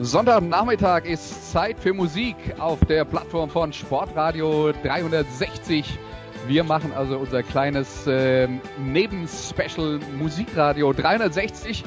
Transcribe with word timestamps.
Sonntagnachmittag 0.00 1.06
ist 1.06 1.50
Zeit 1.50 1.80
für 1.80 1.92
Musik 1.92 2.36
auf 2.60 2.78
der 2.84 3.04
Plattform 3.04 3.50
von 3.50 3.72
Sportradio 3.72 4.72
360. 4.84 5.98
Wir 6.46 6.62
machen 6.62 6.92
also 6.94 7.18
unser 7.18 7.42
kleines 7.42 8.06
äh, 8.06 8.46
Nebenspecial 8.78 9.98
Musikradio 10.16 10.92
360. 10.92 11.82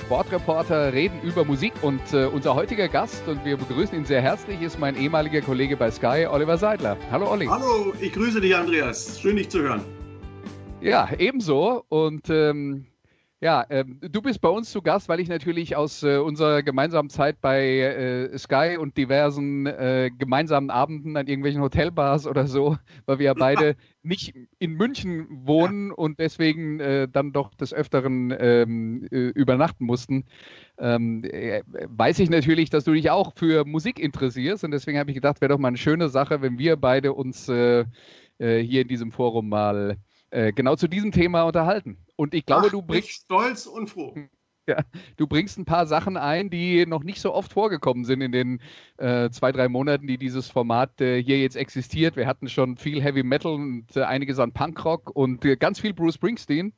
Sportreporter 0.00 0.94
reden 0.94 1.20
über 1.22 1.44
Musik 1.44 1.74
und 1.82 2.00
äh, 2.14 2.24
unser 2.24 2.54
heutiger 2.54 2.88
Gast, 2.88 3.28
und 3.28 3.44
wir 3.44 3.58
begrüßen 3.58 3.94
ihn 3.94 4.06
sehr 4.06 4.22
herzlich, 4.22 4.62
ist 4.62 4.78
mein 4.78 4.96
ehemaliger 4.96 5.42
Kollege 5.42 5.76
bei 5.76 5.90
Sky, 5.90 6.26
Oliver 6.30 6.56
Seidler. 6.56 6.96
Hallo 7.10 7.30
Olli. 7.30 7.44
Hallo, 7.44 7.92
ich 8.00 8.14
grüße 8.14 8.40
dich 8.40 8.56
Andreas. 8.56 9.20
Schön 9.20 9.36
dich 9.36 9.50
zu 9.50 9.60
hören. 9.60 9.84
Ja, 10.80 11.10
ebenso. 11.18 11.84
Und 11.90 12.30
ähm, 12.30 12.86
ja, 13.42 13.64
ähm, 13.70 13.98
du 14.02 14.20
bist 14.20 14.42
bei 14.42 14.50
uns 14.50 14.70
zu 14.70 14.82
Gast, 14.82 15.08
weil 15.08 15.18
ich 15.18 15.28
natürlich 15.28 15.74
aus 15.74 16.02
äh, 16.02 16.18
unserer 16.18 16.62
gemeinsamen 16.62 17.08
Zeit 17.08 17.40
bei 17.40 17.78
äh, 17.78 18.38
Sky 18.38 18.76
und 18.78 18.98
diversen 18.98 19.64
äh, 19.64 20.10
gemeinsamen 20.16 20.68
Abenden 20.68 21.16
an 21.16 21.26
irgendwelchen 21.26 21.62
Hotelbars 21.62 22.26
oder 22.26 22.46
so, 22.46 22.76
weil 23.06 23.18
wir 23.18 23.26
ja 23.26 23.34
beide 23.34 23.76
nicht 24.02 24.34
in 24.58 24.72
München 24.72 25.26
wohnen 25.30 25.88
ja. 25.88 25.94
und 25.94 26.20
deswegen 26.20 26.80
äh, 26.80 27.08
dann 27.10 27.32
doch 27.32 27.54
des 27.54 27.72
Öfteren 27.72 28.34
ähm, 28.38 29.08
äh, 29.10 29.28
übernachten 29.28 29.86
mussten, 29.86 30.24
ähm, 30.78 31.24
äh, 31.24 31.62
weiß 31.66 32.18
ich 32.18 32.28
natürlich, 32.28 32.68
dass 32.68 32.84
du 32.84 32.92
dich 32.92 33.10
auch 33.10 33.32
für 33.36 33.64
Musik 33.64 33.98
interessierst 33.98 34.64
und 34.64 34.70
deswegen 34.70 34.98
habe 34.98 35.10
ich 35.10 35.14
gedacht, 35.14 35.40
wäre 35.40 35.48
doch 35.48 35.58
mal 35.58 35.68
eine 35.68 35.78
schöne 35.78 36.10
Sache, 36.10 36.42
wenn 36.42 36.58
wir 36.58 36.76
beide 36.76 37.14
uns 37.14 37.46
hier 37.46 37.86
in 38.38 38.88
diesem 38.88 39.12
Forum 39.12 39.50
mal 39.50 39.98
genau 40.30 40.76
zu 40.76 40.86
diesem 40.88 41.12
Thema 41.12 41.42
unterhalten. 41.42 41.98
Und 42.16 42.34
ich 42.34 42.46
glaube, 42.46 42.66
Ach, 42.68 42.70
du 42.70 42.82
bringst. 42.82 43.10
stolz 43.10 43.66
und 43.66 43.88
froh. 43.88 44.14
Ja, 44.68 44.84
du 45.16 45.26
bringst 45.26 45.58
ein 45.58 45.64
paar 45.64 45.86
Sachen 45.86 46.16
ein, 46.16 46.48
die 46.48 46.86
noch 46.86 47.02
nicht 47.02 47.20
so 47.20 47.34
oft 47.34 47.52
vorgekommen 47.52 48.04
sind 48.04 48.20
in 48.20 48.30
den 48.30 48.60
äh, 48.98 49.28
zwei, 49.30 49.50
drei 49.50 49.68
Monaten, 49.68 50.06
die 50.06 50.16
dieses 50.18 50.48
Format 50.48 51.00
äh, 51.00 51.20
hier 51.20 51.40
jetzt 51.40 51.56
existiert. 51.56 52.14
Wir 52.14 52.28
hatten 52.28 52.48
schon 52.48 52.76
viel 52.76 53.02
Heavy 53.02 53.24
Metal 53.24 53.52
und 53.52 53.96
äh, 53.96 54.02
einiges 54.02 54.38
an 54.38 54.52
Punkrock 54.52 55.10
und 55.10 55.44
äh, 55.44 55.56
ganz 55.56 55.80
viel 55.80 55.92
Bruce 55.92 56.14
Springsteen. 56.14 56.72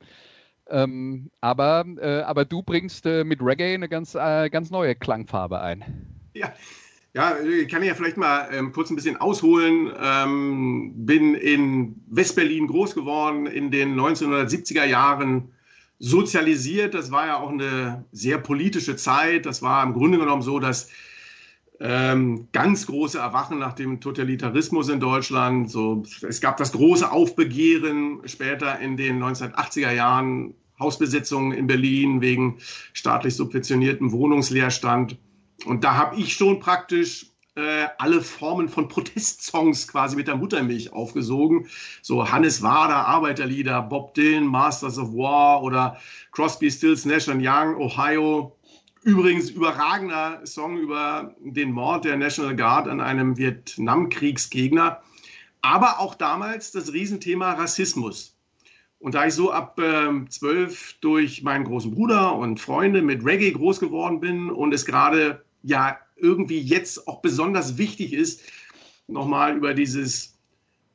Ähm, 0.69 1.29
aber, 1.39 1.85
äh, 1.99 2.21
aber 2.21 2.45
du 2.45 2.63
bringst 2.63 3.05
äh, 3.05 3.23
mit 3.23 3.41
Reggae 3.43 3.75
eine 3.75 3.89
ganz, 3.89 4.13
ganz 4.13 4.71
neue 4.71 4.95
Klangfarbe 4.95 5.61
ein. 5.61 5.83
Ja, 6.33 6.51
ja, 7.13 7.37
ich 7.39 7.67
kann 7.67 7.83
ja 7.83 7.93
vielleicht 7.93 8.17
mal 8.17 8.49
ähm, 8.51 8.71
kurz 8.71 8.89
ein 8.89 8.95
bisschen 8.95 9.17
ausholen. 9.17 9.91
Ähm, 10.01 10.93
bin 10.95 11.35
in 11.35 12.01
Westberlin 12.09 12.67
groß 12.67 12.95
geworden, 12.95 13.45
in 13.45 13.69
den 13.69 13.99
1970er 13.99 14.85
Jahren 14.85 15.51
sozialisiert. 15.99 16.95
Das 16.95 17.11
war 17.11 17.27
ja 17.27 17.37
auch 17.37 17.51
eine 17.51 18.03
sehr 18.11 18.39
politische 18.39 18.95
Zeit. 18.95 19.45
Das 19.45 19.61
war 19.61 19.83
im 19.83 19.93
Grunde 19.93 20.17
genommen 20.17 20.41
so, 20.41 20.57
dass 20.57 20.89
ähm, 21.79 22.47
ganz 22.51 22.87
große 22.87 23.19
Erwachen 23.19 23.59
nach 23.59 23.73
dem 23.73 24.01
Totalitarismus 24.01 24.89
in 24.89 24.99
Deutschland. 24.99 25.69
So, 25.69 26.03
es 26.27 26.41
gab 26.41 26.57
das 26.57 26.71
große 26.71 27.11
Aufbegehren 27.11 28.21
später 28.25 28.79
in 28.79 28.97
den 28.97 29.21
1980er 29.21 29.91
Jahren, 29.91 30.55
Hausbesetzungen 30.79 31.51
in 31.51 31.67
Berlin 31.67 32.21
wegen 32.21 32.57
staatlich 32.93 33.35
subventioniertem 33.35 34.11
Wohnungsleerstand. 34.11 35.17
Und 35.65 35.83
da 35.83 35.95
habe 35.95 36.17
ich 36.17 36.33
schon 36.33 36.59
praktisch 36.59 37.27
äh, 37.55 37.87
alle 37.99 38.21
Formen 38.21 38.67
von 38.67 38.87
Protestsongs 38.87 39.87
quasi 39.87 40.15
mit 40.15 40.27
der 40.27 40.35
Muttermilch 40.35 40.91
aufgesogen. 40.91 41.67
So 42.01 42.31
Hannes 42.31 42.61
Wader, 42.61 43.07
Arbeiterlieder, 43.07 43.81
Bob 43.81 44.13
Dylan, 44.15 44.47
Masters 44.47 44.97
of 44.97 45.13
War 45.13 45.61
oder 45.61 45.97
Crosby, 46.31 46.71
Stills, 46.71 47.05
Nash 47.05 47.27
Young, 47.27 47.75
Ohio. 47.75 48.57
Übrigens 49.03 49.49
überragender 49.49 50.41
Song 50.45 50.77
über 50.77 51.35
den 51.39 51.71
Mord 51.71 52.05
der 52.05 52.17
National 52.17 52.55
Guard 52.55 52.87
an 52.87 53.01
einem 53.01 53.37
Vietnamkriegsgegner. 53.37 55.01
Aber 55.61 55.99
auch 55.99 56.15
damals 56.15 56.71
das 56.71 56.91
Riesenthema 56.91 57.53
Rassismus. 57.53 58.32
Und 59.03 59.15
da 59.15 59.27
ich 59.27 59.33
so 59.33 59.51
ab 59.51 59.77
äh, 59.81 60.25
zwölf 60.29 60.95
durch 61.01 61.43
meinen 61.43 61.65
großen 61.65 61.91
Bruder 61.91 62.37
und 62.37 62.61
Freunde 62.61 63.01
mit 63.01 63.25
Reggae 63.25 63.51
groß 63.51 63.81
geworden 63.81 64.21
bin 64.21 64.49
und 64.49 64.73
es 64.73 64.85
gerade 64.85 65.43
ja 65.61 65.97
irgendwie 66.15 66.61
jetzt 66.61 67.05
auch 67.05 67.21
besonders 67.21 67.77
wichtig 67.77 68.13
ist, 68.13 68.43
nochmal 69.09 69.57
über 69.57 69.73
dieses 69.73 70.37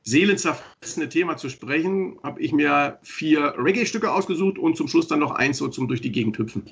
seelenzerfressene 0.04 1.10
Thema 1.10 1.36
zu 1.36 1.50
sprechen, 1.50 2.18
habe 2.22 2.40
ich 2.40 2.52
mir 2.52 2.98
vier 3.02 3.52
Reggae-Stücke 3.58 4.10
ausgesucht 4.10 4.58
und 4.58 4.78
zum 4.78 4.88
Schluss 4.88 5.08
dann 5.08 5.20
noch 5.20 5.32
eins 5.32 5.58
so 5.58 5.68
zum 5.68 5.86
durch 5.86 6.00
die 6.00 6.10
Gegend 6.10 6.38
hüpfen. 6.38 6.62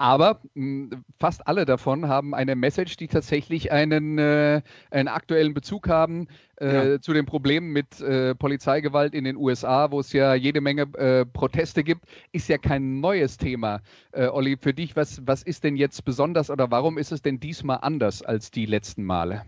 Aber 0.00 0.40
mh, 0.54 0.92
hm, 0.92 1.04
fast 1.18 1.46
alle 1.46 1.66
davon 1.66 2.08
haben 2.08 2.34
eine 2.34 2.56
Message, 2.56 2.96
die 2.96 3.06
tatsächlich 3.06 3.70
einen, 3.70 4.16
äh, 4.16 4.62
einen 4.90 5.08
aktuellen 5.08 5.52
Bezug 5.52 5.88
haben 5.88 6.26
äh, 6.58 6.92
ja. 6.92 7.00
zu 7.02 7.12
den 7.12 7.26
Problemen 7.26 7.70
mit 7.70 8.00
äh, 8.00 8.34
Polizeigewalt 8.34 9.12
in 9.12 9.24
den 9.24 9.36
USA, 9.36 9.90
wo 9.90 10.00
es 10.00 10.14
ja 10.14 10.32
jede 10.32 10.62
Menge 10.62 10.84
äh, 10.94 11.26
Proteste 11.26 11.84
gibt. 11.84 12.06
Ist 12.32 12.48
ja 12.48 12.56
kein 12.56 13.00
neues 13.00 13.36
Thema. 13.36 13.82
Äh, 14.12 14.28
Olli, 14.28 14.56
für 14.58 14.72
dich, 14.72 14.96
was, 14.96 15.20
was 15.26 15.42
ist 15.42 15.64
denn 15.64 15.76
jetzt 15.76 16.02
besonders 16.06 16.48
oder 16.48 16.70
warum 16.70 16.96
ist 16.96 17.12
es 17.12 17.20
denn 17.20 17.38
diesmal 17.38 17.80
anders 17.82 18.22
als 18.22 18.50
die 18.50 18.64
letzten 18.64 19.04
Male? 19.04 19.44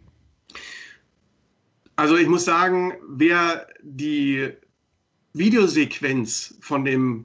Also 1.96 2.18
ich 2.18 2.28
muss 2.28 2.44
sagen, 2.44 2.92
wer 3.08 3.68
die 3.82 4.50
Videosequenz 5.32 6.58
von 6.60 6.84
dem 6.84 7.24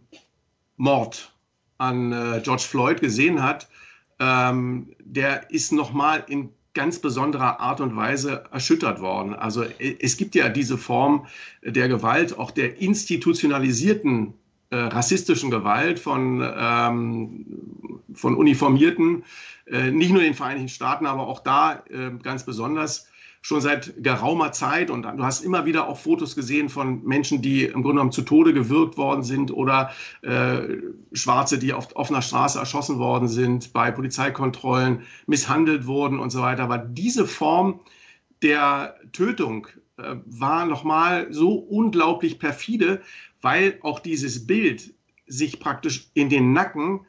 Mord 0.78 1.34
an 1.78 2.12
äh, 2.12 2.42
George 2.44 2.64
Floyd 2.64 3.02
gesehen 3.02 3.44
hat, 3.44 3.68
ähm, 4.20 4.96
der 5.00 5.52
ist 5.52 5.72
nochmal 5.72 6.24
in 6.28 6.50
ganz 6.74 7.00
besonderer 7.00 7.60
Art 7.60 7.82
und 7.82 7.96
Weise 7.96 8.44
erschüttert 8.52 9.02
worden. 9.02 9.34
Also 9.34 9.64
äh, 9.64 9.98
es 10.00 10.18
gibt 10.18 10.36
ja 10.36 10.50
diese 10.50 10.78
Form 10.78 11.28
der 11.64 11.88
Gewalt, 11.88 12.38
auch 12.38 12.52
der 12.52 12.80
institutionalisierten 12.80 14.34
äh, 14.70 14.76
rassistischen 14.76 15.50
Gewalt 15.50 16.00
von, 16.00 16.48
ähm, 16.56 17.46
von 18.14 18.36
Uniformierten, 18.36 19.24
äh, 19.66 19.92
nicht 19.92 20.12
nur 20.12 20.22
in 20.22 20.28
den 20.28 20.34
Vereinigten 20.36 20.70
Staaten, 20.70 21.06
aber 21.06 21.28
auch 21.28 21.40
da 21.40 21.84
äh, 21.90 22.12
ganz 22.22 22.44
besonders 22.44 23.07
schon 23.42 23.62
seit 23.62 23.94
geraumer 24.04 24.52
Zeit 24.52 24.90
und 24.90 25.04
du 25.04 25.24
hast 25.24 25.44
immer 25.44 25.66
wieder 25.66 25.88
auch 25.88 25.98
Fotos 25.98 26.36
gesehen 26.36 26.70
von 26.70 27.04
Menschen, 27.04 27.42
die 27.42 27.64
im 27.64 27.82
Grunde 27.82 27.90
genommen 27.90 28.12
zu 28.12 28.24
Tode 28.24 28.54
gewürgt 28.54 28.98
worden 28.98 29.24
sind 29.24 29.52
oder 29.52 29.92
äh, 30.22 30.78
Schwarze, 31.14 31.58
die 31.58 31.74
auf 31.74 31.96
offener 31.96 32.22
Straße 32.22 32.60
erschossen 32.60 33.00
worden 33.00 33.28
sind, 33.28 33.74
bei 33.74 33.92
Polizeikontrollen 33.92 35.04
misshandelt 35.28 35.88
wurden 35.88 36.20
und 36.20 36.30
so 36.30 36.42
weiter. 36.42 36.64
Aber 36.64 36.78
diese 36.78 37.26
Form 37.26 37.80
der 38.42 38.96
Tötung 39.14 39.68
äh, 39.98 40.16
war 40.26 40.66
nochmal 40.66 41.28
so 41.32 41.54
unglaublich 41.54 42.40
perfide, 42.40 43.02
weil 43.42 43.80
auch 43.82 44.00
dieses 44.00 44.46
Bild 44.48 44.94
sich 45.28 45.60
praktisch 45.60 46.10
in 46.14 46.30
den 46.30 46.54
Nacken 46.54 47.06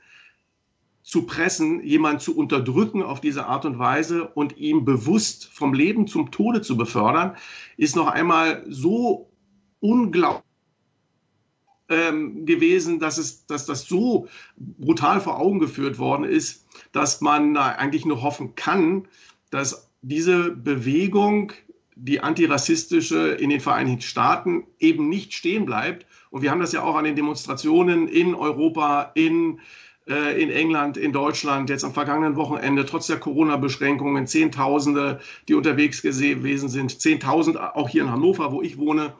zu 1.08 1.22
pressen, 1.22 1.82
jemanden 1.82 2.20
zu 2.20 2.36
unterdrücken 2.36 3.02
auf 3.02 3.22
diese 3.22 3.46
Art 3.46 3.64
und 3.64 3.78
Weise 3.78 4.28
und 4.28 4.58
ihn 4.58 4.84
bewusst 4.84 5.46
vom 5.46 5.72
Leben 5.72 6.06
zum 6.06 6.30
Tode 6.30 6.60
zu 6.60 6.76
befördern, 6.76 7.34
ist 7.78 7.96
noch 7.96 8.08
einmal 8.08 8.62
so 8.68 9.30
unglaublich 9.80 10.44
ähm, 11.88 12.44
gewesen, 12.44 12.98
dass, 12.98 13.16
es, 13.16 13.46
dass 13.46 13.64
das 13.64 13.86
so 13.86 14.28
brutal 14.58 15.22
vor 15.22 15.40
Augen 15.40 15.60
geführt 15.60 15.98
worden 15.98 16.24
ist, 16.24 16.66
dass 16.92 17.22
man 17.22 17.56
eigentlich 17.56 18.04
nur 18.04 18.20
hoffen 18.20 18.54
kann, 18.54 19.08
dass 19.48 19.90
diese 20.02 20.50
Bewegung, 20.50 21.52
die 21.96 22.20
antirassistische 22.20 23.28
in 23.28 23.48
den 23.48 23.60
Vereinigten 23.60 24.02
Staaten, 24.02 24.66
eben 24.78 25.08
nicht 25.08 25.32
stehen 25.32 25.64
bleibt. 25.64 26.04
Und 26.28 26.42
wir 26.42 26.50
haben 26.50 26.60
das 26.60 26.72
ja 26.72 26.82
auch 26.82 26.96
an 26.96 27.04
den 27.04 27.16
Demonstrationen 27.16 28.08
in 28.08 28.34
Europa, 28.34 29.12
in 29.14 29.54
äh, 29.54 29.62
in 30.08 30.50
England, 30.50 30.96
in 30.96 31.12
Deutschland, 31.12 31.68
jetzt 31.68 31.84
am 31.84 31.92
vergangenen 31.92 32.36
Wochenende, 32.36 32.86
trotz 32.86 33.08
der 33.08 33.20
Corona-Beschränkungen, 33.20 34.26
Zehntausende, 34.26 35.20
die 35.48 35.54
unterwegs 35.54 36.00
gewesen 36.00 36.70
sind, 36.70 37.00
Zehntausend 37.00 37.60
auch 37.60 37.90
hier 37.90 38.04
in 38.04 38.10
Hannover, 38.10 38.50
wo 38.52 38.62
ich 38.62 38.78
wohne, 38.78 39.12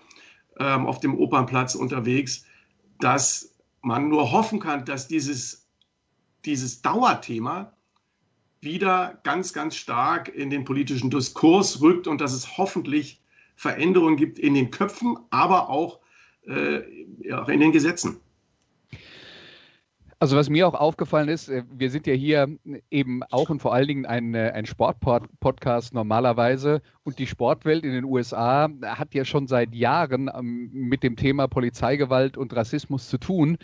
ähm, 0.59 0.87
auf 0.87 1.01
dem 1.01 1.19
Opernplatz 1.19 1.75
unterwegs, 1.75 2.45
dass 3.01 3.55
man 3.83 4.09
nur 4.09 4.33
hoffen 4.33 4.61
kann, 4.61 4.85
dass 4.85 5.09
dieses, 5.09 5.69
dieses 6.45 6.83
Dauerthema 6.83 7.73
wieder 8.61 9.21
ganz, 9.23 9.53
ganz 9.53 9.77
stark 9.77 10.29
in 10.35 10.51
den 10.51 10.65
politischen 10.65 11.11
Diskurs 11.11 11.81
rückt 11.81 12.07
und 12.07 12.21
dass 12.21 12.33
es 12.33 12.59
hoffentlich 12.59 13.23
Veränderungen 13.57 14.17
gibt 14.17 14.39
in 14.39 14.55
den 14.55 14.71
Köpfen, 14.71 15.17
aber 15.31 15.69
auch, 15.69 16.01
äh, 16.47 16.81
ja, 17.21 17.45
in 17.49 17.61
den 17.61 17.73
Gesetzen. 17.73 18.21
Also 20.21 20.37
was 20.37 20.51
mir 20.51 20.67
auch 20.67 20.75
aufgefallen 20.75 21.29
ist, 21.29 21.49
äh, 21.49 21.63
wir 21.71 21.91
sind 21.91 22.07
ja 22.07 22.15
hier 22.15 22.49
eben 22.91 23.23
auch 23.25 23.51
und 23.51 23.61
vor 23.61 23.73
allen 23.73 23.87
Dingen 23.87 24.07
ein, 24.07 24.35
äh, 24.35 24.51
ein 24.53 24.67
Sportpodcast 24.67 25.95
normalerweise 25.95 26.83
und 27.05 27.21
die 27.21 27.29
Sportwelt 27.29 27.85
in 27.85 27.93
den 27.93 28.05
USA 28.05 28.69
hat 28.83 29.15
ja 29.15 29.25
schon 29.25 29.47
seit 29.47 29.75
Jahren 29.75 30.29
ähm, 30.35 30.71
mit 30.73 31.05
dem 31.05 31.15
Thema 31.15 31.47
Polizeigewalt 31.47 32.37
und 32.37 32.55
Rassismus 32.55 33.09
zu 33.09 33.19
tun 33.19 33.59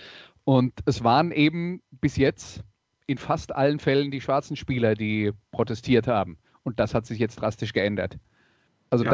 und 0.45 0.73
es 0.87 1.03
waren 1.03 1.33
eben 1.33 1.83
bis 1.91 2.17
jetzt 2.17 2.63
in 3.07 3.19
fast 3.19 3.53
allen 3.55 3.81
Fällen 3.81 4.13
die 4.13 4.21
schwarzen 4.21 4.57
Spieler, 4.57 4.95
die 4.95 5.33
protestiert 5.51 6.07
haben 6.07 6.39
und 6.63 6.79
das 6.79 6.95
hat 6.95 7.05
sich 7.05 7.19
jetzt 7.19 7.41
drastisch 7.41 7.73
geändert. 7.73 8.17
Also 8.91 9.07
ja. 9.07 9.11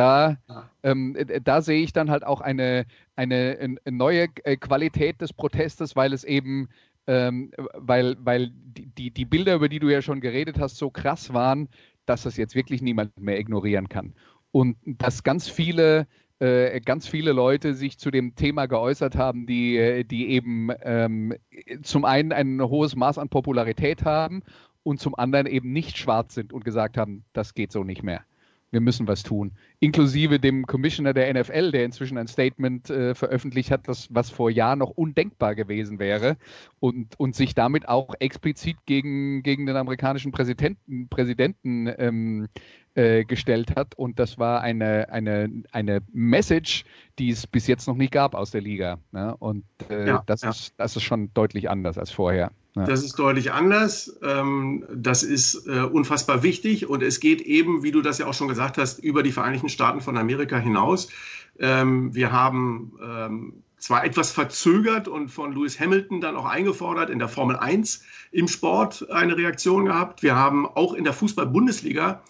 da, 0.47 0.69
ähm, 0.83 1.17
da 1.43 1.63
sehe 1.63 1.83
ich 1.83 1.95
dann 1.95 2.11
halt 2.11 2.23
auch 2.23 2.43
eine, 2.43 2.85
eine, 3.17 3.57
eine 3.61 3.97
neue 3.97 4.27
äh, 4.45 4.57
Qualität 4.57 5.23
des 5.23 5.33
Protestes, 5.33 5.97
weil 5.97 6.13
es 6.13 6.23
eben 6.23 6.69
ähm, 7.07 7.51
weil, 7.75 8.17
weil 8.21 8.51
die, 8.53 9.11
die 9.11 9.25
Bilder, 9.25 9.55
über 9.55 9.69
die 9.69 9.79
du 9.79 9.89
ja 9.89 10.03
schon 10.03 10.21
geredet 10.21 10.59
hast, 10.59 10.77
so 10.77 10.91
krass 10.91 11.33
waren, 11.33 11.69
dass 12.07 12.23
das 12.23 12.37
jetzt 12.37 12.55
wirklich 12.55 12.83
niemand 12.83 13.19
mehr 13.19 13.39
ignorieren 13.39 13.89
kann. 13.89 14.15
Und 14.53 14.77
dass 14.85 15.23
ganz 15.23 15.49
viele, 15.49 16.07
äh, 16.39 16.81
ganz 16.81 17.07
viele 17.07 17.33
Leute 17.33 17.75
sich 17.75 17.99
zu 17.99 18.11
dem 18.11 18.35
Thema 18.35 18.67
geäußert 18.67 19.17
haben, 19.17 19.47
die, 19.47 20.05
die 20.05 20.31
eben 20.31 20.71
ähm, 20.83 21.35
zum 21.83 22.05
einen 22.05 22.33
ein 22.33 22.61
hohes 22.63 22.97
Maß 22.97 23.19
an 23.19 23.29
Popularität 23.29 24.05
haben 24.05 24.43
und 24.83 24.99
zum 25.01 25.15
anderen 25.15 25.47
eben 25.47 25.73
nicht 25.73 25.99
schwarz 25.99 26.35
sind 26.35 26.53
und 26.53 26.65
gesagt 26.65 26.97
haben, 26.97 27.25
das 27.33 27.55
geht 27.55 27.73
so 27.73 27.85
nicht 27.85 28.03
mehr 28.03 28.25
wir 28.71 28.81
müssen 28.81 29.09
was 29.09 29.23
tun. 29.23 29.53
Inklusive 29.81 30.39
dem 30.39 30.67
Commissioner 30.67 31.13
der 31.13 31.33
NFL, 31.33 31.73
der 31.73 31.85
inzwischen 31.85 32.19
ein 32.19 32.29
Statement 32.29 32.89
äh, 32.91 33.15
veröffentlicht 33.15 33.71
hat, 33.71 33.89
das, 33.89 34.09
was 34.11 34.31
vor 34.31 34.51
Jahren 34.51 34.79
noch 34.79 34.91
undenkbar 34.91 35.55
gewesen 35.55 35.99
wäre 35.99 36.37
und, 36.79 37.19
und 37.19 37.35
sich 37.35 37.55
damit 37.55 37.89
auch 37.89 38.15
explizit 38.21 38.77
gegen, 38.87 39.43
gegen 39.43 39.67
den 39.67 39.77
amerikanischen 39.77 40.33
Präsidenten, 40.33 41.09
Präsidenten 41.09 41.93
ähm, 41.99 42.49
äh, 42.95 43.25
gestellt 43.25 43.77
hat. 43.77 43.95
Und 43.95 44.19
das 44.19 44.39
war 44.39 44.61
eine, 44.61 45.09
eine, 45.11 45.51
eine 45.73 46.01
Message, 46.13 46.85
die 47.19 47.31
es 47.31 47.47
bis 47.47 47.67
jetzt 47.67 47.87
noch 47.87 47.97
nicht 47.97 48.13
gab 48.13 48.35
aus 48.35 48.51
der 48.51 48.61
Liga. 48.61 48.99
Ne? 49.13 49.37
Und 49.37 49.65
äh, 49.89 50.07
ja, 50.07 50.23
das, 50.27 50.43
ja. 50.43 50.51
Ist, 50.51 50.75
das 50.77 50.97
ist 50.97 51.03
schon 51.03 51.33
deutlich 51.35 51.71
anders 51.71 51.99
als 51.99 52.11
vorher. 52.11 52.53
Ja. 52.77 52.85
Das 52.85 53.03
ist 53.03 53.19
deutlich 53.19 53.53
anders. 53.53 54.19
Ähm, 54.23 54.85
das 54.95 55.23
ist 55.23 55.67
äh, 55.67 55.81
unfassbar 55.81 56.43
wichtig 56.43 56.89
und 56.89 57.03
es 57.03 57.21
geht 57.21 57.41
eben, 57.41 57.83
wie 57.83 57.91
du 57.91 58.01
das 58.01 58.19
ja 58.19 58.27
auch 58.27 58.35
schon 58.35 58.49
gesagt 58.49 58.79
hast, 58.79 58.99
über 59.01 59.23
die 59.23 59.33
Vereinigten 59.33 59.69
Staaten 59.69 60.01
von 60.01 60.17
Amerika 60.17 60.57
hinaus. 60.57 61.09
Ähm, 61.59 62.15
wir 62.15 62.31
haben 62.33 62.93
ähm, 63.03 63.53
zwar 63.77 64.05
etwas 64.05 64.31
verzögert 64.31 65.09
und 65.09 65.29
von 65.29 65.53
Lewis 65.53 65.81
Hamilton 65.81 66.21
dann 66.21 66.37
auch 66.37 66.45
eingefordert 66.45 67.11
in 67.11 67.19
der 67.19 67.29
Formel 67.29 67.57
1 67.57 68.05
im 68.31 68.47
Sport 68.47 69.11
eine 69.11 69.37
Reaktion 69.37 69.87
gehabt. 69.87 70.23
Wir 70.23 70.37
haben 70.37 70.67
auch 70.67 70.95
in 70.95 71.05
der 71.05 71.13
Fußball-Bundesliga 71.13 72.23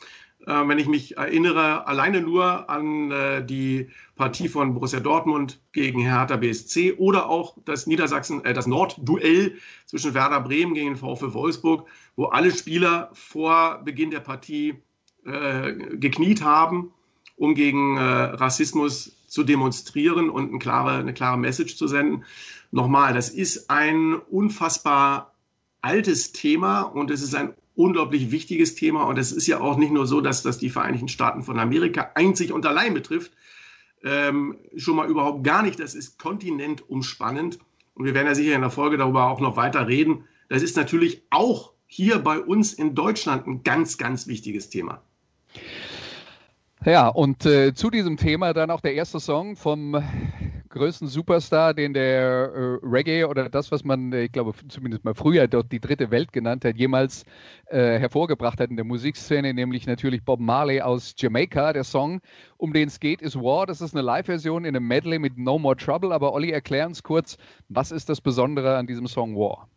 äh, 0.46 0.68
wenn 0.68 0.78
ich 0.78 0.86
mich 0.86 1.16
erinnere, 1.16 1.86
alleine 1.86 2.20
nur 2.20 2.70
an 2.70 3.10
äh, 3.10 3.44
die 3.44 3.90
Partie 4.16 4.48
von 4.48 4.74
Borussia 4.74 5.00
Dortmund 5.00 5.60
gegen 5.72 6.00
Hertha 6.00 6.36
BSC 6.36 6.94
oder 6.94 7.28
auch 7.28 7.56
das 7.64 7.86
Niedersachsen, 7.86 8.44
äh, 8.44 8.54
das 8.54 8.66
Nordduell 8.66 9.56
zwischen 9.86 10.14
Werder 10.14 10.40
Bremen 10.40 10.74
gegen 10.74 10.94
den 10.94 10.96
VfL 10.96 11.34
Wolfsburg, 11.34 11.88
wo 12.16 12.26
alle 12.26 12.50
Spieler 12.50 13.10
vor 13.12 13.82
Beginn 13.84 14.10
der 14.10 14.20
Partie 14.20 14.74
äh, 15.24 15.72
gekniet 15.96 16.42
haben, 16.42 16.92
um 17.36 17.54
gegen 17.54 17.96
äh, 17.96 18.00
Rassismus 18.00 19.16
zu 19.26 19.44
demonstrieren 19.44 20.30
und 20.30 20.48
eine 20.48 20.58
klare, 20.58 20.98
eine 20.98 21.14
klare 21.14 21.38
Message 21.38 21.76
zu 21.76 21.86
senden. 21.86 22.24
Nochmal, 22.72 23.14
das 23.14 23.28
ist 23.30 23.70
ein 23.70 24.14
unfassbar 24.14 25.34
altes 25.82 26.32
Thema 26.32 26.82
und 26.82 27.10
es 27.10 27.22
ist 27.22 27.34
ein 27.34 27.54
unglaublich 27.80 28.30
wichtiges 28.30 28.74
Thema. 28.74 29.04
Und 29.04 29.18
es 29.18 29.32
ist 29.32 29.46
ja 29.46 29.60
auch 29.60 29.76
nicht 29.76 29.92
nur 29.92 30.06
so, 30.06 30.20
dass 30.20 30.42
das 30.42 30.58
die 30.58 30.70
Vereinigten 30.70 31.08
Staaten 31.08 31.42
von 31.42 31.58
Amerika 31.58 32.10
einzig 32.14 32.52
und 32.52 32.66
allein 32.66 32.94
betrifft. 32.94 33.32
Ähm, 34.02 34.56
schon 34.76 34.96
mal 34.96 35.08
überhaupt 35.08 35.44
gar 35.44 35.62
nicht. 35.62 35.80
Das 35.80 35.94
ist 35.94 36.18
kontinentumspannend. 36.18 37.58
Und 37.94 38.04
wir 38.04 38.14
werden 38.14 38.26
ja 38.26 38.34
sicher 38.34 38.54
in 38.54 38.60
der 38.60 38.70
Folge 38.70 38.96
darüber 38.96 39.30
auch 39.30 39.40
noch 39.40 39.56
weiter 39.56 39.88
reden. 39.88 40.24
Das 40.48 40.62
ist 40.62 40.76
natürlich 40.76 41.22
auch 41.30 41.72
hier 41.86 42.18
bei 42.18 42.38
uns 42.38 42.72
in 42.72 42.94
Deutschland 42.94 43.46
ein 43.46 43.62
ganz, 43.62 43.98
ganz 43.98 44.26
wichtiges 44.26 44.70
Thema. 44.70 45.02
Ja, 46.84 47.08
und 47.08 47.44
äh, 47.44 47.74
zu 47.74 47.90
diesem 47.90 48.16
Thema 48.16 48.54
dann 48.54 48.70
auch 48.70 48.80
der 48.80 48.94
erste 48.94 49.20
Song 49.20 49.56
vom 49.56 50.02
größten 50.70 51.08
Superstar, 51.08 51.74
den 51.74 51.92
der 51.94 52.52
äh, 52.54 52.78
Reggae 52.82 53.24
oder 53.24 53.48
das, 53.48 53.70
was 53.70 53.84
man, 53.84 54.12
äh, 54.12 54.24
ich 54.24 54.32
glaube, 54.32 54.52
zumindest 54.68 55.04
mal 55.04 55.14
früher 55.14 55.48
dort 55.48 55.70
die 55.72 55.80
dritte 55.80 56.10
Welt 56.10 56.32
genannt 56.32 56.64
hat, 56.64 56.76
jemals 56.76 57.24
äh, 57.66 57.98
hervorgebracht 57.98 58.60
hat 58.60 58.70
in 58.70 58.76
der 58.76 58.84
Musikszene, 58.84 59.52
nämlich 59.52 59.86
natürlich 59.86 60.24
Bob 60.24 60.40
Marley 60.40 60.80
aus 60.80 61.14
Jamaica. 61.16 61.72
Der 61.72 61.84
Song, 61.84 62.20
um 62.56 62.72
den 62.72 62.88
es 62.88 63.00
geht, 63.00 63.20
ist 63.20 63.36
War. 63.36 63.66
Das 63.66 63.80
ist 63.80 63.94
eine 63.94 64.02
Live-Version 64.02 64.64
in 64.64 64.76
einem 64.76 64.86
Medley 64.86 65.18
mit 65.18 65.36
No 65.36 65.58
More 65.58 65.76
Trouble. 65.76 66.12
Aber 66.12 66.32
Olli, 66.32 66.50
erklär 66.50 66.86
uns 66.86 67.02
kurz, 67.02 67.36
was 67.68 67.90
ist 67.90 68.08
das 68.08 68.20
Besondere 68.20 68.76
an 68.76 68.86
diesem 68.86 69.08
Song 69.08 69.36
War? 69.36 69.68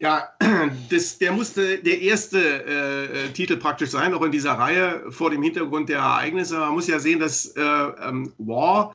Ja, 0.00 0.28
das, 0.90 1.18
der 1.18 1.32
musste 1.32 1.78
der 1.78 2.00
erste 2.00 2.38
äh, 2.38 3.04
äh, 3.04 3.28
Titel 3.32 3.56
praktisch 3.56 3.90
sein, 3.90 4.14
auch 4.14 4.22
in 4.22 4.32
dieser 4.32 4.52
Reihe 4.52 5.10
vor 5.10 5.30
dem 5.30 5.42
Hintergrund 5.42 5.88
der 5.88 5.98
Ereignisse. 5.98 6.58
Man 6.58 6.72
muss 6.72 6.88
ja 6.88 6.98
sehen, 6.98 7.20
dass 7.20 7.46
äh, 7.56 7.62
ähm, 7.62 8.32
War 8.38 8.94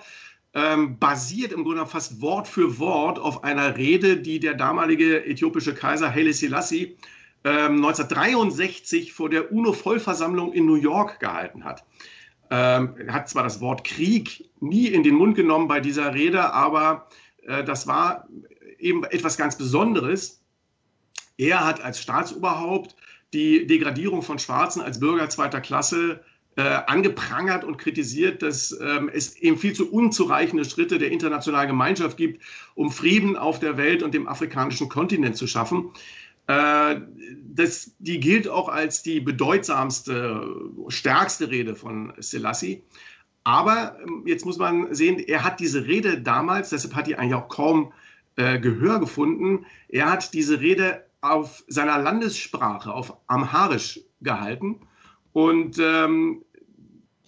ähm, 0.53 0.99
basiert 0.99 1.51
im 1.51 1.63
Grunde 1.63 1.85
fast 1.85 2.21
Wort 2.21 2.47
für 2.47 2.79
Wort 2.79 3.19
auf 3.19 3.43
einer 3.43 3.77
Rede, 3.77 4.17
die 4.17 4.39
der 4.39 4.53
damalige 4.53 5.25
äthiopische 5.25 5.73
Kaiser 5.73 6.13
Haile 6.13 6.33
Selassie 6.33 6.97
ähm, 7.43 7.83
1963 7.83 9.13
vor 9.13 9.29
der 9.29 9.51
UNO-Vollversammlung 9.51 10.53
in 10.53 10.65
New 10.65 10.75
York 10.75 11.19
gehalten 11.19 11.63
hat. 11.63 11.83
Ähm, 12.51 12.95
er 12.97 13.13
hat 13.13 13.29
zwar 13.29 13.43
das 13.43 13.61
Wort 13.61 13.83
Krieg 13.83 14.49
nie 14.59 14.87
in 14.87 15.03
den 15.03 15.15
Mund 15.15 15.35
genommen 15.35 15.67
bei 15.67 15.79
dieser 15.79 16.13
Rede, 16.13 16.53
aber 16.53 17.07
äh, 17.47 17.63
das 17.63 17.87
war 17.87 18.27
eben 18.77 19.03
etwas 19.05 19.37
ganz 19.37 19.57
Besonderes 19.57 20.43
er 21.37 21.65
hat 21.65 21.81
als 21.81 22.01
Staatsoberhaupt 22.01 22.95
die 23.33 23.65
Degradierung 23.65 24.21
von 24.21 24.39
Schwarzen 24.39 24.81
als 24.81 24.99
Bürger 24.99 25.29
zweiter 25.29 25.61
Klasse 25.61 26.23
äh, 26.55 26.61
angeprangert 26.61 27.63
und 27.63 27.77
kritisiert, 27.77 28.41
dass 28.41 28.77
ähm, 28.79 29.09
es 29.11 29.35
eben 29.37 29.57
viel 29.57 29.73
zu 29.73 29.91
unzureichende 29.91 30.65
Schritte 30.65 30.99
der 30.99 31.11
internationalen 31.11 31.67
Gemeinschaft 31.67 32.17
gibt, 32.17 32.43
um 32.75 32.91
Frieden 32.91 33.35
auf 33.35 33.59
der 33.59 33.77
Welt 33.77 34.03
und 34.03 34.13
dem 34.13 34.27
afrikanischen 34.27 34.89
Kontinent 34.89 35.35
zu 35.35 35.47
schaffen. 35.47 35.91
Äh, 36.47 37.01
das, 37.43 37.95
die 37.99 38.19
gilt 38.19 38.47
auch 38.47 38.69
als 38.69 39.01
die 39.01 39.19
bedeutsamste, 39.19 40.45
stärkste 40.89 41.49
Rede 41.49 41.75
von 41.75 42.13
Selassie. 42.17 42.83
Aber 43.43 43.97
ähm, 44.01 44.23
jetzt 44.25 44.45
muss 44.45 44.57
man 44.57 44.93
sehen, 44.93 45.19
er 45.19 45.43
hat 45.43 45.59
diese 45.59 45.85
Rede 45.85 46.21
damals, 46.21 46.69
deshalb 46.69 46.95
hat 46.95 47.07
die 47.07 47.15
eigentlich 47.15 47.35
auch 47.35 47.49
kaum 47.49 47.93
äh, 48.35 48.59
Gehör 48.59 48.99
gefunden, 48.99 49.65
er 49.89 50.11
hat 50.11 50.33
diese 50.33 50.59
Rede 50.59 51.05
auf 51.21 51.63
seiner 51.67 51.99
Landessprache, 51.99 52.93
auf 52.93 53.15
Amharisch 53.27 54.01
gehalten. 54.21 54.81
Und 55.33 55.79
ähm, 55.79 56.45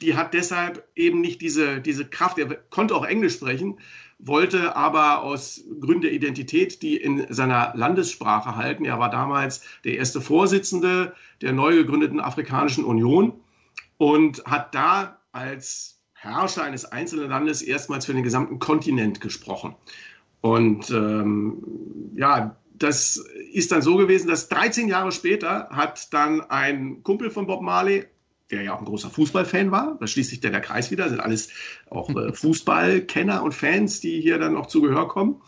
die 0.01 0.15
hat 0.15 0.33
deshalb 0.33 0.87
eben 0.95 1.21
nicht 1.21 1.41
diese, 1.41 1.81
diese 1.81 2.05
Kraft. 2.05 2.37
Er 2.37 2.47
konnte 2.69 2.95
auch 2.95 3.05
Englisch 3.05 3.33
sprechen, 3.33 3.79
wollte 4.19 4.75
aber 4.75 5.23
aus 5.23 5.63
Gründen 5.81 6.01
der 6.01 6.13
Identität 6.13 6.81
die 6.81 6.97
in 6.97 7.33
seiner 7.33 7.73
Landessprache 7.75 8.55
halten. 8.55 8.85
Er 8.85 8.99
war 8.99 9.09
damals 9.09 9.61
der 9.83 9.97
erste 9.97 10.21
Vorsitzende 10.21 11.13
der 11.41 11.53
neu 11.53 11.75
gegründeten 11.75 12.19
Afrikanischen 12.19 12.85
Union 12.85 13.33
und 13.97 14.43
hat 14.45 14.75
da 14.75 15.19
als 15.31 16.01
Herrscher 16.13 16.63
eines 16.63 16.85
einzelnen 16.85 17.29
Landes 17.29 17.61
erstmals 17.61 18.05
für 18.05 18.13
den 18.13 18.23
gesamten 18.23 18.59
Kontinent 18.59 19.21
gesprochen. 19.21 19.75
Und 20.41 20.89
ähm, 20.91 22.11
ja, 22.15 22.55
das 22.77 23.17
ist 23.51 23.71
dann 23.71 23.81
so 23.81 23.95
gewesen, 23.95 24.27
dass 24.27 24.49
13 24.49 24.87
Jahre 24.87 25.11
später 25.11 25.69
hat 25.71 26.13
dann 26.13 26.41
ein 26.41 27.03
Kumpel 27.03 27.29
von 27.29 27.47
Bob 27.47 27.61
Marley, 27.61 28.05
der 28.51 28.63
ja 28.63 28.73
auch 28.73 28.79
ein 28.79 28.85
großer 28.85 29.09
Fußballfan 29.09 29.71
war, 29.71 29.97
da 29.99 30.07
schließt 30.07 30.29
sich 30.29 30.39
der, 30.39 30.51
der 30.51 30.61
Kreis 30.61 30.91
wieder, 30.91 31.09
sind 31.09 31.19
alles 31.19 31.49
auch 31.89 32.09
äh, 32.09 32.33
Fußballkenner 32.33 33.41
und 33.41 33.53
Fans, 33.53 34.01
die 34.01 34.21
hier 34.21 34.37
dann 34.37 34.53
noch 34.53 34.67
zu 34.67 34.81
Gehör 34.81 35.07
kommen. 35.07 35.41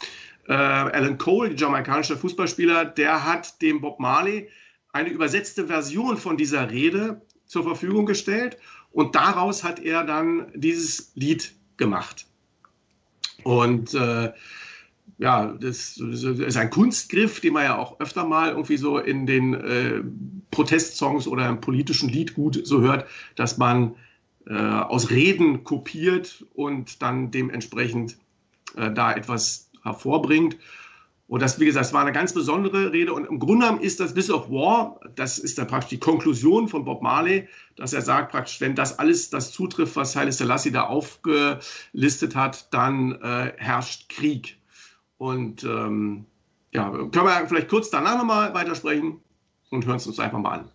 Äh, 0.48 0.53
Alan 0.53 1.17
Cole, 1.17 1.53
jamaikanischer 1.53 2.17
Fußballspieler, 2.17 2.86
der 2.86 3.25
hat 3.25 3.62
dem 3.62 3.81
Bob 3.81 4.00
Marley 4.00 4.50
eine 4.93 5.10
übersetzte 5.10 5.67
Version 5.67 6.17
von 6.17 6.38
dieser 6.38 6.72
Rede 6.72 7.22
zur 7.46 7.63
Verfügung 7.63 8.05
gestellt 8.05 8.57
und 8.91 9.15
daraus 9.15 9.63
hat 9.63 9.79
er 9.79 10.03
dann 10.03 10.51
dieses 10.55 11.12
Lied 11.15 11.53
gemacht. 11.75 12.25
Und 13.43 13.93
äh, 13.93 14.31
ja, 15.17 15.47
das, 15.59 15.97
ist 15.97 16.57
ein 16.57 16.69
Kunstgriff, 16.69 17.39
den 17.39 17.53
man 17.53 17.63
ja 17.63 17.77
auch 17.77 18.00
öfter 18.00 18.25
mal 18.25 18.50
irgendwie 18.50 18.77
so 18.77 19.00
in 19.00 19.25
den 19.25 19.53
äh, 19.55 20.03
Protestsongs 20.51 21.27
oder 21.27 21.50
im 21.50 21.59
politischen 21.59 22.09
Liedgut 22.09 22.59
so 22.63 22.81
hört, 22.81 23.07
dass 23.36 23.57
man 23.57 23.95
äh, 24.45 24.53
aus 24.53 25.09
Reden 25.09 25.63
kopiert 25.63 26.45
und 26.53 27.01
dann 27.01 27.31
dementsprechend 27.31 28.17
äh, 28.75 28.91
da 28.91 29.13
etwas 29.13 29.71
hervorbringt. 29.83 30.57
Und 31.27 31.41
das, 31.41 31.59
wie 31.59 31.65
gesagt, 31.65 31.91
war 31.91 32.01
eine 32.01 32.13
ganz 32.13 32.33
besondere 32.33 32.93
Rede. 32.93 33.12
Und 33.12 33.25
im 33.25 33.39
Grunde 33.39 33.65
genommen 33.65 33.81
ist 33.81 34.00
das 34.00 34.13
Biss 34.13 34.29
of 34.29 34.50
War, 34.50 35.00
das 35.15 35.39
ist 35.39 35.57
dann 35.57 35.67
praktisch 35.67 35.89
die 35.89 36.00
Konklusion 36.00 36.69
von 36.69 36.86
Bob 36.86 37.01
Marley, 37.01 37.50
dass 37.75 37.91
er 37.91 38.01
sagt 38.01 38.31
praktisch, 38.31 38.62
wenn 38.62 38.75
das 38.75 38.97
alles 38.97 39.29
das 39.29 39.51
zutrifft, 39.51 39.97
was 39.97 40.15
Haile 40.15 40.31
Selassie 40.31 40.71
da 40.71 40.83
aufgelistet 40.83 42.36
hat, 42.36 42.74
dann 42.74 43.19
äh, 43.21 43.51
herrscht 43.57 44.07
Krieg. 44.09 44.56
Und 45.17 45.63
ähm, 45.63 46.25
ja, 46.74 46.89
können 46.89 47.12
wir 47.12 47.47
vielleicht 47.47 47.69
kurz 47.69 47.89
danach 47.89 48.17
nochmal 48.17 48.53
weitersprechen 48.53 49.19
und 49.71 49.86
hören 49.86 49.97
es 49.97 50.07
uns 50.07 50.19
einfach 50.19 50.39
mal 50.39 50.59
an. 50.59 50.71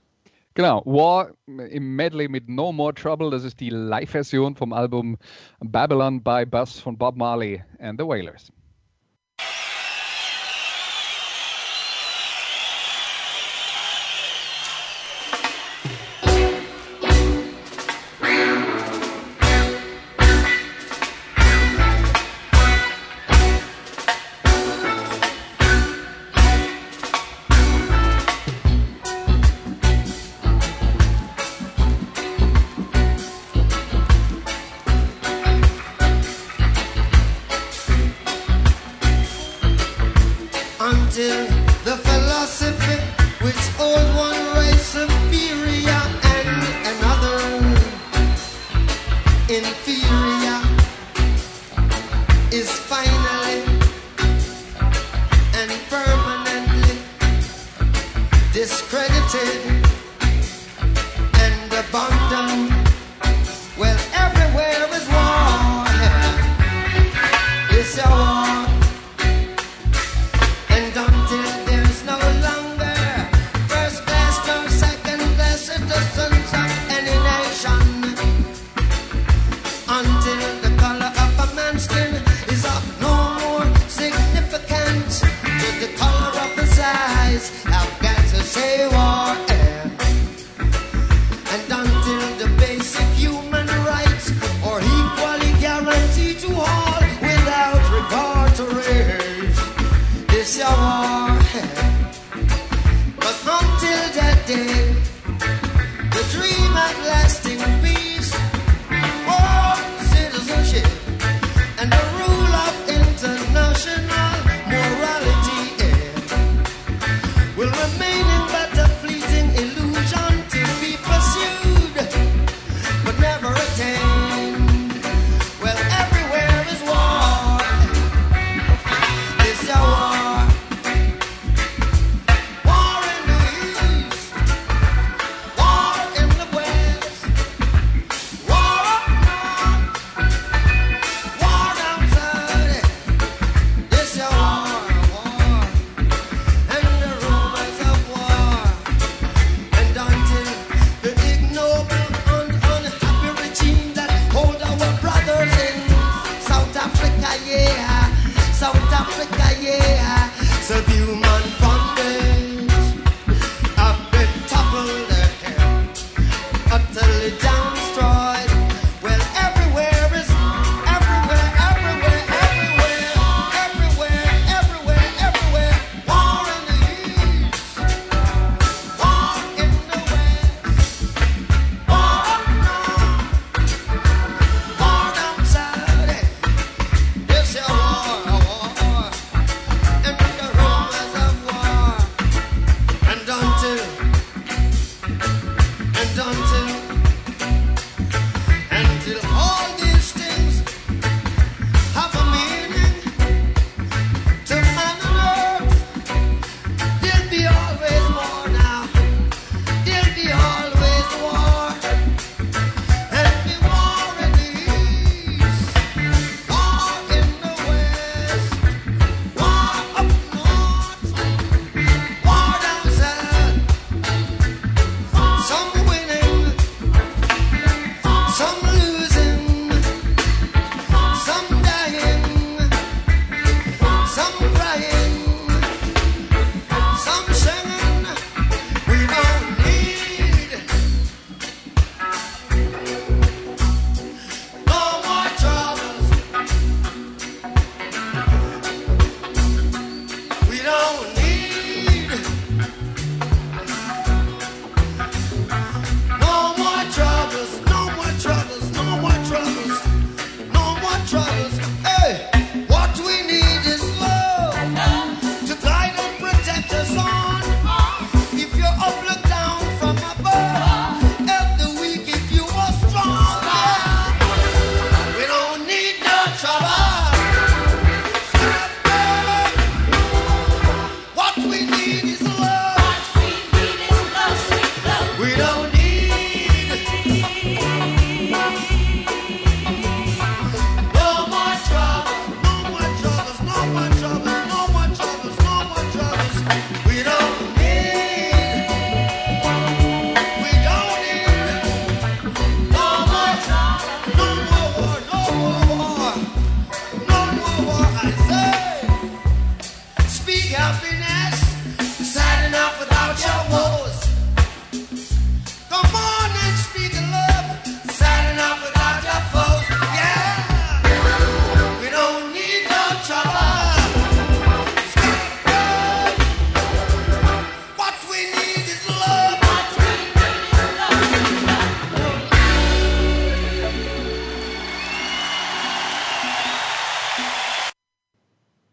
Genau, 0.54 0.82
War 0.84 1.30
im 1.46 1.96
Medley 1.96 2.28
mit 2.28 2.48
No 2.48 2.72
More 2.72 2.92
Trouble, 2.92 3.30
das 3.30 3.42
ist 3.42 3.58
die 3.58 3.70
Live-Version 3.70 4.54
vom 4.54 4.74
Album 4.74 5.16
Babylon 5.60 6.22
by 6.22 6.44
Bus 6.44 6.78
von 6.78 6.98
Bob 6.98 7.16
Marley 7.16 7.62
and 7.78 7.98
the 7.98 8.06
Wailers. 8.06 8.52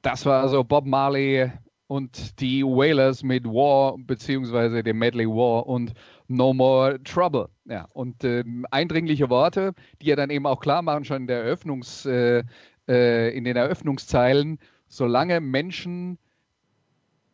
Das 0.02 0.26
war 0.26 0.42
also 0.42 0.64
Bob 0.64 0.86
Marley 0.86 1.52
und 1.88 2.40
die 2.40 2.64
Wailers 2.64 3.24
mit 3.24 3.46
War, 3.46 3.98
beziehungsweise 3.98 4.84
dem 4.84 5.00
Medley 5.00 5.28
War 5.28 5.66
und 5.66 5.94
No 6.28 6.54
More 6.54 7.02
Trouble. 7.04 7.50
Ja, 7.66 7.88
und 7.94 8.24
äh, 8.24 8.44
eindringliche 8.70 9.30
Worte, 9.30 9.74
die 10.02 10.08
ja 10.08 10.16
dann 10.16 10.30
eben 10.30 10.46
auch 10.46 10.60
klar 10.60 10.84
machen, 10.84 11.04
schon 11.04 11.24
in, 11.24 11.28
der 11.28 11.44
Eröffnungs, 11.44 12.06
äh, 12.06 12.44
äh, 12.88 13.36
in 13.36 13.44
den 13.44 13.58
Eröffnungszeilen, 13.58 14.60
solange 14.88 15.42
Menschen 15.42 16.20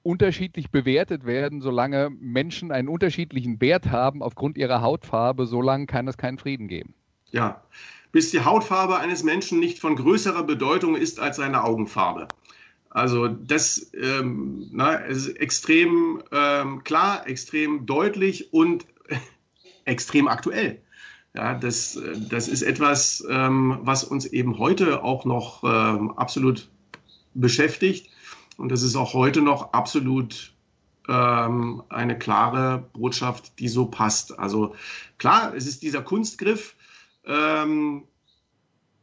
unterschiedlich 0.04 0.72
bewertet 0.72 1.26
werden, 1.26 1.62
solange 1.62 2.10
Menschen 2.10 2.72
einen 2.72 2.88
unterschiedlichen 2.88 3.60
Wert 3.60 3.92
haben 3.92 4.24
aufgrund 4.24 4.58
ihrer 4.58 4.82
Hautfarbe, 4.82 5.48
solange 5.48 5.88
kann 5.88 6.08
es 6.08 6.16
keinen 6.16 6.38
Frieden 6.38 6.68
geben. 6.68 6.94
Ja, 7.32 7.62
bis 8.12 8.32
die 8.32 8.46
Hautfarbe 8.46 8.98
eines 8.98 9.24
Menschen 9.24 9.60
nicht 9.60 9.80
von 9.80 9.96
größerer 9.96 10.44
Bedeutung 10.44 10.96
ist 10.96 11.20
als 11.20 11.38
seine 11.38 11.64
Augenfarbe. 11.64 12.28
Also 12.90 13.28
das 13.28 13.92
ähm, 13.94 14.70
na, 14.72 14.94
ist 14.94 15.28
extrem 15.28 16.24
ähm, 16.32 16.84
klar, 16.86 17.28
extrem 17.28 17.86
deutlich 17.86 18.54
und 18.54 18.86
extrem 19.86 20.30
aktuell. 20.30 20.82
Ja, 21.34 21.56
das, 21.56 22.00
das 22.30 22.48
ist 22.48 22.62
etwas, 22.62 23.26
ähm, 23.30 23.80
was 23.82 24.06
uns 24.06 24.26
eben 24.26 24.58
heute 24.58 25.04
auch 25.04 25.26
noch 25.26 25.66
ähm, 25.66 26.12
absolut 26.12 26.70
beschäftigt. 27.34 28.10
Und 28.56 28.72
das 28.72 28.82
ist 28.82 28.96
auch 28.96 29.14
heute 29.14 29.42
noch 29.42 29.74
absolut 29.74 30.54
ähm, 31.10 31.84
eine 31.90 32.18
klare 32.18 32.86
Botschaft, 32.94 33.60
die 33.60 33.68
so 33.68 33.88
passt. 33.88 34.40
Also 34.40 34.76
klar, 35.18 35.54
es 35.54 35.68
ist 35.68 35.84
dieser 35.84 36.02
Kunstgriff, 36.02 36.75
ähm, 37.28 38.04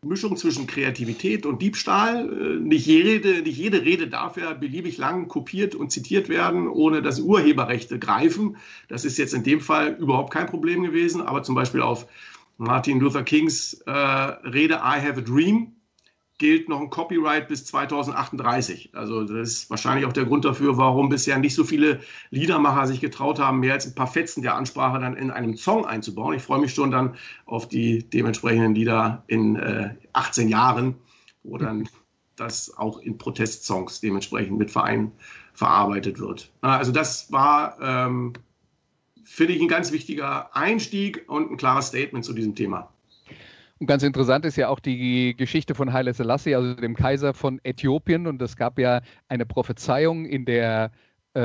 Mischung 0.05 0.37
zwischen 0.37 0.67
Kreativität 0.67 1.47
und 1.47 1.63
Diebstahl. 1.63 2.29
Äh, 2.29 2.61
nicht 2.61 2.87
jede, 2.87 3.43
nicht 3.43 3.57
jede 3.57 3.85
Rede 3.85 4.09
darf 4.09 4.37
ja 4.37 4.53
beliebig 4.53 4.99
lang 4.99 5.29
kopiert 5.29 5.75
und 5.75 5.93
zitiert 5.93 6.29
werden, 6.29 6.67
ohne 6.67 7.03
dass 7.03 7.21
Urheberrechte 7.21 7.99
greifen. 7.99 8.57
Das 8.89 9.05
ist 9.05 9.19
jetzt 9.19 9.33
in 9.33 9.45
dem 9.45 9.61
Fall 9.61 9.97
überhaupt 10.01 10.33
kein 10.33 10.47
Problem 10.47 10.83
gewesen, 10.83 11.23
aber 11.23 11.43
zum 11.45 11.55
Beispiel 11.55 11.83
auf 11.83 12.07
Martin 12.59 13.01
Luther 13.01 13.23
Kings 13.23 13.75
äh, 13.87 13.91
Rede 13.91 14.75
I 14.75 15.01
Have 15.01 15.19
a 15.19 15.23
Dream 15.23 15.73
gilt 16.43 16.69
noch 16.69 16.81
ein 16.81 16.91
Copyright 16.91 17.47
bis 17.47 17.65
2038. 17.67 18.91
Also 18.95 19.23
das 19.23 19.49
ist 19.49 19.71
wahrscheinlich 19.71 20.07
auch 20.07 20.13
der 20.13 20.25
Grund 20.25 20.45
dafür, 20.45 20.77
warum 20.77 21.09
bisher 21.09 21.39
nicht 21.39 21.55
so 21.55 21.63
viele 21.63 22.01
Liedermacher 22.31 22.89
sich 22.89 23.01
getraut 23.01 23.39
haben, 23.39 23.61
mehr 23.61 23.75
als 23.75 23.87
ein 23.87 23.95
paar 23.95 24.09
Fetzen 24.09 24.43
der 24.43 24.57
Ansprache 24.57 24.99
dann 24.99 25.17
in 25.17 25.31
einem 25.31 25.57
Song 25.57 25.87
einzubauen. 25.87 26.35
Ich 26.35 26.43
freue 26.43 26.59
mich 26.59 26.75
schon 26.75 26.91
dann 26.91 27.15
auf 27.47 27.69
die 27.69 28.03
dementsprechenden 28.11 28.75
Lieder 28.75 29.23
in 29.29 29.55
äh, 29.55 29.95
18 30.15 30.49
Jahren, 30.49 30.97
wo 31.45 31.59
dann 31.59 31.89
das 32.35 32.77
auch 32.77 32.99
in 32.99 33.19
Protestsongs 33.19 34.01
dementsprechend 34.01 34.59
mit 34.59 34.73
Vereinen 34.73 35.13
verarbeitet 35.55 36.19
wird. 36.19 36.51
Also 36.61 36.91
das 36.91 37.31
war, 37.31 37.77
ähm, 37.81 38.33
finde 39.23 39.53
ich, 39.53 39.63
ein 39.63 39.69
ganz 39.69 39.93
wichtiger 39.93 40.57
Einstieg 40.57 41.25
und 41.29 41.53
ein 41.53 41.57
klares 41.57 41.87
Statement 41.87 42.25
zu 42.25 42.33
diesem 42.33 42.57
Thema. 42.57 42.92
Und 43.83 43.89
ganz 43.89 44.05
interessant 44.05 44.45
ist 44.45 44.55
ja 44.55 44.69
auch 44.69 44.79
die 44.79 45.35
Geschichte 45.37 45.75
von 45.75 45.93
Haile 45.93 46.15
Selassie, 46.15 46.55
also 46.55 46.73
dem 46.75 46.95
Kaiser 46.95 47.35
von 47.35 47.59
Äthiopien. 47.65 48.29
Und 48.29 48.41
es 48.41 48.55
gab 48.55 48.79
ja 48.79 49.01
eine 49.27 49.45
Prophezeiung 49.45 50.25
in 50.25 50.45
der 50.45 50.93
äh, 51.35 51.41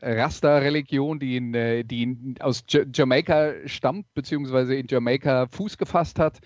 Rasta-Religion, 0.00 1.20
die, 1.20 1.36
in, 1.36 1.52
äh, 1.52 1.84
die 1.84 2.04
in, 2.04 2.36
aus 2.40 2.64
J 2.66 2.86
Jamaika 2.96 3.52
stammt, 3.66 4.06
beziehungsweise 4.14 4.74
in 4.74 4.86
Jamaika 4.88 5.48
Fuß 5.48 5.76
gefasst 5.76 6.18
hat, 6.18 6.38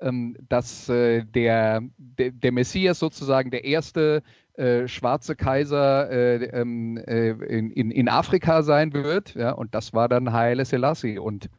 ähm, 0.00 0.36
dass 0.48 0.88
äh, 0.88 1.24
der, 1.24 1.82
der, 1.98 2.30
der, 2.30 2.52
Messias 2.52 3.00
sozusagen 3.00 3.50
der 3.50 3.64
erste 3.64 4.22
äh, 4.54 4.86
schwarze 4.86 5.34
Kaiser 5.34 6.12
äh, 6.12 6.44
ähm, 6.44 6.96
äh, 6.96 7.30
in, 7.30 7.90
in, 7.90 8.08
Afrika 8.08 8.62
sein 8.62 8.92
wird. 8.92 9.34
Ja? 9.34 9.50
Und 9.50 9.74
das 9.74 9.94
war 9.94 10.08
dann 10.08 10.32
Haile 10.32 10.64
Selassie. 10.64 11.18
Und 11.18 11.50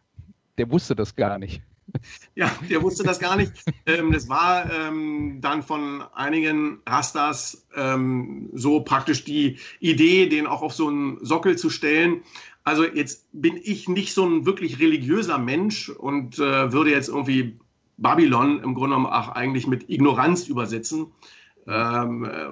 der 0.57 0.71
wusste 0.71 0.95
das 0.95 1.17
gar 1.17 1.37
nicht. 1.39 1.61
Ja, 2.35 2.51
der 2.69 2.81
wusste 2.81 3.03
das 3.03 3.19
gar 3.19 3.35
nicht. 3.35 3.51
Ähm, 3.85 4.11
das 4.11 4.27
war 4.29 4.71
ähm, 4.71 5.39
dann 5.41 5.61
von 5.61 6.01
einigen 6.13 6.79
Rastas 6.87 7.67
ähm, 7.75 8.49
so 8.53 8.81
praktisch 8.81 9.23
die 9.23 9.57
Idee, 9.79 10.27
den 10.27 10.47
auch 10.47 10.61
auf 10.61 10.73
so 10.73 10.87
einen 10.87 11.23
Sockel 11.23 11.57
zu 11.57 11.69
stellen. 11.69 12.23
Also 12.63 12.85
jetzt 12.85 13.27
bin 13.33 13.59
ich 13.61 13.89
nicht 13.89 14.13
so 14.13 14.25
ein 14.25 14.45
wirklich 14.45 14.79
religiöser 14.79 15.37
Mensch 15.37 15.89
und 15.89 16.39
äh, 16.39 16.71
würde 16.71 16.91
jetzt 16.91 17.09
irgendwie 17.09 17.59
Babylon 17.97 18.63
im 18.63 18.73
Grunde 18.73 18.95
genommen 18.95 19.05
auch 19.05 19.29
eigentlich 19.29 19.67
mit 19.67 19.89
Ignoranz 19.89 20.47
übersetzen. 20.47 21.07
Ähm, 21.67 22.25
äh, 22.25 22.47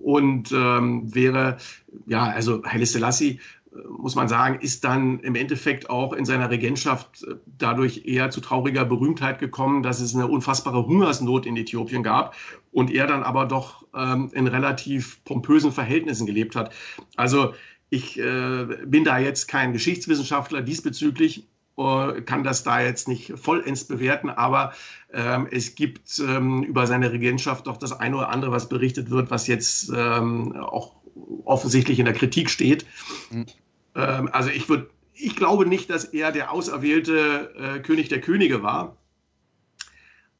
und 0.00 0.50
ähm, 0.52 1.14
wäre, 1.14 1.58
ja, 2.06 2.24
also 2.24 2.62
Haile 2.64 2.86
Selassie 2.86 3.40
muss 3.88 4.14
man 4.14 4.28
sagen, 4.28 4.58
ist 4.60 4.84
dann 4.84 5.20
im 5.20 5.34
Endeffekt 5.34 5.90
auch 5.90 6.12
in 6.12 6.24
seiner 6.24 6.50
Regentschaft 6.50 7.22
äh, 7.22 7.36
dadurch 7.46 8.04
eher 8.04 8.30
zu 8.30 8.40
trauriger 8.40 8.84
Berühmtheit 8.84 9.38
gekommen, 9.38 9.82
dass 9.82 10.00
es 10.00 10.14
eine 10.14 10.26
unfassbare 10.26 10.86
Hungersnot 10.86 11.46
in 11.46 11.56
Äthiopien 11.56 12.02
gab 12.02 12.34
und 12.72 12.90
er 12.90 13.06
dann 13.06 13.22
aber 13.22 13.46
doch 13.46 13.86
ähm, 13.94 14.30
in 14.32 14.46
relativ 14.46 15.22
pompösen 15.24 15.72
Verhältnissen 15.72 16.26
gelebt 16.26 16.56
hat. 16.56 16.72
Also 17.16 17.54
ich 17.90 18.18
äh, 18.18 18.66
bin 18.86 19.04
da 19.04 19.18
jetzt 19.18 19.46
kein 19.46 19.72
Geschichtswissenschaftler 19.72 20.62
diesbezüglich, 20.62 21.48
äh, 21.76 22.22
kann 22.22 22.44
das 22.44 22.62
da 22.62 22.80
jetzt 22.80 23.08
nicht 23.08 23.32
vollends 23.36 23.84
bewerten, 23.84 24.30
aber 24.30 24.72
ähm, 25.12 25.48
es 25.50 25.74
gibt 25.74 26.20
ähm, 26.20 26.62
über 26.62 26.86
seine 26.86 27.12
Regentschaft 27.12 27.66
doch 27.66 27.76
das 27.76 27.92
eine 27.92 28.16
oder 28.16 28.28
andere, 28.30 28.52
was 28.52 28.68
berichtet 28.68 29.10
wird, 29.10 29.30
was 29.30 29.46
jetzt 29.46 29.92
ähm, 29.94 30.56
auch 30.56 30.99
offensichtlich 31.44 31.98
in 31.98 32.04
der 32.04 32.14
Kritik 32.14 32.50
steht. 32.50 32.86
Mhm. 33.30 33.46
Ähm, 33.94 34.28
also 34.32 34.50
ich 34.50 34.68
würde, 34.68 34.90
ich 35.14 35.36
glaube 35.36 35.66
nicht, 35.66 35.90
dass 35.90 36.04
er 36.04 36.32
der 36.32 36.52
auserwählte 36.52 37.54
äh, 37.56 37.80
König 37.80 38.08
der 38.08 38.20
Könige 38.20 38.62
war. 38.62 38.96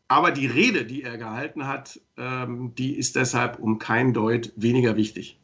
Aber 0.08 0.32
die 0.32 0.46
Rede, 0.46 0.84
die 0.84 1.02
er 1.02 1.18
gehalten 1.18 1.66
hat, 1.66 2.00
ähm, 2.16 2.74
die 2.76 2.96
ist 2.96 3.16
deshalb 3.16 3.58
um 3.60 3.78
kein 3.78 4.12
Deut 4.12 4.52
weniger 4.56 4.96
wichtig. 4.96 5.39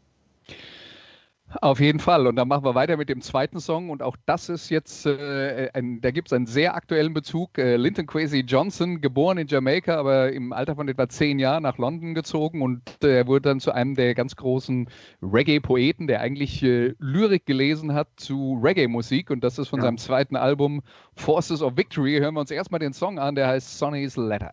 Auf 1.61 1.81
jeden 1.81 2.01
Fall. 2.01 2.27
Und 2.27 2.37
dann 2.37 2.49
machen 2.49 2.65
wir 2.65 2.75
weiter 2.75 2.97
mit 2.97 3.09
dem 3.09 3.21
zweiten 3.21 3.61
Song. 3.61 3.91
Und 3.91 4.03
auch 4.03 4.17
das 4.27 4.49
ist 4.49 4.69
jetzt, 4.69 5.07
äh, 5.07 5.71
ein, 5.75 6.01
da 6.01 6.11
gibt 6.11 6.29
es 6.29 6.33
einen 6.33 6.47
sehr 6.47 6.75
aktuellen 6.75 7.15
Bezug. 7.15 7.57
Äh, 7.59 7.77
Linton 7.77 8.07
Crazy 8.07 8.41
Johnson, 8.41 9.01
geboren 9.01 9.39
in 9.39 9.47
Jamaika, 9.47 9.97
aber 9.97 10.33
im 10.33 10.53
Alter 10.53 10.75
von 10.75 10.89
etwa 10.89 11.09
zehn 11.09 11.39
Jahren 11.39 11.63
nach 11.63 11.79
London 11.79 12.15
gezogen. 12.15 12.63
Und 12.63 12.83
äh, 13.03 13.19
er 13.19 13.27
wurde 13.27 13.43
dann 13.43 13.61
zu 13.61 13.73
einem 13.73 13.95
der 13.95 14.15
ganz 14.15 14.37
großen 14.37 14.89
Reggae-Poeten, 15.23 16.07
der 16.07 16.21
eigentlich 16.21 16.63
äh, 16.63 16.95
Lyrik 16.99 17.47
gelesen 17.47 17.95
hat 17.95 18.09
zu 18.17 18.61
Reggae-Musik. 18.63 19.31
Und 19.31 19.45
das 19.45 19.59
ist 19.59 19.69
von 19.69 19.79
ja. 19.79 19.85
seinem 19.85 19.99
zweiten 19.99 20.37
Album 20.37 20.83
Forces 21.15 21.63
of 21.63 21.77
Victory. 21.77 22.19
Hören 22.19 22.35
wir 22.35 22.41
uns 22.41 22.51
erstmal 22.51 22.81
den 22.81 22.93
Song 22.93 23.19
an, 23.19 23.35
der 23.35 23.49
heißt 23.49 23.79
Sonny's 23.79 24.17
Letter. 24.17 24.53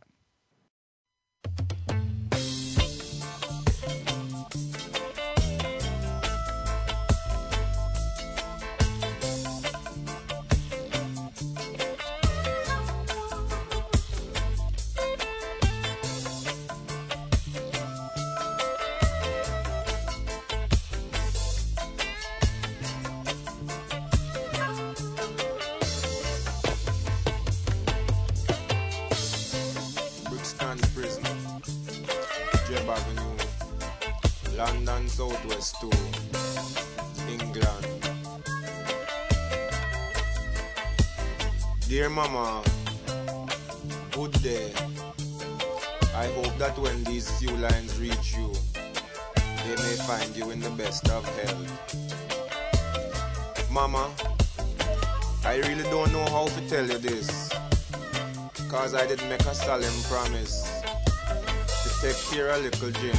Little 62.63 62.91
Jim 62.91 63.17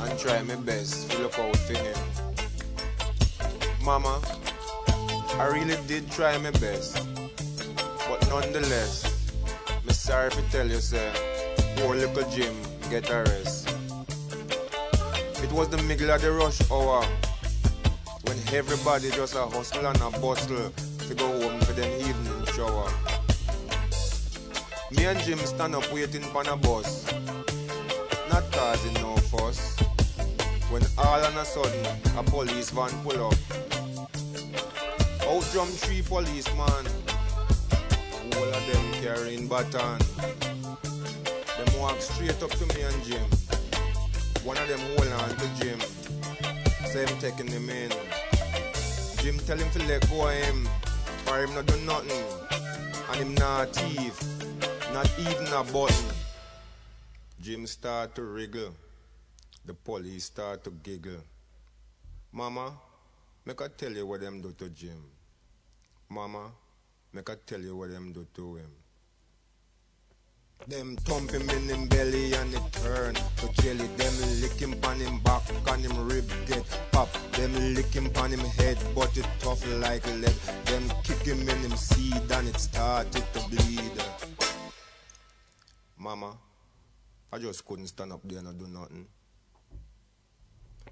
and 0.00 0.18
try 0.18 0.42
my 0.42 0.56
best 0.56 1.08
to 1.12 1.18
look 1.22 1.38
out 1.38 1.56
for 1.56 1.74
him. 1.74 1.96
Mama, 3.84 4.20
I 5.38 5.46
really 5.46 5.76
did 5.86 6.10
try 6.10 6.36
my 6.38 6.50
best, 6.50 7.06
but 8.08 8.28
nonetheless, 8.28 9.30
I'm 9.68 9.90
sorry 9.90 10.30
to 10.30 10.42
tell 10.50 10.66
you, 10.66 10.80
sir, 10.80 11.12
poor 11.76 11.94
little 11.94 12.28
Jim 12.30 12.52
get 12.90 13.08
a 13.10 13.22
rest. 13.30 13.68
It 15.44 15.52
was 15.52 15.68
the 15.68 15.80
middle 15.84 16.10
of 16.10 16.20
the 16.20 16.32
rush 16.32 16.68
hour 16.68 17.04
when 18.24 18.36
everybody 18.52 19.10
just 19.12 19.36
a 19.36 19.46
hustle 19.46 19.86
and 19.86 20.00
a 20.02 20.10
bustle 20.18 20.72
to 21.06 21.14
go 21.14 21.28
home 21.40 21.60
for 21.60 21.74
them 21.74 21.92
evening 22.00 22.44
shower. 22.56 22.90
Me 24.90 25.04
and 25.04 25.20
Jim 25.20 25.38
stand 25.38 25.76
up 25.76 25.92
waiting 25.92 26.22
for 26.22 26.42
a 26.42 26.56
bus, 26.56 27.06
causing 28.70 28.94
no 29.02 29.16
fuss. 29.16 29.76
When 30.70 30.82
all 30.96 31.24
on 31.24 31.36
a 31.36 31.44
sudden 31.44 31.84
a 32.16 32.22
police 32.22 32.70
van 32.70 32.90
pull 33.02 33.26
up, 33.26 33.34
out 35.26 35.44
jump 35.52 35.70
three 35.82 36.02
policemen, 36.02 36.86
all 38.36 38.50
of 38.58 38.62
them 38.70 38.84
carrying 39.02 39.48
baton. 39.48 39.98
Them 41.56 41.80
walk 41.80 42.00
straight 42.00 42.40
up 42.44 42.50
to 42.50 42.66
me 42.72 42.82
and 42.82 43.02
Jim. 43.02 43.28
One 44.44 44.56
of 44.56 44.68
them 44.68 44.78
hold 44.94 45.12
on 45.20 45.30
to 45.30 45.46
Jim, 45.58 45.80
say 46.86 47.06
him 47.06 47.18
taking 47.18 47.48
him 47.48 47.68
in. 47.68 47.90
Jim 49.18 49.36
tell 49.46 49.58
him 49.58 49.70
to 49.70 49.80
let 49.88 50.08
go 50.08 50.28
of 50.28 50.34
him, 50.44 50.68
for 51.24 51.42
him 51.42 51.52
not 51.56 51.66
do 51.66 51.76
nothing, 51.80 52.24
and 53.10 53.16
him 53.16 53.34
not 53.34 53.74
thief, 53.74 54.14
not 54.94 55.10
even 55.18 55.46
a 55.54 55.64
button. 55.72 56.19
Jim 57.40 57.66
start 57.66 58.14
to 58.14 58.22
wriggle, 58.22 58.74
the 59.64 59.72
police 59.72 60.24
start 60.24 60.62
to 60.62 60.70
giggle. 60.70 61.22
Mama, 62.32 62.72
make 63.46 63.62
I 63.62 63.68
tell 63.68 63.92
you 63.92 64.06
what 64.06 64.20
them 64.20 64.42
do 64.42 64.52
to 64.58 64.68
Jim. 64.68 65.02
Mama, 66.10 66.52
make 67.14 67.30
I 67.30 67.36
tell 67.46 67.60
you 67.60 67.76
what 67.76 67.88
them 67.88 68.12
do 68.12 68.26
to 68.34 68.56
him. 68.56 68.70
Them 70.68 70.96
thump 70.96 71.30
him 71.30 71.48
in 71.48 71.62
him 71.66 71.88
belly 71.88 72.34
and 72.34 72.52
it 72.52 72.72
turn 72.72 73.14
to 73.14 73.62
jelly. 73.62 73.86
Them 73.96 74.40
lick 74.42 74.60
him 74.60 74.74
on 74.84 74.96
him 74.96 75.20
back 75.20 75.42
and 75.68 75.82
him 75.82 76.06
rib 76.06 76.30
get 76.46 76.62
pop. 76.92 77.08
Them 77.32 77.74
lick 77.74 77.86
him 77.86 78.10
on 78.16 78.32
him 78.32 78.40
head 78.40 78.76
but 78.94 79.16
it 79.16 79.26
tough 79.38 79.66
like 79.78 80.04
lead. 80.06 80.36
Them 80.66 80.92
kick 81.04 81.22
him 81.24 81.48
in 81.48 81.58
him 81.58 81.74
seed 81.74 82.30
and 82.30 82.48
it 82.48 82.60
started 82.60 83.24
to 83.32 83.48
bleed. 83.48 83.92
Mama, 85.96 86.36
I 87.32 87.38
just 87.38 87.64
couldn't 87.64 87.86
stand 87.86 88.12
up 88.12 88.20
there 88.24 88.40
and 88.40 88.58
do 88.58 88.66
nothing. 88.66 89.06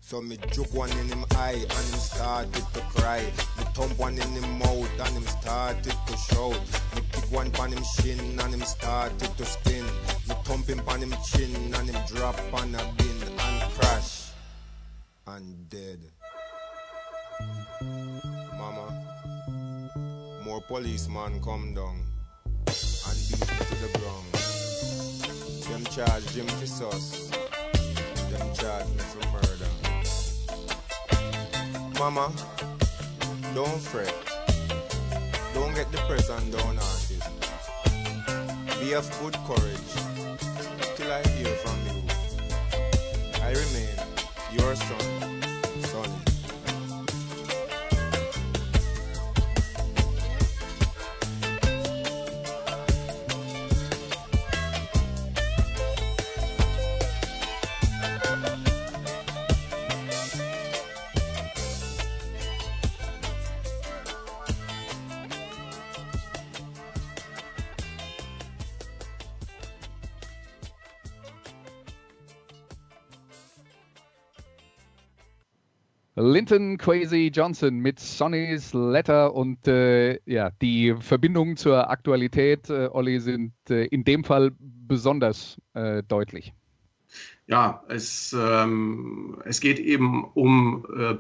So 0.01 0.23
me 0.23 0.39
juke 0.53 0.73
one 0.73 0.91
in 0.93 1.09
him 1.09 1.25
eye 1.35 1.55
and 1.55 1.69
him 1.69 1.99
started 1.99 2.55
to 2.75 2.81
cry. 2.95 3.21
Me 3.59 3.65
thump 3.75 3.99
one 3.99 4.15
in 4.15 4.29
him 4.29 4.59
mouth 4.59 5.01
and 5.01 5.09
him 5.09 5.27
started 5.27 5.97
to 6.07 6.17
shout. 6.17 6.61
Me 6.95 7.03
kick 7.11 7.33
one 7.33 7.51
pan 7.51 7.73
him 7.73 7.83
shin 7.97 8.21
and 8.39 8.55
him 8.55 8.63
started 8.63 9.37
to 9.37 9.45
spin. 9.45 9.85
Me 10.29 10.35
thump 10.45 10.69
him 10.69 10.79
pan 10.87 11.01
him 11.01 11.15
chin 11.27 11.75
and 11.75 11.91
him 11.91 12.01
drop 12.07 12.39
on 12.55 12.73
a 12.73 12.93
bin 12.97 13.23
and 13.23 13.73
crash 13.73 14.31
and 15.27 15.69
dead. 15.69 15.99
Mama, 18.57 18.87
more 20.45 20.61
policeman 20.63 21.43
come 21.43 21.75
down 21.75 22.05
and 22.67 23.19
beat 23.29 23.41
me 23.41 23.67
to 23.67 23.75
the 23.75 23.99
ground. 23.99 24.38
Them 25.71 25.85
charge 25.85 26.27
Jim 26.33 26.47
for 26.47 26.67
sus. 26.67 27.31
Them 28.31 28.55
charge 28.55 28.87
me 28.89 29.03
for 29.13 29.25
murder. 29.33 29.69
Mama, 31.99 32.33
don't 33.55 33.81
fret. 33.81 34.15
Don't 35.55 35.75
get 35.75 35.91
depressed 35.91 36.31
and 36.31 36.53
downhearted. 36.53 37.23
Be 38.81 38.95
of 38.95 39.11
good 39.21 39.37
courage 39.47 39.93
till 40.97 41.13
I 41.13 41.23
hear 41.37 41.55
from 41.63 41.77
you. 41.87 42.03
I 43.43 43.51
remain 43.51 43.97
your 44.53 44.75
son, 44.77 45.38
Linton 76.21 76.79
Crazy 76.79 77.31
Johnson 77.33 77.79
mit 77.79 78.01
Sonny's 78.01 78.75
Letter 78.75 79.35
und 79.35 79.69
äh, 79.69 80.19
ja, 80.27 80.51
die 80.61 80.95
Verbindungen 80.99 81.57
zur 81.57 81.89
Aktualität, 81.91 82.69
äh, 82.71 82.89
Olli, 82.91 83.21
sind 83.21 83.53
äh, 83.71 83.85
in 83.87 84.03
dem 84.03 84.25
Fall 84.25 84.51
besonders 84.59 85.61
äh, 85.75 86.03
deutlich. 86.03 86.53
Ja, 87.47 87.85
es, 87.89 88.37
ähm, 88.39 89.41
es 89.45 89.61
geht 89.61 89.79
eben 89.79 90.25
um 90.35 90.87
äh, 90.97 91.17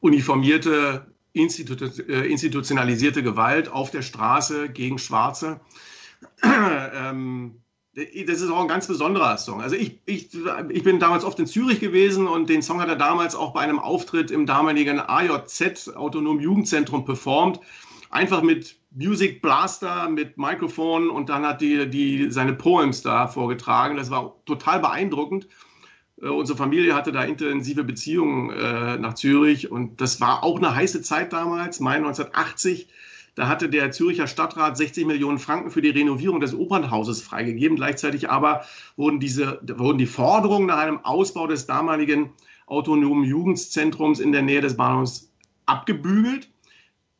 uniformierte, 0.00 1.06
institu 1.34 1.74
äh, 1.84 2.26
institutionalisierte 2.26 3.22
Gewalt 3.22 3.68
auf 3.68 3.90
der 3.90 4.02
Straße 4.02 4.70
gegen 4.70 4.98
Schwarze. 4.98 5.60
ähm, 6.42 7.60
das 7.96 8.42
ist 8.42 8.50
auch 8.50 8.60
ein 8.60 8.68
ganz 8.68 8.86
besonderer 8.86 9.38
Song. 9.38 9.62
Also 9.62 9.74
ich, 9.74 10.00
ich, 10.04 10.28
ich 10.68 10.82
bin 10.82 11.00
damals 11.00 11.24
oft 11.24 11.38
in 11.38 11.46
Zürich 11.46 11.80
gewesen 11.80 12.26
und 12.26 12.50
den 12.50 12.60
Song 12.60 12.80
hat 12.80 12.88
er 12.88 12.96
damals 12.96 13.34
auch 13.34 13.54
bei 13.54 13.60
einem 13.60 13.78
Auftritt 13.78 14.30
im 14.30 14.44
damaligen 14.44 15.00
AJZ, 15.00 15.96
Autonom 15.96 16.38
Jugendzentrum, 16.38 17.06
performt. 17.06 17.60
Einfach 18.10 18.42
mit 18.42 18.76
Music 18.94 19.40
Blaster, 19.40 20.10
mit 20.10 20.36
Mikrofon 20.36 21.08
und 21.08 21.30
dann 21.30 21.46
hat 21.46 21.62
die, 21.62 21.88
die 21.88 22.30
seine 22.30 22.52
Poems 22.52 23.00
da 23.00 23.28
vorgetragen. 23.28 23.96
Das 23.96 24.10
war 24.10 24.36
total 24.44 24.80
beeindruckend. 24.80 25.48
Äh, 26.20 26.28
unsere 26.28 26.58
Familie 26.58 26.94
hatte 26.94 27.12
da 27.12 27.22
intensive 27.22 27.82
Beziehungen 27.82 28.50
äh, 28.50 28.98
nach 28.98 29.14
Zürich 29.14 29.70
und 29.70 30.02
das 30.02 30.20
war 30.20 30.44
auch 30.44 30.58
eine 30.58 30.74
heiße 30.74 31.00
Zeit 31.00 31.32
damals, 31.32 31.80
Mai 31.80 31.96
1980. 31.96 32.88
Da 33.36 33.48
hatte 33.48 33.68
der 33.68 33.92
Züricher 33.92 34.26
Stadtrat 34.26 34.78
60 34.78 35.06
Millionen 35.06 35.38
Franken 35.38 35.70
für 35.70 35.82
die 35.82 35.90
Renovierung 35.90 36.40
des 36.40 36.54
Opernhauses 36.54 37.20
freigegeben. 37.20 37.76
Gleichzeitig 37.76 38.30
aber 38.30 38.64
wurden, 38.96 39.20
diese, 39.20 39.60
wurden 39.76 39.98
die 39.98 40.06
Forderungen 40.06 40.66
nach 40.66 40.78
einem 40.78 41.04
Ausbau 41.04 41.46
des 41.46 41.66
damaligen 41.66 42.32
autonomen 42.66 43.24
Jugendzentrums 43.24 44.20
in 44.20 44.32
der 44.32 44.40
Nähe 44.40 44.62
des 44.62 44.78
Bahnhofs 44.78 45.30
abgebügelt. 45.66 46.50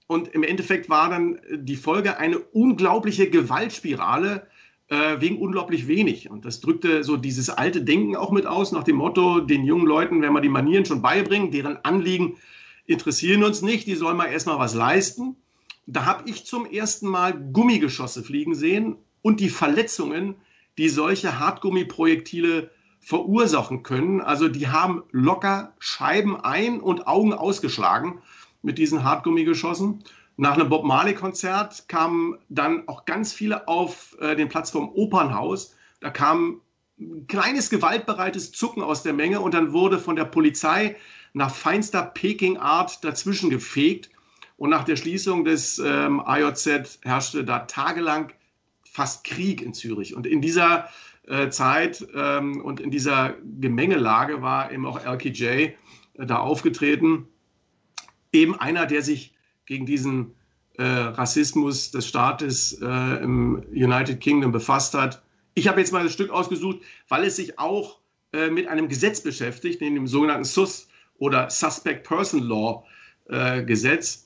Und 0.07 0.29
im 0.29 0.43
Endeffekt 0.43 0.89
war 0.89 1.11
dann 1.11 1.39
die 1.53 1.77
Folge 1.77 2.17
eine 2.17 2.39
unglaubliche 2.39 3.29
Gewaltspirale 3.29 4.47
äh, 4.89 5.21
wegen 5.21 5.39
unglaublich 5.39 5.87
wenig. 5.87 6.31
Und 6.31 6.47
das 6.47 6.63
drückte 6.63 7.05
so 7.05 7.19
dieses 7.19 7.51
alte 7.51 7.83
Denken 7.83 8.17
auch 8.17 8.31
mit 8.31 8.47
aus, 8.47 8.73
nach 8.73 8.85
dem 8.85 8.97
Motto, 8.97 9.41
den 9.41 9.65
jungen 9.65 9.87
Leuten, 9.87 10.23
wenn 10.23 10.33
wir 10.33 10.41
die 10.41 10.49
Manieren 10.49 10.87
schon 10.87 11.03
beibringen, 11.03 11.51
deren 11.51 11.77
Anliegen 11.85 12.39
interessieren 12.87 13.45
uns 13.45 13.61
nicht, 13.61 13.87
die 13.87 13.97
sollen 13.97 14.17
mal 14.17 14.27
erstmal 14.27 14.59
was 14.59 14.75
leisten. 14.75 15.37
Da 15.87 16.05
habe 16.05 16.29
ich 16.29 16.45
zum 16.45 16.67
ersten 16.67 17.09
Mal 17.09 17.33
Gummigeschosse 17.33 18.23
fliegen 18.23 18.55
sehen 18.55 18.97
und 19.23 19.41
die 19.41 19.49
Verletzungen, 19.49 20.37
die 20.79 20.89
solche 20.89 21.39
Hartgummiprojektile 21.39 22.71
verursachen 23.01 23.85
können. 23.85 24.21
Also 24.21 24.49
die 24.49 24.69
haben 24.69 25.05
locker 25.13 25.75
Scheiben 25.79 26.37
ein 26.41 26.81
und 26.81 27.07
Augen 27.07 27.33
ausgeschlagen 27.33 28.21
mit 28.63 28.79
diesen 28.79 29.05
Hartgummigeschossen. 29.05 30.03
Nach 30.37 30.55
einem 30.55 30.69
Bob 30.69 30.85
Marley-Konzert 30.85 31.89
kamen 31.89 32.37
dann 32.49 32.89
auch 32.89 33.05
ganz 33.05 33.33
viele 33.33 33.69
auf 33.69 34.17
äh, 34.21 34.35
den 34.35 34.49
Platz 34.49 34.71
vom 34.71 34.91
Opernhaus. 34.91 35.77
Da 36.01 36.11
kam 36.11 36.61
ein 36.99 37.27
kleines 37.27 37.71
gewaltbereites 37.71 38.53
Zucken 38.53 38.83
aus 38.83 39.03
der 39.03 39.13
Menge 39.13 39.41
und 39.41 39.55
dann 39.55 39.73
wurde 39.73 39.99
von 39.99 40.17
der 40.17 40.25
Polizei 40.25 40.97
nach 41.33 41.55
feinster 41.55 42.03
Peking-Art 42.03 43.05
dazwischen 43.05 43.51
gefegt. 43.51 44.11
Und 44.57 44.71
nach 44.71 44.85
der 44.85 44.97
Schließung 44.97 45.45
des 45.45 45.79
ähm, 45.79 46.21
AJZ 46.21 47.01
herrschte 47.03 47.45
da 47.45 47.61
tagelang 47.61 48.33
fast 48.85 49.25
Krieg 49.25 49.61
in 49.61 49.75
Zürich. 49.75 50.15
Und 50.15 50.27
in 50.27 50.41
dieser 50.41 50.89
äh, 51.27 51.51
Zeit 51.51 52.07
ähm, 52.15 52.63
und 52.63 52.81
in 52.81 52.91
dieser 52.91 53.35
Gemengelage 53.61 54.43
war 54.43 54.73
eben 54.73 54.87
auch 54.87 55.05
LKJ 55.05 55.45
äh, 55.45 55.75
da 56.19 56.39
aufgetreten. 56.39 57.29
Eben 58.33 58.59
einer, 58.59 58.87
der 58.87 59.03
sich 59.03 59.35
gegen 59.67 59.85
diesen 59.85 60.35
äh, 60.79 60.85
Rassismus 60.85 61.91
des 61.91 62.07
Staates 62.07 62.81
äh, 62.81 63.23
im 63.23 63.63
United 63.71 64.21
Kingdom 64.21 64.53
befasst 64.53 64.95
hat. 64.95 65.23
Ich 65.55 65.69
habe 65.69 65.81
jetzt 65.81 65.93
mal 65.93 66.05
das 66.05 66.13
Stück 66.13 66.31
ausgesucht, 66.31 66.81
weil 67.09 67.25
es 67.25 67.37
sich 67.37 67.59
auch 67.59 67.99
äh, 68.33 68.51
mit 68.51 68.69
einem 68.69 68.89
Gesetz 68.89 69.23
beschäftigt, 69.23 69.81
dem 69.81 70.07
sogenannten 70.07 70.45
SUS 70.45 70.89
oder 71.19 71.51
Suspect 71.51 72.07
Person 72.07 72.43
Law 72.43 72.85
äh, 73.29 73.63
Gesetz. 73.65 74.26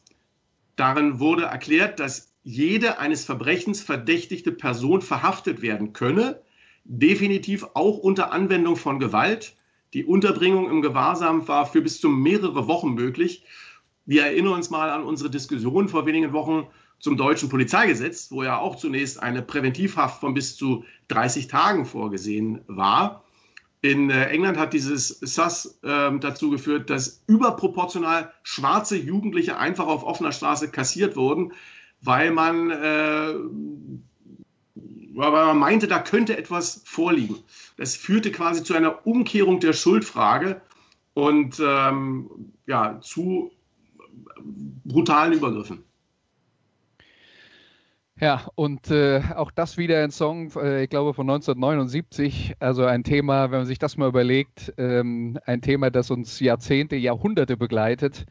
Darin 0.80 1.20
wurde 1.20 1.42
erklärt, 1.42 2.00
dass 2.00 2.32
jede 2.42 2.98
eines 2.98 3.26
Verbrechens 3.26 3.82
verdächtigte 3.82 4.50
Person 4.50 5.02
verhaftet 5.02 5.60
werden 5.60 5.92
könne, 5.92 6.40
definitiv 6.84 7.66
auch 7.74 7.98
unter 7.98 8.32
Anwendung 8.32 8.76
von 8.76 8.98
Gewalt. 8.98 9.56
Die 9.92 10.06
Unterbringung 10.06 10.70
im 10.70 10.80
Gewahrsam 10.80 11.46
war 11.48 11.66
für 11.66 11.82
bis 11.82 12.00
zu 12.00 12.08
mehrere 12.08 12.66
Wochen 12.66 12.94
möglich. 12.94 13.44
Wir 14.06 14.22
erinnern 14.22 14.54
uns 14.54 14.70
mal 14.70 14.88
an 14.88 15.04
unsere 15.04 15.28
Diskussion 15.28 15.90
vor 15.90 16.06
wenigen 16.06 16.32
Wochen 16.32 16.66
zum 16.98 17.18
deutschen 17.18 17.50
Polizeigesetz, 17.50 18.30
wo 18.30 18.42
ja 18.42 18.58
auch 18.58 18.76
zunächst 18.76 19.22
eine 19.22 19.42
Präventivhaft 19.42 20.18
von 20.18 20.32
bis 20.32 20.56
zu 20.56 20.84
30 21.08 21.48
Tagen 21.48 21.84
vorgesehen 21.84 22.62
war. 22.68 23.22
In 23.82 24.10
äh, 24.10 24.26
England 24.26 24.58
hat 24.58 24.74
dieses 24.74 25.08
SAS 25.08 25.78
äh, 25.82 26.10
dazu 26.18 26.50
geführt, 26.50 26.90
dass 26.90 27.22
überproportional 27.26 28.32
schwarze 28.42 28.96
Jugendliche 28.96 29.56
einfach 29.56 29.86
auf 29.86 30.04
offener 30.04 30.32
Straße 30.32 30.70
kassiert 30.70 31.16
wurden, 31.16 31.52
weil 32.02 32.30
man, 32.30 32.70
äh, 32.70 33.34
weil 35.14 35.30
man 35.30 35.58
meinte, 35.58 35.88
da 35.88 35.98
könnte 35.98 36.36
etwas 36.36 36.82
vorliegen. 36.84 37.36
Das 37.78 37.96
führte 37.96 38.30
quasi 38.30 38.62
zu 38.62 38.74
einer 38.74 39.06
Umkehrung 39.06 39.60
der 39.60 39.72
Schuldfrage 39.72 40.60
und 41.14 41.58
ähm, 41.64 42.52
ja, 42.66 43.00
zu 43.00 43.50
brutalen 44.84 45.32
Übergriffen. 45.32 45.84
Ja, 48.20 48.48
und 48.54 48.90
äh, 48.90 49.22
auch 49.34 49.50
das 49.50 49.78
wieder 49.78 50.04
ein 50.04 50.10
Song, 50.10 50.52
äh, 50.56 50.84
ich 50.84 50.90
glaube, 50.90 51.14
von 51.14 51.28
1979. 51.28 52.54
Also 52.58 52.84
ein 52.84 53.02
Thema, 53.02 53.50
wenn 53.50 53.60
man 53.60 53.66
sich 53.66 53.78
das 53.78 53.96
mal 53.96 54.08
überlegt, 54.08 54.74
ähm, 54.76 55.38
ein 55.46 55.62
Thema, 55.62 55.90
das 55.90 56.10
uns 56.10 56.38
Jahrzehnte, 56.38 56.96
Jahrhunderte 56.96 57.56
begleitet 57.56 58.26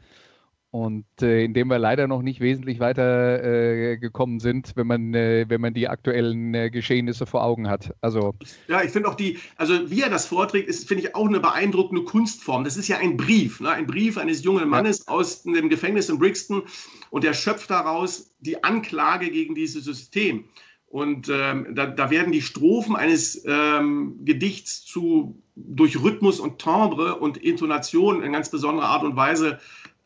und 0.72 1.04
äh, 1.20 1.42
in 1.44 1.52
dem 1.52 1.68
wir 1.68 1.78
leider 1.78 2.06
noch 2.06 2.22
nicht 2.22 2.40
wesentlich 2.40 2.78
weiter 2.78 3.42
äh, 3.42 3.96
gekommen 3.98 4.38
sind, 4.38 4.72
wenn 4.76 4.86
man, 4.86 5.14
äh, 5.14 5.46
wenn 5.48 5.60
man 5.60 5.74
die 5.74 5.88
aktuellen 5.88 6.54
äh, 6.54 6.70
Geschehnisse 6.70 7.26
vor 7.26 7.42
Augen 7.42 7.68
hat. 7.68 7.92
Also 8.00 8.34
ja, 8.68 8.82
ich 8.82 8.90
finde 8.90 9.08
auch 9.08 9.16
die, 9.16 9.38
also 9.56 9.90
wie 9.90 10.02
er 10.02 10.10
das 10.10 10.26
vorträgt, 10.26 10.68
ist 10.68 10.86
finde 10.86 11.04
ich 11.04 11.14
auch 11.16 11.26
eine 11.26 11.40
beeindruckende 11.40 12.04
Kunstform. 12.04 12.62
Das 12.62 12.76
ist 12.76 12.86
ja 12.86 12.98
ein 12.98 13.16
Brief, 13.16 13.60
ne? 13.60 13.70
ein 13.70 13.86
Brief 13.86 14.16
eines 14.16 14.44
jungen 14.44 14.68
Mannes 14.68 15.06
ja. 15.06 15.12
aus 15.12 15.42
dem 15.42 15.68
Gefängnis 15.68 16.08
in 16.08 16.18
Brixton 16.18 16.62
und 17.10 17.24
er 17.24 17.34
schöpft 17.34 17.70
daraus 17.70 18.30
die 18.38 18.62
Anklage 18.62 19.30
gegen 19.30 19.56
dieses 19.56 19.84
System. 19.84 20.44
Und 20.86 21.28
ähm, 21.32 21.68
da, 21.74 21.86
da, 21.86 22.10
werden 22.10 22.32
die 22.32 22.42
Strophen 22.42 22.96
eines 22.96 23.44
ähm, 23.46 24.24
Gedichts 24.24 24.84
zu 24.84 25.40
durch 25.54 26.02
Rhythmus 26.02 26.40
und 26.40 26.58
Timbre 26.58 27.16
und 27.16 27.36
Intonation 27.36 28.24
in 28.24 28.32
ganz 28.32 28.50
besonderer 28.50 28.88
Art 28.88 29.04
und 29.04 29.14
Weise 29.14 29.60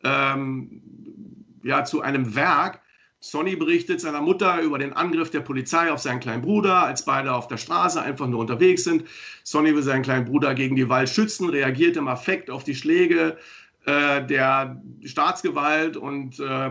ähm, 0.05 0.81
ja, 1.63 1.83
zu 1.83 2.01
einem 2.01 2.35
Werk. 2.35 2.81
Sonny 3.19 3.55
berichtet 3.55 3.99
seiner 4.01 4.21
Mutter 4.21 4.61
über 4.61 4.77
den 4.77 4.93
Angriff 4.93 5.31
der 5.31 5.39
Polizei 5.39 5.91
auf 5.91 5.99
seinen 5.99 6.19
kleinen 6.19 6.43
Bruder, 6.43 6.83
als 6.83 7.05
beide 7.05 7.33
auf 7.33 7.47
der 7.47 7.57
Straße 7.57 7.99
einfach 7.99 8.27
nur 8.27 8.39
unterwegs 8.39 8.83
sind. 8.83 9.05
Sonny 9.43 9.73
will 9.73 9.81
seinen 9.81 10.03
kleinen 10.03 10.25
Bruder 10.25 10.53
gegen 10.53 10.75
die 10.75 10.83
Gewalt 10.83 11.09
schützen, 11.09 11.49
reagiert 11.49 11.97
im 11.97 12.07
Affekt 12.07 12.51
auf 12.51 12.63
die 12.63 12.75
Schläge 12.75 13.37
äh, 13.85 14.23
der 14.25 14.79
Staatsgewalt 15.03 15.97
und 15.97 16.39
äh, 16.39 16.69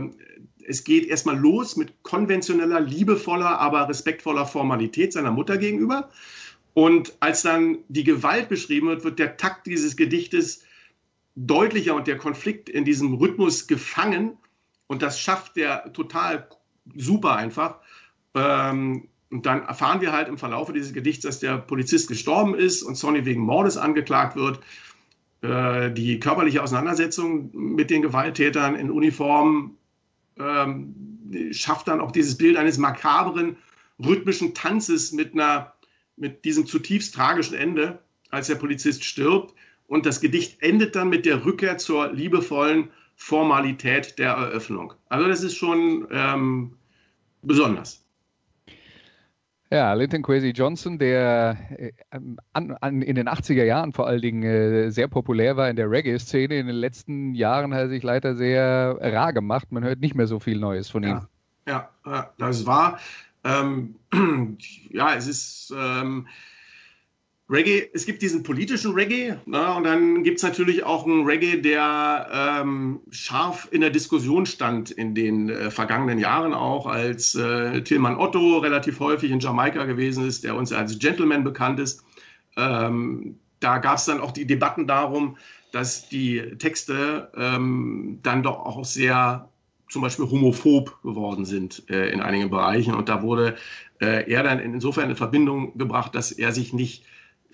es 0.67 0.85
geht 0.85 1.07
erstmal 1.07 1.37
los 1.37 1.77
mit 1.77 2.03
konventioneller, 2.03 2.81
liebevoller, 2.81 3.59
aber 3.59 3.89
respektvoller 3.89 4.47
Formalität 4.47 5.13
seiner 5.13 5.31
Mutter 5.31 5.59
gegenüber. 5.59 6.11
Und 6.73 7.15
als 7.21 7.43
dann 7.43 7.79
die 7.89 8.05
Gewalt 8.05 8.49
beschrieben 8.49 8.89
wird, 8.89 9.05
wird 9.05 9.19
der 9.19 9.37
Takt 9.37 9.67
dieses 9.67 9.97
Gedichtes 9.97 10.64
deutlicher 11.37 11.95
und 11.95 12.07
der 12.07 12.17
Konflikt 12.17 12.69
in 12.69 12.85
diesem 12.85 13.15
Rhythmus 13.15 13.67
gefangen. 13.67 14.37
Und 14.87 15.03
das 15.03 15.21
schafft 15.21 15.57
der 15.57 15.93
total 15.93 16.49
super 16.95 17.37
einfach. 17.37 17.79
Ähm, 18.35 19.09
und 19.31 19.47
dann 19.47 19.63
erfahren 19.63 20.01
wir 20.01 20.13
halt 20.13 20.29
im 20.29 20.39
Verlauf 20.39 20.73
dieses 20.73 20.93
Gedichts, 20.93 21.25
dass 21.25 21.41
der 21.41 21.59
Polizist 21.59 22.09
gestorben 22.09 22.55
ist 22.55 22.83
und 22.83 22.97
Sonny 22.97 23.25
wegen 23.25 23.41
Mordes 23.41 23.77
angeklagt 23.77 24.37
wird. 24.37 24.61
Äh, 25.43 25.93
die 25.93 26.21
körperliche 26.21 26.63
Auseinandersetzung 26.63 27.51
mit 27.53 27.91
den 27.91 28.03
Gewalttätern 28.03 28.77
in 28.77 28.91
Uniform 28.91 29.77
ähm, 30.39 30.95
schafft 31.51 31.89
dann 31.89 32.01
auch 32.01 32.13
dieses 32.13 32.37
Bild 32.37 32.57
eines 32.57 32.79
makabren, 32.79 33.57
rhythmischen 33.99 34.55
Tanzes 34.55 35.13
mit, 35.13 35.35
einer, 35.35 35.75
mit 36.17 36.45
diesem 36.45 36.67
zutiefst 36.67 37.15
tragischen 37.15 37.55
Ende, 37.55 37.99
als 38.31 38.47
der 38.47 38.57
Polizist 38.57 39.05
stirbt. 39.05 39.55
Und 39.87 40.07
das 40.07 40.21
Gedicht 40.21 40.63
endet 40.63 40.97
dann 40.97 41.09
mit 41.09 41.27
der 41.27 41.45
Rückkehr 41.45 41.79
zur 41.79 42.13
liebevollen 42.13 42.91
Formalität 43.17 44.19
der 44.19 44.33
Eröffnung. 44.33 44.95
Also 45.09 45.29
das 45.29 45.43
ist 45.43 45.57
schon 45.57 46.07
ähm, 46.11 46.77
besonders. 47.43 48.05
Ja, 49.71 49.93
Linton 49.95 50.23
Kwesi 50.23 50.51
Johnson, 50.51 50.99
der 50.99 51.57
äh, 51.79 51.93
an, 52.53 52.77
an, 52.81 53.03
in 53.03 53.17
den 53.17 53.29
80er 53.29 53.65
Jahren 53.65 53.93
vor 53.93 54.07
allen 54.07 54.21
Dingen 54.21 54.43
äh, 54.43 54.91
sehr 54.91 55.09
populär 55.09 55.57
war 55.57 55.69
in 55.69 55.77
der 55.77 55.91
Reggae-Szene. 55.91 56.59
In 56.59 56.67
den 56.67 56.77
letzten 56.77 57.35
Jahren 57.35 57.75
hat 57.75 57.81
er 57.81 57.89
sich 57.89 58.03
leider 58.03 58.37
sehr 58.37 58.99
rar 59.01 59.33
gemacht. 59.33 59.73
Man 59.73 59.83
hört 59.83 60.01
nicht 60.01 60.15
mehr 60.15 60.27
so 60.27 60.39
viel 60.39 60.59
Neues 60.59 60.91
von 60.91 61.03
ihm. 61.03 61.27
Ja, 61.67 61.91
ja 62.07 62.33
das 62.39 62.67
war. 62.67 62.99
Ähm, 63.43 63.97
ja, 64.91 65.15
es 65.15 65.27
ist. 65.27 65.75
Ähm, 65.77 66.27
Reggae, 67.51 67.91
es 67.93 68.07
gibt 68.07 68.23
diesen 68.23 68.43
politischen 68.43 68.93
Reggae 68.93 69.37
ne, 69.45 69.75
und 69.75 69.85
dann 69.85 70.23
gibt 70.23 70.39
es 70.39 70.43
natürlich 70.43 70.85
auch 70.85 71.05
einen 71.05 71.27
Reggae, 71.27 71.61
der 71.61 72.27
ähm, 72.33 73.01
scharf 73.11 73.69
in 73.71 73.83
der 73.83 73.91
Diskussion 73.91 74.47
stand 74.47 74.91
in 74.91 75.15
den 75.15 75.51
äh, 75.51 75.71
vergangenen 75.71 76.19
Jahren 76.19 76.55
auch, 76.55 76.87
als 76.87 77.35
äh, 77.35 77.83
Tilman 77.83 78.17
Otto 78.17 78.59
relativ 78.59 78.99
häufig 78.99 79.31
in 79.31 79.41
Jamaika 79.41 79.85
gewesen 79.85 80.27
ist, 80.27 80.45
der 80.45 80.57
uns 80.57 80.73
als 80.73 80.99
Gentleman 80.99 81.45
bekannt 81.45 81.81
ist. 81.81 82.03
Ähm, 82.57 83.39
da 83.61 83.77
gab 83.79 83.99
es 83.99 84.07
dann 84.07 84.21
auch 84.21 84.33
die 84.33 84.47
Debatten 84.47 84.87
darum, 84.87 85.37
dass 85.71 86.09
die 86.09 86.57
Texte 86.59 87.31
ähm, 87.37 88.21
dann 88.23 88.43
doch 88.43 88.61
auch 88.61 88.85
sehr 88.87 89.51
zum 89.91 90.01
Beispiel 90.01 90.31
homophob 90.31 91.03
geworden 91.03 91.45
sind 91.45 91.89
äh, 91.91 92.09
in 92.09 92.21
einigen 92.21 92.49
Bereichen. 92.49 92.95
Und 92.95 93.09
da 93.11 93.23
wurde 93.23 93.57
äh, 94.01 94.31
er 94.31 94.43
dann 94.43 94.61
insofern 94.61 95.11
in 95.11 95.17
Verbindung 95.17 95.77
gebracht, 95.77 96.15
dass 96.15 96.33
er 96.33 96.53
sich 96.53 96.73
nicht 96.73 97.05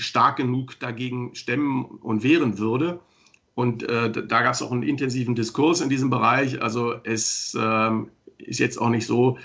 stark 0.01 0.37
genug 0.37 0.79
dagegen 0.81 1.35
stemmen 1.35 1.85
und 1.85 2.23
wehren 2.23 2.59
würde. 2.59 3.01
Und 3.55 3.83
äh, 3.83 4.11
da 4.11 4.43
gab 4.43 4.55
es 4.55 4.63
auch 4.63 4.73
einen 4.73 4.83
intensiven 4.83 5.35
Diskurs 5.35 5.81
in 5.81 5.89
diesem 5.89 6.11
Bereich. 6.11 6.63
Also 6.63 6.95
es 7.05 7.57
ähm, 7.61 8.11
ist 8.39 8.59
jetzt 8.59 8.79
auch 8.79 8.89
nicht 8.89 9.07
so, 9.07 9.39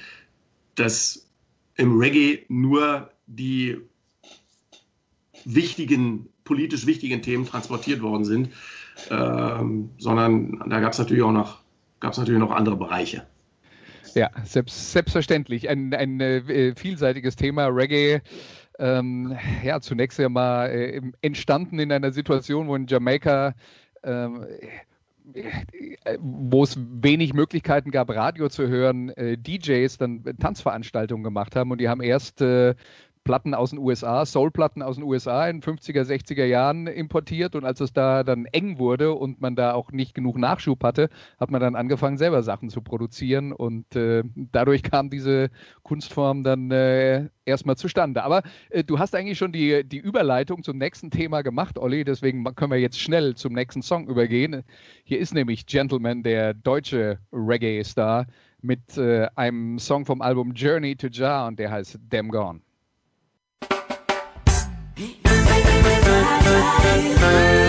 dass 0.75 1.29
im 1.75 1.97
Reggae 1.97 2.45
nur 2.47 3.11
die 3.27 3.77
wichtigen, 5.43 6.29
politisch 6.43 6.85
wichtigen 6.85 7.21
Themen 7.21 7.45
transportiert 7.45 8.01
worden 8.01 8.25
sind, 8.25 8.49
ähm, 9.09 9.89
sondern 9.97 10.63
da 10.69 10.79
gab 10.79 10.93
es 10.93 10.99
natürlich 10.99 11.23
auch 11.23 11.31
noch, 11.31 11.61
gab's 11.99 12.17
natürlich 12.17 12.39
noch 12.39 12.51
andere 12.51 12.77
Bereiche. 12.77 13.27
Ja, 14.13 14.29
selbst, 14.45 14.93
selbstverständlich. 14.93 15.67
Ein, 15.67 15.93
ein 15.93 16.21
äh, 16.21 16.73
vielseitiges 16.75 17.35
Thema. 17.35 17.67
Reggae 17.67 18.21
ähm, 18.79 19.37
ja, 19.63 19.79
zunächst 19.79 20.19
einmal 20.19 20.69
äh, 20.69 21.01
entstanden 21.21 21.79
in 21.79 21.91
einer 21.91 22.11
Situation, 22.11 22.67
wo 22.67 22.75
in 22.75 22.87
Jamaika 22.87 23.53
ähm, 24.03 24.45
äh, 25.33 26.17
wo 26.21 26.63
es 26.63 26.77
wenig 26.77 27.33
Möglichkeiten 27.33 27.89
gab, 27.89 28.11
Radio 28.11 28.47
zu 28.47 28.67
hören, 28.67 29.09
äh, 29.09 29.37
DJs 29.37 29.97
dann 29.97 30.23
Tanzveranstaltungen 30.39 31.23
gemacht 31.23 31.55
haben 31.55 31.71
und 31.71 31.81
die 31.81 31.89
haben 31.89 32.01
erst 32.01 32.41
äh, 32.41 32.75
Platten 33.25 33.53
aus 33.55 33.71
den 33.71 33.79
USA, 33.79 34.25
Soul-Platten 34.25 34.81
aus 34.81 34.95
den 34.95 35.03
USA 35.03 35.49
in 35.49 35.61
50er, 35.61 36.03
60er 36.03 36.45
Jahren 36.45 36.87
importiert 36.87 37.55
und 37.55 37.65
als 37.65 37.81
es 37.81 37.91
da 37.91 38.23
dann 38.23 38.45
eng 38.45 38.77
wurde 38.79 39.13
und 39.13 39.41
man 39.41 39.55
da 39.55 39.73
auch 39.73 39.91
nicht 39.91 40.13
genug 40.13 40.37
Nachschub 40.37 40.83
hatte, 40.83 41.09
hat 41.39 41.51
man 41.51 41.59
dann 41.59 41.75
angefangen, 41.75 42.17
selber 42.17 42.43
Sachen 42.43 42.69
zu 42.69 42.81
produzieren 42.81 43.51
und 43.51 43.95
äh, 43.95 44.23
dadurch 44.35 44.83
kam 44.83 45.09
diese 45.09 45.49
Kunstform 45.81 46.43
dann 46.43 46.69
äh, 46.69 47.29
erstmal 47.45 47.75
zustande. 47.75 48.23
Aber 48.23 48.43
äh, 48.69 48.83
du 48.83 48.99
hast 48.99 49.15
eigentlich 49.15 49.39
schon 49.39 49.51
die, 49.51 49.83
die 49.83 49.97
Überleitung 49.97 50.63
zum 50.63 50.77
nächsten 50.77 51.09
Thema 51.09 51.41
gemacht, 51.41 51.79
Olli, 51.79 52.03
deswegen 52.05 52.43
können 52.55 52.71
wir 52.71 52.79
jetzt 52.79 52.99
schnell 52.99 53.33
zum 53.33 53.53
nächsten 53.53 53.81
Song 53.81 54.07
übergehen. 54.07 54.63
Hier 55.03 55.19
ist 55.19 55.33
nämlich 55.33 55.65
Gentleman, 55.65 56.21
der 56.21 56.53
deutsche 56.53 57.17
Reggae-Star, 57.33 58.27
mit 58.61 58.97
äh, 58.97 59.27
einem 59.35 59.79
Song 59.79 60.05
vom 60.05 60.21
Album 60.21 60.53
Journey 60.53 60.95
to 60.95 61.07
Jar 61.07 61.47
und 61.47 61.59
der 61.59 61.71
heißt 61.71 61.99
Damn 62.09 62.29
Gone. 62.29 62.64
So 66.45 67.64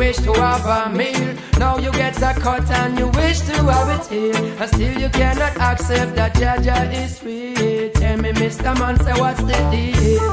wish 0.00 0.16
to 0.16 0.32
have 0.32 0.64
a 0.64 0.88
meal. 0.96 1.36
Now 1.58 1.76
you 1.76 1.92
get 1.92 2.16
a 2.22 2.32
cut 2.40 2.68
and 2.70 2.98
you 2.98 3.08
wish 3.08 3.40
to 3.40 3.56
have 3.70 3.90
it 3.96 4.06
here. 4.06 4.34
And 4.60 4.68
still 4.70 4.98
you 4.98 5.10
cannot 5.10 5.54
accept 5.58 6.16
that 6.16 6.32
Jaja 6.40 6.78
is 7.02 7.22
real. 7.22 7.90
Tell 7.90 8.16
me, 8.16 8.30
Mr. 8.32 8.70
Man, 8.80 8.96
say 9.04 9.12
what's 9.20 9.42
the 9.42 9.58
deal? 9.74 10.30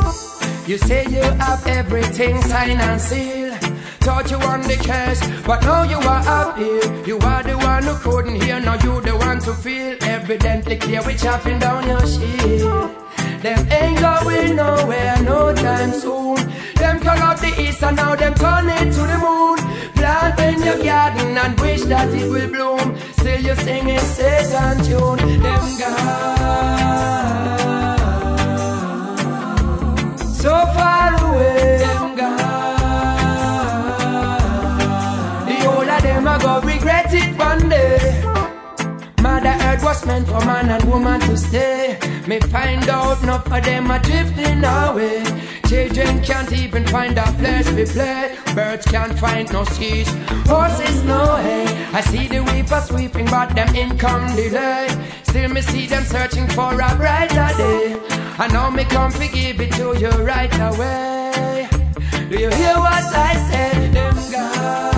You 0.69 0.77
say 0.77 1.03
you 1.15 1.27
have 1.43 1.67
everything 1.67 2.41
signed 2.43 2.79
and 2.79 3.01
sealed. 3.01 3.59
Thought 4.05 4.31
you 4.31 4.39
won 4.39 4.61
the 4.61 4.77
case, 4.91 5.21
but 5.45 5.61
now 5.63 5.83
you 5.83 5.97
are 5.97 6.23
up 6.39 6.57
here. 6.57 6.87
You 7.05 7.17
are 7.19 7.43
the 7.43 7.57
one 7.57 7.83
who 7.83 7.95
couldn't 8.05 8.41
hear, 8.41 8.61
now 8.61 8.75
you 8.85 9.01
the 9.01 9.17
one 9.17 9.39
to 9.39 9.53
feel. 9.53 9.97
Evidently 10.01 10.77
clear, 10.77 11.01
we 11.05 11.13
chopping 11.15 11.59
down 11.59 11.85
your 11.85 12.05
shield. 12.07 13.06
Them 13.41 13.71
ain't 13.71 13.99
going 13.99 14.55
nowhere 14.55 15.21
no 15.21 15.53
time 15.53 15.91
soon. 15.91 16.35
Them 16.75 16.99
come 16.99 17.19
out 17.19 17.37
the 17.37 17.53
east 17.61 17.83
and 17.83 17.95
now 17.95 18.15
them 18.15 18.33
turn 18.33 18.67
it 18.69 18.91
to 18.93 19.03
the 19.11 19.17
moon. 19.25 19.57
Plant 19.93 20.39
in 20.39 20.63
your 20.63 20.83
garden 20.83 21.37
and 21.37 21.59
wish 21.59 21.83
that 21.83 22.09
it 22.13 22.29
will 22.29 22.49
bloom. 22.49 22.97
Still 23.13 23.41
you 23.41 23.55
singing 23.55 23.99
Satan 23.99 24.83
tune. 24.83 25.41
Them 25.41 25.77
gone. 25.79 26.86
Was 39.83 40.05
meant 40.05 40.27
for 40.27 40.43
man 40.45 40.69
and 40.69 40.83
woman 40.83 41.19
to 41.21 41.37
stay. 41.37 41.97
Me 42.27 42.39
find 42.39 42.89
out 42.89 43.23
enough 43.23 43.49
of 43.49 43.63
them 43.63 43.89
are 43.89 43.99
drifting 43.99 44.61
away. 44.65 45.23
Children 45.69 46.21
can't 46.23 46.51
even 46.51 46.85
find 46.87 47.17
a 47.17 47.23
place 47.39 47.67
to 47.67 47.85
play. 47.85 48.35
Birds 48.53 48.85
can't 48.85 49.17
find 49.17 49.49
no 49.53 49.63
seeds. 49.63 50.09
Horses 50.45 51.03
no 51.03 51.35
hay. 51.35 51.67
I 51.93 52.01
see 52.01 52.27
the 52.27 52.43
weeper 52.43 52.81
sweeping, 52.81 53.27
but 53.27 53.55
them 53.55 53.73
income 53.75 54.35
delay. 54.35 54.89
Still 55.23 55.49
me 55.49 55.61
see 55.61 55.87
them 55.87 56.03
searching 56.03 56.47
for 56.49 56.73
a 56.73 56.95
brighter 56.95 57.49
day. 57.57 57.95
I 58.37 58.49
know 58.51 58.69
me 58.69 58.83
come 58.83 59.11
forgive 59.11 59.61
it 59.61 59.71
to 59.73 59.97
you 59.97 60.11
right 60.25 60.53
away. 60.69 61.69
Do 62.29 62.37
you 62.37 62.49
hear 62.49 62.75
what 62.75 63.03
I 63.15 63.33
said? 63.49 63.93
Them 63.93 64.31
gone. 64.31 64.96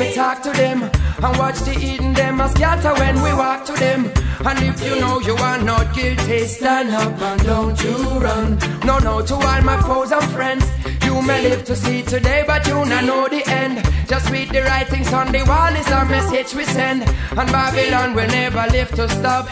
Me 0.00 0.14
talk 0.14 0.42
to 0.42 0.50
them. 0.50 0.82
And 1.22 1.36
watch 1.38 1.58
the 1.60 1.74
eating 1.78 2.14
them 2.14 2.40
a 2.40 2.48
scatter 2.48 2.94
when 2.94 3.14
we 3.22 3.32
walk 3.34 3.66
to 3.66 3.72
them. 3.74 4.06
And 4.48 4.58
if 4.62 4.82
you 4.82 4.98
know 4.98 5.20
you 5.20 5.36
are 5.36 5.60
not 5.62 5.94
guilty, 5.94 6.46
stand 6.46 6.90
up 6.90 7.20
and 7.20 7.42
don't 7.42 7.82
you 7.84 7.96
run. 8.26 8.58
No, 8.84 8.98
no, 8.98 9.20
to 9.20 9.34
all 9.34 9.62
my 9.62 9.80
foes 9.82 10.10
and 10.12 10.28
friends. 10.32 10.64
You 11.04 11.20
may 11.22 11.48
live 11.48 11.64
to 11.66 11.76
see 11.76 12.02
today, 12.02 12.44
but 12.46 12.66
you 12.66 12.84
not 12.86 13.04
know 13.04 13.28
the 13.28 13.42
end. 13.46 13.76
Just 14.08 14.30
read 14.30 14.48
the 14.48 14.62
writings 14.62 15.12
on 15.12 15.30
the 15.32 15.42
wall 15.44 15.74
is 15.76 15.88
a 15.88 16.04
message 16.06 16.54
we 16.54 16.64
send. 16.64 17.02
And 17.38 17.48
Babylon 17.52 18.14
will 18.14 18.28
never 18.28 18.64
live 18.72 18.90
to 18.92 19.08
stop 19.08 19.46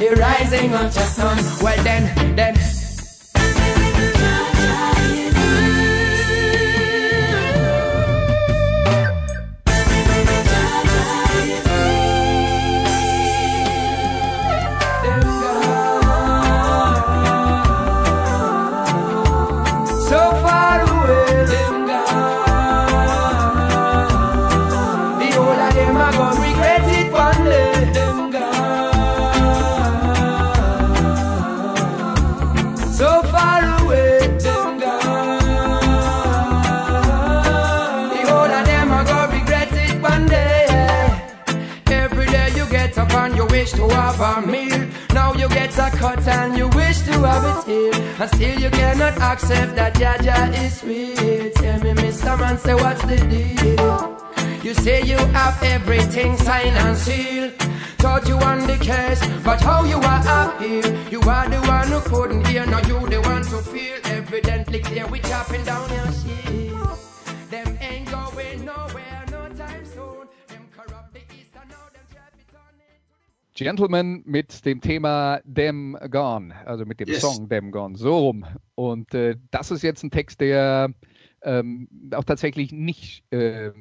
the 0.00 0.16
rising 0.18 0.74
of 0.74 0.92
the 0.92 1.06
sun. 1.16 1.38
Well 1.62 1.82
then, 1.84 2.34
then. 2.34 2.75
Wish 43.66 43.72
to 43.72 43.88
have 43.94 44.20
a 44.20 44.46
meal. 44.46 44.88
Now 45.12 45.32
you 45.34 45.48
get 45.48 45.76
a 45.78 45.90
cut 45.96 46.26
and 46.28 46.56
you 46.56 46.68
wish 46.68 46.98
to 47.00 47.12
have 47.26 47.44
it 47.44 47.70
here. 47.70 47.94
And 48.20 48.30
still 48.30 48.60
you 48.60 48.70
cannot 48.70 49.18
accept 49.20 49.74
that 49.76 49.94
Jaja 49.94 50.38
is 50.64 50.84
real. 50.84 51.50
Tell 51.52 51.80
me, 51.82 51.90
Mr. 52.02 52.38
Man, 52.38 52.58
say 52.58 52.74
what's 52.74 53.02
the 53.02 53.16
deal? 53.16 54.62
You 54.62 54.74
say 54.74 55.02
you 55.02 55.18
have 55.38 55.60
everything 55.62 56.36
signed 56.36 56.76
and 56.76 56.96
sealed. 56.96 57.52
Thought 57.98 58.28
you 58.28 58.36
won 58.36 58.66
the 58.66 58.76
case, 58.78 59.20
but 59.42 59.60
how 59.60 59.84
you 59.84 59.96
are 59.96 60.28
up 60.38 60.60
here? 60.60 60.86
You 61.10 61.20
are 61.22 61.48
the 61.48 61.60
one 61.66 61.88
who 61.88 62.00
couldn't 62.10 62.46
hear, 62.46 62.66
now 62.66 62.80
you 62.86 63.08
the 63.08 63.20
one 63.22 63.42
to 63.42 63.58
feel. 63.72 63.98
Evidently 64.04 64.80
clear, 64.80 65.06
we 65.08 65.18
chopping 65.20 65.64
down 65.64 65.88
your 65.90 66.12
shield. 66.12 66.65
Gentleman 73.64 74.22
mit 74.24 74.64
dem 74.64 74.80
Thema 74.80 75.40
Dem 75.44 75.96
Gone, 76.10 76.54
also 76.66 76.84
mit 76.84 77.00
dem 77.00 77.08
Yes. 77.08 77.20
Song 77.20 77.48
Dem 77.48 77.70
Gone, 77.70 77.96
so 77.96 78.18
rum. 78.18 78.46
Und 78.74 79.14
äh, 79.14 79.36
das 79.50 79.70
ist 79.70 79.82
jetzt 79.82 80.02
ein 80.02 80.10
Text, 80.10 80.40
der 80.40 80.92
ähm, 81.42 81.88
auch 82.12 82.24
tatsächlich 82.24 82.72
nicht 82.72 83.24
äh, 83.32 83.72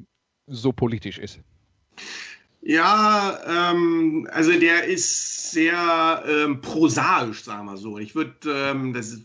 so 0.48 0.72
politisch 0.72 1.20
ist. 1.20 1.40
Ja, 2.68 3.38
ähm, 3.48 4.28
also 4.32 4.52
der 4.52 4.86
ist 4.86 5.52
sehr 5.52 6.24
ähm, 6.28 6.62
prosaisch, 6.62 7.44
sagen 7.44 7.66
wir 7.66 7.78
so. 7.78 8.00
Ich 8.00 8.16
würde, 8.16 8.34
ähm, 8.48 8.92
das, 8.92 9.20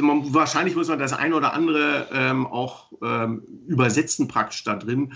man, 0.00 0.32
wahrscheinlich 0.32 0.76
muss 0.76 0.86
man 0.86 1.00
das 1.00 1.12
ein 1.12 1.32
oder 1.32 1.52
andere 1.52 2.06
ähm, 2.12 2.46
auch 2.46 2.92
ähm, 3.02 3.42
übersetzen 3.66 4.28
praktisch 4.28 4.62
da 4.62 4.76
drin. 4.76 5.14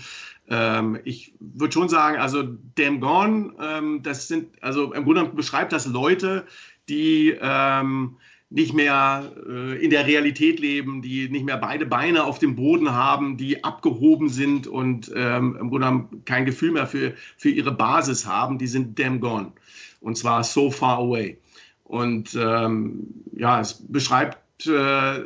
Ähm, 0.49 0.99
ich 1.03 1.33
würde 1.39 1.73
schon 1.73 1.89
sagen, 1.89 2.17
also 2.17 2.43
Damn 2.75 2.99
Gone, 2.99 3.53
ähm, 3.61 4.03
das 4.03 4.27
sind, 4.27 4.61
also 4.61 4.93
im 4.93 5.05
Grunde 5.05 5.25
beschreibt 5.25 5.71
das 5.71 5.85
Leute, 5.85 6.45
die 6.89 7.35
ähm, 7.39 8.17
nicht 8.49 8.73
mehr 8.73 9.31
äh, 9.47 9.83
in 9.83 9.89
der 9.89 10.05
Realität 10.05 10.59
leben, 10.59 11.01
die 11.01 11.27
nicht 11.27 11.43
mehr 11.43 11.57
beide 11.57 11.87
Beine 11.87 12.23
auf 12.23 12.37
dem 12.37 12.55
Boden 12.55 12.91
haben, 12.91 13.35
die 13.35 13.63
abgehoben 13.63 14.29
sind 14.29 14.67
und 14.67 15.11
ähm, 15.15 15.57
im 15.59 15.69
Grunde 15.71 16.07
kein 16.25 16.45
Gefühl 16.45 16.71
mehr 16.71 16.85
für, 16.85 17.13
für 17.35 17.49
ihre 17.49 17.71
Basis 17.71 18.27
haben, 18.27 18.59
die 18.59 18.67
sind 18.67 18.99
damn 18.99 19.19
gone. 19.19 19.53
Und 20.01 20.17
zwar 20.17 20.43
so 20.43 20.69
far 20.69 20.99
away. 20.99 21.39
Und 21.83 22.35
ähm, 22.35 23.07
ja, 23.35 23.59
es 23.59 23.83
beschreibt 23.87 24.67
äh, 24.67 25.21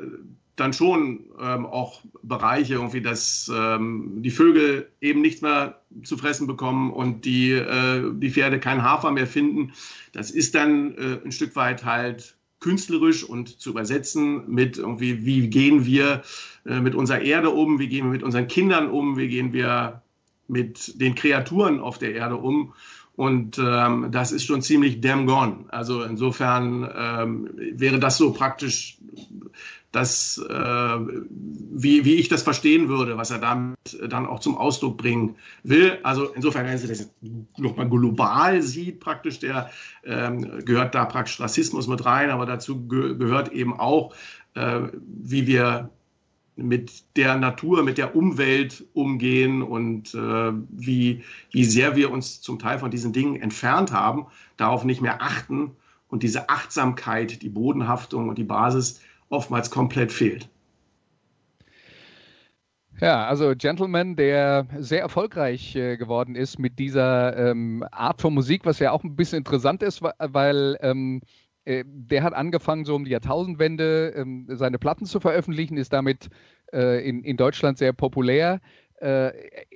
dann 0.57 0.73
schon 0.73 1.25
ähm, 1.39 1.65
auch 1.65 2.01
Bereiche, 2.23 2.73
irgendwie, 2.73 3.01
dass 3.01 3.49
ähm, 3.53 4.21
die 4.23 4.31
Vögel 4.31 4.91
eben 4.99 5.21
nichts 5.21 5.41
mehr 5.41 5.81
zu 6.03 6.17
fressen 6.17 6.47
bekommen 6.47 6.91
und 6.91 7.25
die, 7.25 7.51
äh, 7.51 8.11
die 8.13 8.31
Pferde 8.31 8.59
kein 8.59 8.83
Hafer 8.83 9.11
mehr 9.11 9.27
finden. 9.27 9.73
Das 10.11 10.31
ist 10.31 10.55
dann 10.55 10.95
äh, 10.95 11.19
ein 11.23 11.31
Stück 11.31 11.55
weit 11.55 11.85
halt 11.85 12.35
künstlerisch 12.59 13.23
und 13.23 13.59
zu 13.59 13.69
übersetzen 13.69 14.49
mit 14.49 14.77
irgendwie, 14.77 15.25
wie 15.25 15.47
gehen 15.47 15.85
wir 15.85 16.23
äh, 16.65 16.79
mit 16.79 16.95
unserer 16.95 17.21
Erde 17.21 17.51
um, 17.51 17.77
wie 17.77 17.87
gehen 17.87 18.05
wir 18.05 18.11
mit 18.11 18.23
unseren 18.23 18.47
Kindern 18.47 18.89
um, 18.89 19.15
wie 19.15 19.27
gehen 19.27 19.53
wir 19.53 20.01
mit 20.47 20.99
den 20.99 21.13
Kreaturen 21.13 21.79
auf 21.79 21.99
der 21.99 22.15
Erde 22.15 22.35
um. 22.35 22.73
Und 23.15 23.59
ähm, 23.59 24.09
das 24.11 24.31
ist 24.31 24.45
schon 24.45 24.61
ziemlich 24.61 25.01
damn 25.01 25.25
gone. 25.25 25.65
Also 25.69 26.03
insofern 26.03 26.87
ähm, 26.95 27.49
wäre 27.55 27.99
das 27.99 28.17
so 28.17 28.31
praktisch 28.31 28.99
das, 29.91 30.37
äh, 30.37 30.53
wie, 30.53 32.05
wie 32.05 32.15
ich 32.15 32.27
das 32.27 32.43
verstehen 32.43 32.89
würde, 32.89 33.17
was 33.17 33.31
er 33.31 33.39
damit 33.39 33.77
dann 34.09 34.25
auch 34.25 34.39
zum 34.39 34.57
Ausdruck 34.57 34.97
bringen 34.97 35.35
will. 35.63 35.97
Also 36.03 36.25
insofern, 36.25 36.65
wenn 36.65 36.77
Sie 36.77 36.87
das 36.87 37.09
nochmal 37.57 37.89
global 37.89 38.61
sieht, 38.61 38.99
praktisch, 38.99 39.39
der 39.39 39.69
ähm, 40.03 40.65
gehört 40.65 40.93
da 40.93 41.05
praktisch 41.05 41.39
Rassismus 41.39 41.87
mit 41.87 42.05
rein, 42.05 42.29
aber 42.29 42.45
dazu 42.45 42.87
ge 42.87 43.17
gehört 43.17 43.51
eben 43.53 43.79
auch, 43.79 44.13
äh, 44.55 44.81
wie 44.97 45.47
wir 45.47 45.89
mit 46.57 47.15
der 47.15 47.37
Natur, 47.37 47.83
mit 47.83 47.97
der 47.97 48.15
Umwelt 48.15 48.85
umgehen 48.93 49.61
und 49.61 50.13
äh, 50.15 50.51
wie, 50.69 51.23
wie 51.51 51.63
sehr 51.63 51.95
wir 51.95 52.11
uns 52.11 52.41
zum 52.41 52.59
Teil 52.59 52.79
von 52.79 52.91
diesen 52.91 53.13
Dingen 53.13 53.35
entfernt 53.39 53.91
haben, 53.91 54.25
darauf 54.57 54.83
nicht 54.83 55.01
mehr 55.01 55.21
achten 55.21 55.71
und 56.09 56.23
diese 56.23 56.49
Achtsamkeit, 56.49 57.41
die 57.41 57.49
Bodenhaftung 57.49 58.27
und 58.27 58.37
die 58.37 58.43
Basis 58.43 59.01
oftmals 59.29 59.69
komplett 59.69 60.11
fehlt. 60.11 60.49
Ja, 62.99 63.27
also 63.27 63.53
Gentleman, 63.55 64.15
der 64.15 64.65
sehr 64.79 65.01
erfolgreich 65.01 65.75
äh, 65.75 65.97
geworden 65.97 66.35
ist 66.35 66.57
mit 66.57 66.79
dieser 66.79 67.37
ähm, 67.37 67.85
Art 67.91 68.21
von 68.21 68.33
Musik, 68.33 68.65
was 68.65 68.79
ja 68.79 68.91
auch 68.91 69.03
ein 69.03 69.15
bisschen 69.15 69.37
interessant 69.39 69.83
ist, 69.83 70.01
weil 70.01 70.77
ähm, 70.81 71.21
äh, 71.65 71.83
der 71.85 72.23
hat 72.23 72.33
angefangen, 72.33 72.85
so 72.85 72.95
um 72.95 73.05
die 73.05 73.11
Jahrtausendwende 73.11 74.13
ähm, 74.15 74.47
seine 74.49 74.79
Platten 74.79 75.05
zu 75.05 75.19
veröffentlichen, 75.19 75.77
ist 75.77 75.93
damit 75.93 76.29
äh, 76.73 77.07
in, 77.07 77.23
in 77.23 77.37
Deutschland 77.37 77.77
sehr 77.77 77.93
populär. 77.93 78.61
Äh, 78.99 79.31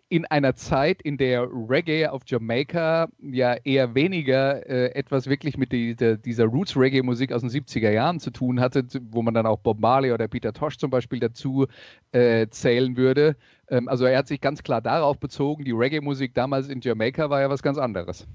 in 0.10 0.26
einer 0.26 0.56
Zeit, 0.56 1.02
in 1.04 1.18
der 1.18 1.44
Reggae 1.44 2.08
auf 2.08 2.24
Jamaika 2.26 3.08
ja 3.22 3.54
eher 3.54 3.94
weniger 3.94 4.68
äh, 4.68 4.94
etwas 4.96 5.28
wirklich 5.28 5.58
mit 5.58 5.72
die, 5.72 5.96
die, 5.96 6.18
dieser 6.18 6.46
Roots-Reggae-Musik 6.46 7.32
aus 7.32 7.42
den 7.42 7.52
70er 7.52 7.92
Jahren 7.92 8.20
zu 8.20 8.32
tun 8.32 8.60
hatte, 8.60 8.84
wo 9.12 9.22
man 9.22 9.36
dann 9.36 9.46
auch 9.46 9.60
Bob 9.60 9.80
Marley 9.80 10.12
oder 10.12 10.28
Peter 10.28 10.54
Tosh 10.54 10.78
zum 10.78 10.90
Beispiel 10.90 11.20
dazu 11.20 11.68
äh, 12.14 12.48
zählen 12.50 12.98
würde. 12.98 13.36
Ähm, 13.70 13.88
also 13.88 14.06
er 14.06 14.18
hat 14.18 14.28
sich 14.28 14.42
ganz 14.42 14.64
klar 14.64 14.82
darauf 14.82 15.20
bezogen, 15.20 15.66
die 15.66 15.72
Reggae-Musik 15.72 16.34
damals 16.34 16.68
in 16.68 16.82
Jamaika 16.82 17.30
war 17.30 17.42
ja 17.42 17.50
was 17.50 17.62
ganz 17.62 17.78
anderes. 17.78 18.28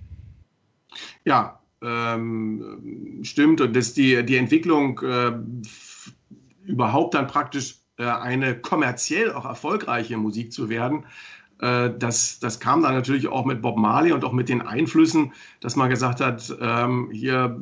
Ja, 1.25 1.61
ähm, 1.83 3.21
stimmt. 3.23 3.61
Und 3.61 3.75
das, 3.75 3.93
die, 3.93 4.25
die 4.25 4.37
Entwicklung 4.37 5.01
äh, 5.01 5.33
überhaupt 6.65 7.15
dann 7.15 7.27
praktisch 7.27 7.81
eine 8.05 8.59
kommerziell 8.59 9.33
auch 9.33 9.45
erfolgreiche 9.45 10.17
Musik 10.17 10.53
zu 10.53 10.69
werden, 10.69 11.07
äh, 11.61 11.91
das, 11.99 12.39
das 12.39 12.61
kam 12.61 12.83
dann 12.83 12.95
natürlich 12.95 13.29
auch 13.29 13.45
mit 13.45 13.63
Bob 13.63 13.77
Marley 13.79 14.13
und 14.13 14.25
auch 14.25 14.33
mit 14.33 14.49
den 14.49 14.63
Einflüssen, 14.63 15.33
dass 15.61 15.77
man 15.77 15.89
gesagt 15.89 16.21
hat, 16.21 16.55
ähm, 16.61 17.11
hier, 17.13 17.59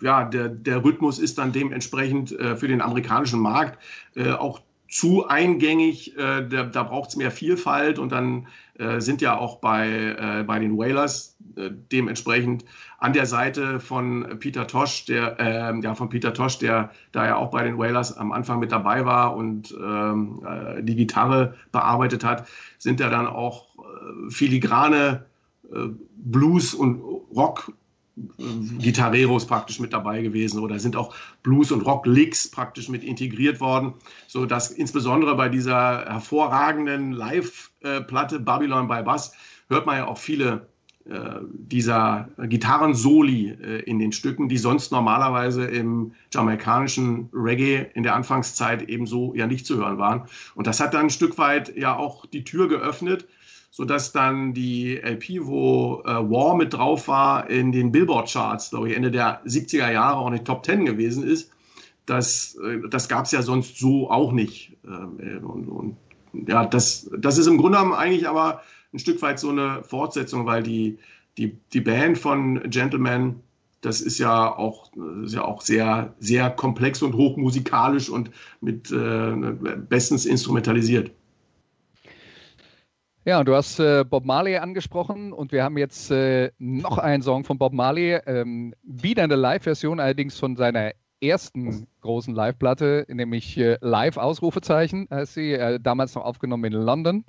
ja, 0.00 0.24
der, 0.24 0.48
der 0.48 0.84
Rhythmus 0.84 1.18
ist 1.18 1.38
dann 1.38 1.52
dementsprechend 1.52 2.32
äh, 2.32 2.56
für 2.56 2.68
den 2.68 2.80
amerikanischen 2.80 3.40
Markt 3.40 3.78
äh, 4.16 4.32
auch 4.32 4.60
zu 4.88 5.26
eingängig, 5.28 6.16
äh, 6.16 6.46
da, 6.48 6.64
da 6.64 6.82
braucht 6.82 7.10
es 7.10 7.16
mehr 7.16 7.30
Vielfalt 7.30 7.98
und 7.98 8.10
dann 8.10 8.46
äh, 8.78 9.00
sind 9.00 9.20
ja 9.20 9.36
auch 9.36 9.56
bei, 9.56 9.88
äh, 9.90 10.44
bei 10.44 10.58
den 10.58 10.78
Whalers 10.78 11.36
äh, 11.56 11.70
dementsprechend 11.92 12.64
an 12.98 13.12
der 13.12 13.26
Seite 13.26 13.80
von 13.80 14.38
Peter 14.40 14.66
Tosh, 14.66 15.04
der 15.04 15.38
äh, 15.38 15.80
ja 15.80 15.94
von 15.94 16.08
Peter 16.08 16.32
Tosh, 16.32 16.58
der 16.58 16.90
da 17.12 17.26
ja 17.26 17.36
auch 17.36 17.50
bei 17.50 17.64
den 17.64 17.78
Whalers 17.78 18.16
am 18.16 18.32
Anfang 18.32 18.60
mit 18.60 18.72
dabei 18.72 19.04
war 19.04 19.36
und 19.36 19.76
ähm, 19.78 20.42
äh, 20.46 20.82
die 20.82 20.96
Gitarre 20.96 21.54
bearbeitet 21.70 22.24
hat, 22.24 22.48
sind 22.78 22.98
ja 23.00 23.10
dann 23.10 23.26
auch 23.26 23.68
filigrane 24.30 25.24
Blues 26.16 26.74
und 26.74 27.00
Rock 27.34 27.72
Gitarreros 28.78 29.46
praktisch 29.46 29.80
mit 29.80 29.92
dabei 29.92 30.22
gewesen 30.22 30.60
oder 30.60 30.78
sind 30.78 30.96
auch 30.96 31.14
Blues- 31.42 31.72
und 31.72 31.82
Rock-Licks 31.82 32.50
praktisch 32.50 32.88
mit 32.88 33.04
integriert 33.04 33.60
worden, 33.60 33.94
so 34.26 34.46
dass 34.46 34.70
insbesondere 34.70 35.36
bei 35.36 35.48
dieser 35.48 36.04
hervorragenden 36.06 37.12
Live-Platte 37.12 38.40
Babylon 38.40 38.88
by 38.88 39.02
Bass 39.02 39.32
hört 39.68 39.86
man 39.86 39.96
ja 39.96 40.06
auch 40.06 40.18
viele 40.18 40.66
äh, 41.08 41.40
dieser 41.52 42.28
Gitarrensoli 42.38 43.50
äh, 43.50 43.80
in 43.80 43.98
den 43.98 44.12
Stücken, 44.12 44.48
die 44.50 44.58
sonst 44.58 44.92
normalerweise 44.92 45.64
im 45.64 46.12
jamaikanischen 46.32 47.30
Reggae 47.32 47.86
in 47.94 48.02
der 48.02 48.14
Anfangszeit 48.14 48.82
ebenso 48.90 49.34
ja 49.34 49.46
nicht 49.46 49.64
zu 49.64 49.78
hören 49.78 49.96
waren. 49.96 50.28
Und 50.54 50.66
das 50.66 50.80
hat 50.80 50.92
dann 50.92 51.06
ein 51.06 51.10
Stück 51.10 51.38
weit 51.38 51.74
ja 51.76 51.96
auch 51.96 52.26
die 52.26 52.44
Tür 52.44 52.68
geöffnet 52.68 53.26
sodass 53.70 54.12
dann 54.12 54.54
die 54.54 54.96
LP, 54.96 55.46
wo 55.46 56.02
äh, 56.04 56.08
War 56.08 56.56
mit 56.56 56.74
drauf 56.74 57.08
war, 57.08 57.48
in 57.50 57.72
den 57.72 57.92
Billboard-Charts, 57.92 58.70
glaube 58.70 58.90
ich, 58.90 58.96
Ende 58.96 59.10
der 59.10 59.44
70er 59.44 59.92
Jahre 59.92 60.16
auch 60.16 60.28
in 60.28 60.34
den 60.34 60.44
Top 60.44 60.64
10 60.64 60.84
gewesen 60.84 61.24
ist. 61.24 61.50
Das, 62.06 62.56
äh, 62.56 62.88
das 62.88 63.08
gab 63.08 63.26
es 63.26 63.32
ja 63.32 63.42
sonst 63.42 63.78
so 63.78 64.10
auch 64.10 64.32
nicht. 64.32 64.76
Äh, 64.84 65.36
und, 65.38 65.68
und, 65.68 65.96
ja, 66.32 66.64
das, 66.64 67.10
das 67.16 67.38
ist 67.38 67.46
im 67.46 67.58
Grunde 67.58 67.78
genommen 67.78 67.94
eigentlich 67.94 68.28
aber 68.28 68.62
ein 68.92 68.98
Stück 68.98 69.20
weit 69.22 69.38
so 69.38 69.50
eine 69.50 69.82
Fortsetzung, 69.84 70.46
weil 70.46 70.62
die, 70.62 70.98
die, 71.36 71.58
die 71.72 71.80
Band 71.80 72.18
von 72.18 72.70
Gentleman, 72.70 73.40
das 73.80 74.00
ist 74.00 74.18
ja 74.18 74.56
auch, 74.56 74.90
ist 75.22 75.34
ja 75.34 75.44
auch 75.44 75.60
sehr, 75.60 76.14
sehr 76.18 76.50
komplex 76.50 77.02
und 77.02 77.14
hochmusikalisch 77.14 78.08
und 78.08 78.30
mit 78.60 78.90
äh, 78.90 79.34
bestens 79.88 80.26
instrumentalisiert. 80.26 81.12
Ja, 83.28 83.44
du 83.44 83.54
hast 83.54 83.78
äh, 83.78 84.06
Bob 84.08 84.24
Marley 84.24 84.56
angesprochen 84.56 85.34
und 85.34 85.52
wir 85.52 85.62
haben 85.62 85.76
jetzt 85.76 86.10
äh, 86.10 86.50
noch 86.56 86.96
einen 86.96 87.22
Song 87.22 87.44
von 87.44 87.58
Bob 87.58 87.74
Marley, 87.74 88.18
ähm, 88.24 88.74
wieder 88.82 89.22
eine 89.22 89.36
Live-Version, 89.36 90.00
allerdings 90.00 90.38
von 90.38 90.56
seiner 90.56 90.92
ersten 91.20 91.86
großen 92.00 92.34
Live-Platte, 92.34 93.04
nämlich 93.10 93.58
äh, 93.58 93.76
Live 93.82 94.16
Ausrufezeichen, 94.16 95.08
heißt 95.10 95.34
sie, 95.34 95.52
äh, 95.52 95.78
damals 95.78 96.14
noch 96.14 96.24
aufgenommen 96.24 96.72
in 96.72 96.72
London. 96.72 97.26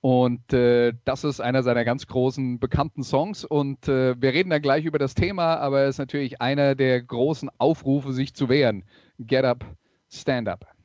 Und 0.00 0.54
äh, 0.54 0.94
das 1.04 1.22
ist 1.22 1.40
einer 1.40 1.62
seiner 1.62 1.84
ganz 1.84 2.06
großen 2.06 2.58
bekannten 2.58 3.02
Songs. 3.02 3.44
Und 3.44 3.88
äh, 3.88 4.18
wir 4.18 4.32
reden 4.32 4.48
dann 4.48 4.62
gleich 4.62 4.86
über 4.86 4.98
das 4.98 5.14
Thema, 5.14 5.56
aber 5.56 5.82
es 5.82 5.96
ist 5.96 5.98
natürlich 5.98 6.40
einer 6.40 6.74
der 6.74 7.02
großen 7.02 7.50
Aufrufe, 7.58 8.14
sich 8.14 8.32
zu 8.32 8.48
wehren. 8.48 8.84
Get 9.18 9.44
up, 9.44 9.66
stand 10.08 10.48
up. 10.48 10.75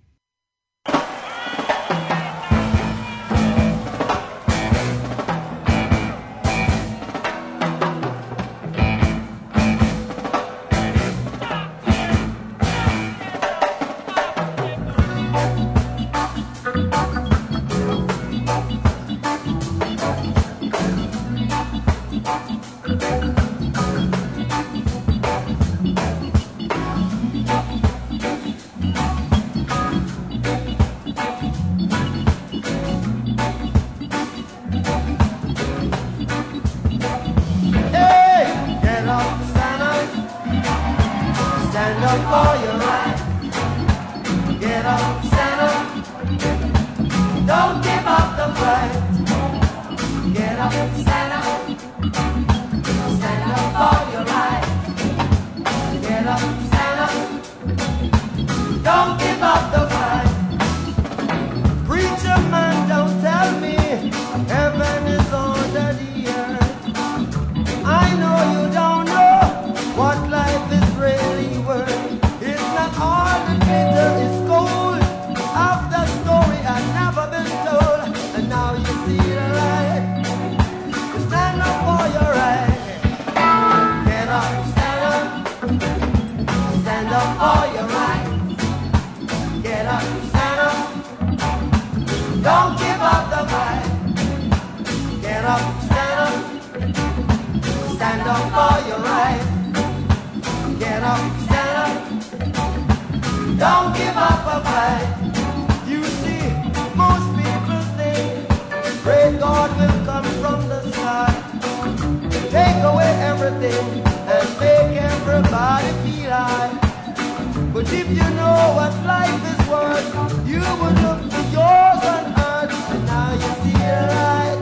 If 117.94 118.08
you 118.10 118.28
know 118.40 118.74
what 118.78 118.94
life 119.06 119.44
is 119.54 119.62
worth, 119.68 120.08
you 120.48 120.60
would 120.80 120.98
look 121.06 121.22
for 121.32 121.46
yours 121.56 122.02
on 122.14 122.24
earth, 122.40 122.92
and 122.94 123.06
now 123.06 123.34
you 123.34 123.52
see 123.62 123.78
the 123.84 124.02
light. 124.16 124.62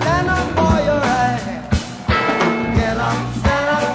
Stand 0.00 0.28
up 0.28 0.46
for 0.56 0.76
your 0.88 1.00
right. 1.08 1.44
Get 2.74 2.96
up, 3.08 3.18
stand 3.40 3.68
up. 3.76 3.88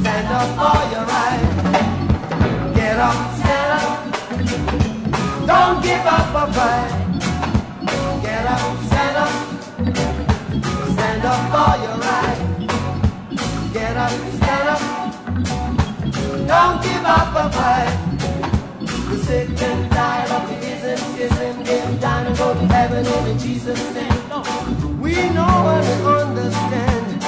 Stand 0.00 0.28
up 0.38 0.48
for 0.58 0.80
your 0.92 1.04
right. 1.12 1.42
Get 2.74 2.98
up, 2.98 3.18
stand 3.38 3.70
up. 3.78 3.88
Don't 5.46 5.78
give 5.82 6.06
up 6.16 6.34
a 6.42 6.44
fight. 6.52 6.92
Get 8.22 8.46
up, 8.46 8.64
stand 8.88 9.16
up. 9.24 9.34
Stand 10.94 11.24
up 11.32 11.40
for 11.52 11.72
your 11.84 11.96
right. 12.06 12.38
Get 13.72 13.96
up. 13.96 14.33
Don't 16.54 16.80
give 16.84 17.04
up 17.04 17.34
a 17.34 17.50
fight. 17.50 17.98
The 19.10 19.18
sick 19.26 19.48
and 19.60 19.90
tired 19.90 20.30
of 20.30 20.48
the 20.48 20.56
ism, 20.72 21.00
ism, 21.18 21.64
give 21.64 22.00
down 22.00 22.28
and 22.28 22.38
go 22.38 22.54
to 22.54 22.66
heaven 22.72 23.04
in 23.28 23.38
Jesus' 23.40 23.82
name. 23.92 24.22
We 25.00 25.14
know 25.34 25.54
and 25.74 26.06
understand. 26.06 27.24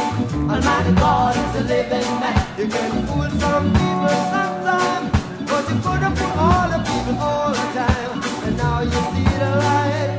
Almighty 0.48 0.92
God 0.94 1.34
is 1.42 1.60
a 1.60 1.64
living 1.64 2.10
man. 2.22 2.38
You 2.56 2.68
can 2.68 2.92
fool 3.08 3.28
some 3.42 3.66
people 3.74 4.16
sometimes, 4.30 5.10
but 5.50 5.62
you 5.70 5.76
couldn't 5.82 6.14
fool 6.18 6.38
all 6.46 6.68
the 6.70 6.80
people 6.86 7.18
all 7.18 7.50
the 7.50 7.66
time. 7.74 8.22
And 8.46 8.56
now 8.56 8.80
you 8.82 9.00
see 9.10 9.30
the 9.42 9.50
light. 9.66 10.12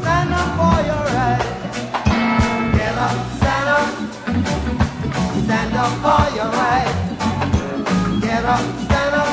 Stand 0.00 0.34
up 0.40 0.48
for 0.58 0.76
your 0.90 1.04
right. 1.16 1.44
Get 2.76 2.96
up, 3.06 3.16
stand 3.38 3.68
up. 3.78 3.88
Stand 5.44 5.74
up 5.74 5.92
for 6.04 6.36
your 6.36 6.50
right. 6.52 7.05
Get 8.46 8.54
up, 8.54 8.66
stand 8.86 9.14
up. 9.16 9.28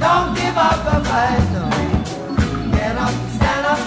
Don't 0.00 0.34
give 0.34 0.56
up 0.56 0.78
the 0.88 0.96
fight. 1.04 1.44
No. 1.52 1.64
Get 2.72 2.96
up, 2.96 3.14
stand 3.36 3.66
up. 3.72 3.80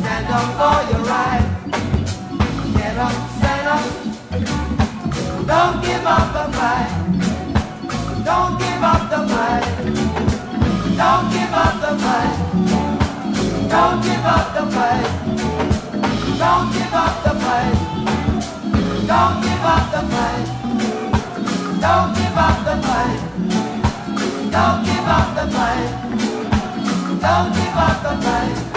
Stand 0.00 0.28
up 0.32 0.46
for 0.56 0.78
your 0.88 1.04
right. 1.04 1.46
Get 2.78 2.96
up, 2.96 3.12
stand 3.36 3.68
up. 3.74 3.84
Don't 5.52 5.76
give 5.84 6.06
up 6.06 6.32
the 6.32 6.44
fight. 6.56 6.90
Don't 8.24 8.56
give 8.58 8.82
up 8.82 9.02
the 9.12 9.20
fight. 9.28 9.64
Don't 10.96 11.24
give 11.30 11.52
up 11.52 11.74
the 11.84 11.92
fight. 12.04 12.36
Don't 13.68 14.00
give 14.02 14.24
up 14.24 14.46
the 14.56 14.64
fight. 14.74 15.08
Don't 16.40 16.72
give 16.72 16.94
up 17.04 17.14
the 17.22 17.34
fight. 17.44 17.76
Don't 19.06 19.42
give 19.42 19.64
up 19.74 19.92
the 19.92 20.02
fight. 20.08 20.57
Don't 21.80 22.12
give 22.12 22.36
up 22.36 22.64
the 22.64 22.76
fight. 22.86 23.20
Don't 24.50 24.84
give 24.84 25.08
up 25.16 25.28
the 25.36 25.46
fight. 25.54 25.90
Don't 27.22 27.52
give 27.54 27.76
up 27.76 28.02
the 28.02 28.14
fight. 28.24 28.67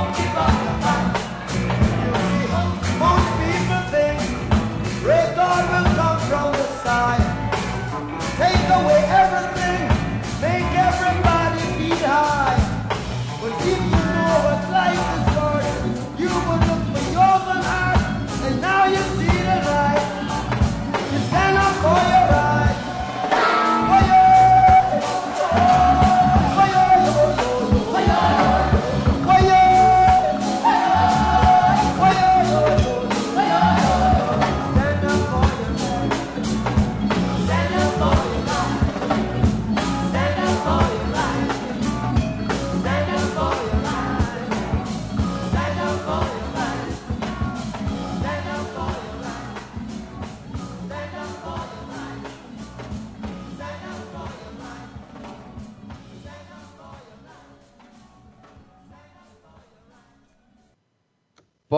Don't 0.00 0.16
give 0.16 0.34
up. 0.34 0.49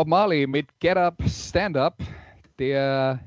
Bob 0.03 0.09
Marley 0.09 0.49
mit 0.49 0.67
Get 0.81 0.97
Up, 0.97 1.23
Stand 1.29 1.77
Up. 1.77 2.03
Der 2.59 3.21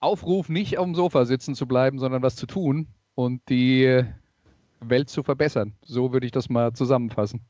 Aufruf, 0.00 0.48
nicht 0.48 0.78
auf 0.78 0.86
dem 0.86 0.94
Sofa 0.94 1.26
sitzen 1.26 1.54
zu 1.54 1.66
bleiben, 1.66 1.98
sondern 1.98 2.22
was 2.22 2.34
zu 2.34 2.46
tun 2.46 2.86
und 3.14 3.42
die 3.50 4.02
Welt 4.80 5.10
zu 5.10 5.22
verbessern. 5.22 5.74
So 5.84 6.14
würde 6.14 6.24
ich 6.24 6.32
das 6.32 6.48
mal 6.48 6.72
zusammenfassen. 6.72 7.42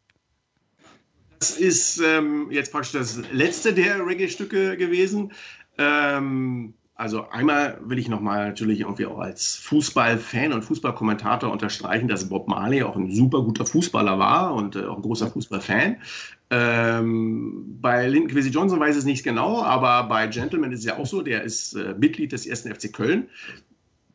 Das 1.39 1.57
ist 1.57 2.01
ähm, 2.01 2.49
jetzt 2.51 2.73
praktisch 2.73 2.91
das 2.91 3.31
letzte 3.31 3.75
der 3.75 4.05
Reggae-Stücke 4.05 4.77
gewesen. 4.77 5.31
Ähm, 5.79 6.75
also 7.03 7.29
einmal 7.31 7.81
will 7.85 7.99
ich 7.99 8.09
nochmal 8.09 8.47
natürlich 8.47 8.83
irgendwie 8.83 9.07
auch 9.07 9.19
als 9.19 9.57
Fußballfan 9.57 10.53
und 10.53 10.63
Fußballkommentator 10.63 11.51
unterstreichen, 11.51 12.07
dass 12.07 12.29
Bob 12.29 12.47
Marley 12.47 12.85
auch 12.85 12.95
ein 12.95 13.11
super 13.11 13.43
guter 13.43 13.67
Fußballer 13.67 14.21
war 14.21 14.55
und 14.55 14.77
äh, 14.77 14.85
auch 14.85 14.99
ein 14.99 15.03
großer 15.03 15.27
Fußballfan. 15.27 15.97
Ähm, 16.51 17.79
bei 17.81 18.07
Linton 18.07 18.31
Quincy 18.31 18.51
Johnson 18.51 18.79
weiß 18.79 18.95
ich 18.95 19.01
es 19.01 19.05
nicht 19.05 19.25
genau, 19.25 19.65
aber 19.65 20.05
bei 20.05 20.29
Gentleman 20.29 20.71
ist 20.71 20.81
es 20.81 20.85
ja 20.85 20.97
auch 20.97 21.07
so, 21.07 21.23
der 21.23 21.43
ist 21.43 21.75
äh, 21.75 21.97
Mitglied 21.99 22.31
des 22.31 22.49
1. 22.49 22.69
FC 22.69 22.93
Köln. 22.93 23.27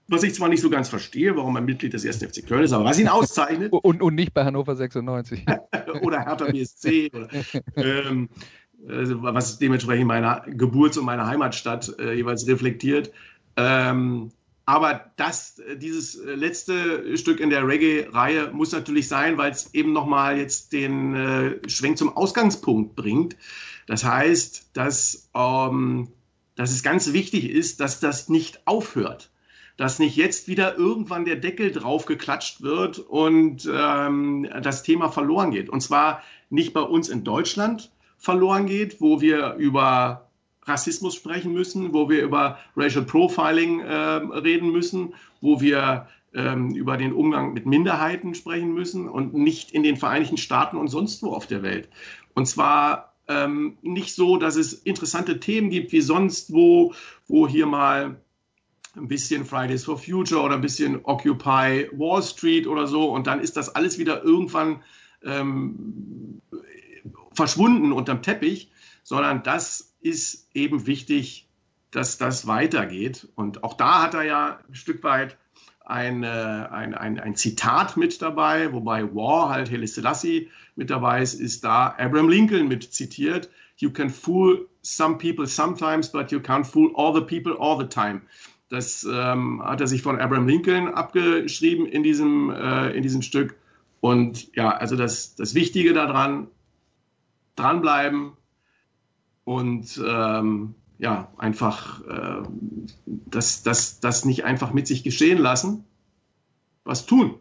Was 0.08 0.24
ich 0.24 0.34
zwar 0.34 0.48
nicht 0.48 0.62
so 0.62 0.70
ganz 0.70 0.88
verstehe, 0.88 1.36
warum 1.36 1.58
er 1.58 1.62
Mitglied 1.62 1.92
des 1.92 2.06
1. 2.06 2.24
FC 2.24 2.48
Köln 2.48 2.64
ist, 2.64 2.72
aber 2.72 2.86
was 2.86 3.00
ihn 3.00 3.10
auszeichnet. 3.10 3.74
und, 3.84 4.02
und 4.02 4.16
nicht 4.16 4.34
bei 4.34 4.46
Hannover 4.46 4.78
96. 4.78 5.46
oder 6.04 6.26
Hertha 6.26 6.46
BSC. 6.46 7.12
Oder, 7.14 7.28
ähm, 7.76 8.30
was 8.88 9.60
dementsprechend 9.60 10.08
meine 10.08 10.44
Geburts- 10.48 10.98
und 10.98 11.06
meine 11.06 11.28
Heimatstadt 11.28 11.98
äh, 12.00 12.14
jeweils 12.14 12.48
reflektiert. 12.48 13.12
Ähm, 13.56 14.32
aber 14.66 15.12
das, 15.16 15.60
äh, 15.60 15.78
dieses 15.78 16.16
letzte 16.24 17.18
Stück 17.18 17.40
in 17.40 17.50
der 17.50 17.68
Reggae-Reihe 17.68 18.52
muss 18.52 18.72
natürlich 18.72 19.08
sein, 19.08 19.38
weil 19.38 19.52
es 19.52 19.74
eben 19.74 19.94
nochmal 19.94 20.38
jetzt 20.38 20.74
den 20.74 21.16
äh, 21.16 21.70
Schwenk 21.70 21.98
zum 21.98 22.16
Ausgangspunkt 22.16 22.96
bringt. 22.96 23.38
Das 23.88 24.04
heißt, 24.04 24.72
dass, 24.74 25.30
ähm, 25.34 26.10
dass 26.56 26.72
es 26.72 26.84
ganz 26.84 27.14
wichtig 27.14 27.50
ist, 27.50 27.80
dass 27.80 28.00
das 28.00 28.30
nicht 28.30 28.68
aufhört. 28.68 29.32
Dass 29.78 30.00
nicht 30.00 30.18
jetzt 30.18 30.48
wieder 30.48 30.78
irgendwann 30.78 31.24
der 31.24 31.36
Deckel 31.38 31.72
drauf 31.72 32.06
geklatscht 32.06 32.62
wird 32.62 33.00
und 33.00 33.70
ähm, 33.72 34.50
das 34.62 34.84
Thema 34.84 35.10
verloren 35.10 35.52
geht. 35.52 35.70
Und 35.70 35.82
zwar 35.82 36.24
nicht 36.50 36.74
bei 36.74 36.82
uns 36.82 37.10
in 37.10 37.24
Deutschland, 37.24 37.92
verloren 38.18 38.66
geht, 38.66 39.00
wo 39.00 39.22
wir 39.22 39.56
über 39.56 40.28
Rassismus 40.64 41.16
sprechen 41.16 41.54
müssen, 41.54 41.94
wo 41.94 42.10
wir 42.10 42.24
über 42.24 42.60
Racial 42.76 43.06
Profiling 43.06 43.80
äh, 43.80 43.94
reden 43.94 44.72
müssen, 44.72 45.14
wo 45.42 45.62
wir 45.62 46.08
ähm, 46.34 46.72
über 46.72 46.98
den 46.98 47.14
Umgang 47.14 47.54
mit 47.54 47.66
Minderheiten 47.66 48.36
sprechen 48.36 48.74
müssen 48.74 49.08
und 49.08 49.34
nicht 49.34 49.72
in 49.72 49.84
den 49.84 49.96
Vereinigten 49.96 50.38
Staaten 50.38 50.78
und 50.78 50.90
sonst 50.90 51.24
wo 51.24 51.32
auf 51.34 51.48
der 51.48 51.64
Welt. 51.64 51.90
Und 52.34 52.48
zwar 52.48 53.14
ähm, 53.28 53.78
nicht 53.82 54.14
so, 54.14 54.38
dass 54.38 54.56
es 54.56 54.74
interessante 54.74 55.40
Themen 55.40 55.70
gibt 55.70 55.92
wie 55.92 56.02
sonst 56.02 56.54
wo, 56.54 56.94
wo 57.28 57.48
hier 57.48 57.66
mal 57.66 58.22
ein 58.96 59.08
bisschen 59.08 59.46
Fridays 59.46 59.86
for 59.86 59.98
Future 59.98 60.42
oder 60.42 60.56
ein 60.56 60.62
bisschen 60.62 61.00
Occupy 61.04 61.90
Wall 61.94 62.24
Street 62.24 62.68
oder 62.68 62.88
so 62.88 63.12
und 63.14 63.28
dann 63.28 63.40
ist 63.40 63.56
das 63.56 63.74
alles 63.76 63.98
wieder 63.98 64.24
irgendwann 64.24 64.82
ähm, 65.24 66.27
verschwunden 67.38 67.94
unterm 67.94 68.22
Teppich, 68.22 68.72
sondern 69.04 69.44
das 69.44 69.96
ist 70.02 70.50
eben 70.54 70.86
wichtig, 70.88 71.48
dass 71.92 72.18
das 72.18 72.48
weitergeht. 72.48 73.30
Und 73.36 73.64
auch 73.64 73.76
da 73.76 74.02
hat 74.02 74.14
er 74.14 74.24
ja 74.24 74.60
ein 74.68 74.76
Stück 74.76 75.04
weit 75.04 75.38
ein, 75.86 76.24
äh, 76.24 76.28
ein, 76.28 76.94
ein, 76.94 77.20
ein 77.20 77.36
Zitat 77.36 77.96
mit 77.96 78.22
dabei, 78.22 78.74
wobei 78.74 79.04
War 79.16 79.50
halt 79.50 79.72
Haile 79.72 79.88
Selassie 79.88 80.50
mit 80.76 80.90
dabei 80.90 81.22
ist, 81.22 81.36
ist 81.36 81.64
da 81.64 81.96
Abraham 81.98 82.28
Lincoln 82.28 82.68
mit 82.68 82.92
zitiert. 82.92 83.50
You 83.78 83.92
can 83.92 84.10
fool 84.10 84.68
some 84.82 85.18
people 85.18 85.48
sometimes, 85.48 86.12
but 86.12 86.32
you 86.32 86.40
can't 86.40 86.66
fool 86.66 86.92
all 86.96 87.14
the 87.14 87.22
people 87.22 87.56
all 87.58 87.78
the 87.80 87.88
time. 87.88 88.22
Das 88.70 89.08
ähm, 89.10 89.62
hat 89.64 89.80
er 89.80 89.88
sich 89.88 90.02
von 90.02 90.20
Abraham 90.20 90.48
Lincoln 90.48 90.90
abgeschrieben 90.90 91.86
in 91.86 92.04
diesem, 92.04 92.50
äh, 92.50 92.90
in 92.90 93.04
diesem 93.04 93.22
Stück. 93.22 93.56
Und 94.02 94.54
ja, 94.56 94.72
also 94.72 94.96
das, 94.96 95.36
das 95.36 95.56
Wichtige 95.56 95.94
daran, 95.94 96.48
dranbleiben 97.58 98.32
und 99.44 100.02
ähm, 100.06 100.76
ja, 101.00 101.32
einfach 101.38 102.02
äh, 102.08 102.44
das, 103.06 103.64
das, 103.64 104.00
das 104.00 104.26
nicht 104.26 104.46
einfach 104.46 104.74
mit 104.74 104.88
sich 104.88 105.04
geschehen 105.04 105.38
lassen, 105.38 105.86
was 106.84 107.06
tun. 107.06 107.36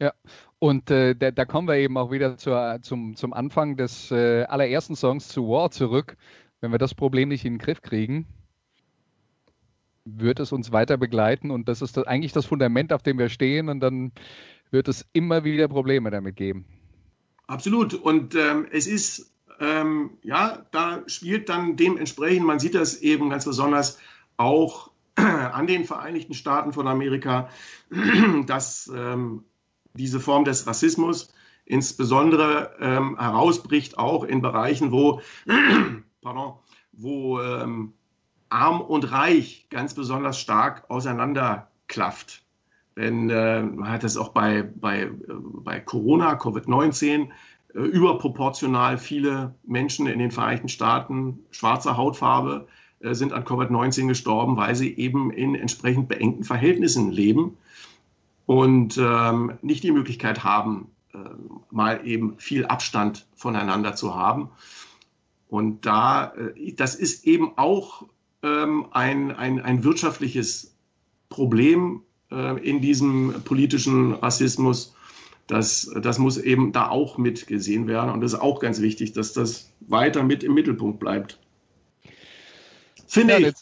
Ja, 0.00 0.12
und 0.58 0.90
äh, 0.90 1.14
da, 1.14 1.30
da, 1.30 1.44
kommen 1.44 1.68
wir 1.68 1.76
eben 1.76 1.96
auch 1.96 2.10
wieder 2.10 2.36
zur, 2.36 2.78
zum, 2.82 3.16
zum 3.16 3.32
Anfang 3.32 3.76
des 3.76 4.10
äh, 4.10 4.44
allerersten 4.44 4.96
Songs 4.96 5.28
zu 5.28 5.48
War 5.48 5.70
zurück. 5.70 6.16
Wenn 6.60 6.72
wir 6.72 6.78
das 6.78 6.94
Problem 6.94 7.28
nicht 7.28 7.44
in 7.44 7.54
den 7.54 7.58
Griff 7.58 7.82
kriegen, 7.82 8.26
wird 10.04 10.40
es 10.40 10.52
uns 10.52 10.72
weiter 10.72 10.96
begleiten 10.96 11.50
und 11.50 11.68
das 11.68 11.82
ist 11.82 11.96
das, 11.96 12.06
eigentlich 12.06 12.32
das 12.32 12.46
Fundament, 12.46 12.92
auf 12.92 13.02
dem 13.02 13.18
wir 13.18 13.28
stehen 13.28 13.68
und 13.68 13.80
dann 13.80 14.12
wird 14.70 14.88
es 14.88 15.06
immer 15.12 15.44
wieder 15.44 15.68
Probleme 15.68 16.10
damit 16.10 16.36
geben. 16.36 16.64
Absolut. 17.46 17.94
Und 17.94 18.34
ähm, 18.34 18.66
es 18.70 18.86
ist 18.86 19.32
ähm, 19.60 20.18
ja, 20.22 20.64
da 20.70 21.02
spielt 21.06 21.48
dann 21.48 21.76
dementsprechend, 21.76 22.46
man 22.46 22.58
sieht 22.58 22.74
das 22.74 22.96
eben 22.96 23.30
ganz 23.30 23.44
besonders 23.44 23.98
auch 24.36 24.90
an 25.14 25.66
den 25.66 25.84
Vereinigten 25.84 26.34
Staaten 26.34 26.72
von 26.72 26.88
Amerika, 26.88 27.50
dass 28.46 28.90
ähm, 28.94 29.44
diese 29.92 30.18
Form 30.18 30.44
des 30.44 30.66
Rassismus 30.66 31.32
insbesondere 31.66 32.76
ähm, 32.80 33.18
herausbricht, 33.18 33.98
auch 33.98 34.24
in 34.24 34.40
Bereichen, 34.40 34.92
wo, 34.92 35.20
pardon, 36.22 36.54
wo 36.92 37.40
ähm, 37.40 37.92
arm 38.48 38.80
und 38.80 39.12
reich 39.12 39.66
ganz 39.70 39.94
besonders 39.94 40.40
stark 40.40 40.90
auseinanderklafft. 40.90 42.42
Denn 42.96 43.30
äh, 43.30 43.62
man 43.62 43.90
hat 43.90 44.04
das 44.04 44.16
auch 44.16 44.30
bei, 44.30 44.62
bei, 44.62 45.02
äh, 45.02 45.10
bei 45.28 45.80
Corona, 45.80 46.34
Covid-19 46.34 47.28
äh, 47.28 47.28
überproportional 47.74 48.98
viele 48.98 49.54
Menschen 49.64 50.06
in 50.06 50.18
den 50.18 50.30
Vereinigten 50.30 50.68
Staaten 50.68 51.40
schwarzer 51.50 51.96
Hautfarbe 51.96 52.66
äh, 53.00 53.14
sind 53.14 53.32
an 53.32 53.44
Covid-19 53.44 54.08
gestorben, 54.08 54.56
weil 54.56 54.74
sie 54.74 54.96
eben 54.96 55.30
in 55.30 55.54
entsprechend 55.54 56.08
beengten 56.08 56.44
Verhältnissen 56.44 57.10
leben 57.10 57.56
und 58.46 58.98
ähm, 58.98 59.58
nicht 59.62 59.84
die 59.84 59.92
Möglichkeit 59.92 60.44
haben, 60.44 60.88
äh, 61.14 61.18
mal 61.70 62.06
eben 62.06 62.38
viel 62.38 62.66
Abstand 62.66 63.26
voneinander 63.34 63.94
zu 63.94 64.14
haben. 64.14 64.50
Und 65.48 65.86
da, 65.86 66.32
äh, 66.34 66.72
das 66.72 66.94
ist 66.94 67.26
eben 67.26 67.52
auch 67.56 68.06
ähm, 68.42 68.86
ein, 68.90 69.30
ein, 69.30 69.60
ein 69.60 69.84
wirtschaftliches 69.84 70.76
Problem 71.28 72.02
äh, 72.30 72.58
in 72.68 72.80
diesem 72.80 73.42
politischen 73.44 74.14
Rassismus 74.14 74.94
das, 75.50 75.90
das 76.00 76.18
muss 76.18 76.38
eben 76.38 76.72
da 76.72 76.88
auch 76.88 77.18
mit 77.18 77.46
gesehen 77.46 77.88
werden. 77.88 78.10
Und 78.10 78.20
das 78.20 78.34
ist 78.34 78.40
auch 78.40 78.60
ganz 78.60 78.80
wichtig, 78.80 79.12
dass 79.12 79.32
das 79.32 79.72
weiter 79.80 80.22
mit 80.22 80.44
im 80.44 80.54
Mittelpunkt 80.54 81.00
bleibt. 81.00 81.38
Finde 83.06 83.40
ja, 83.40 83.48
ich. 83.48 83.54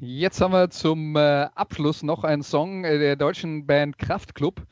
Jetzt, 0.00 0.40
haben 0.40 0.52
wir 0.52 0.70
zum 0.70 1.16
äh, 1.16 1.48
Abschluss 1.54 2.02
noch 2.02 2.24
einen 2.24 2.42
Song 2.42 2.84
äh, 2.84 2.98
der 2.98 3.16
deutschen 3.16 3.66
Band 3.66 3.98
Kraftklub. 3.98 4.62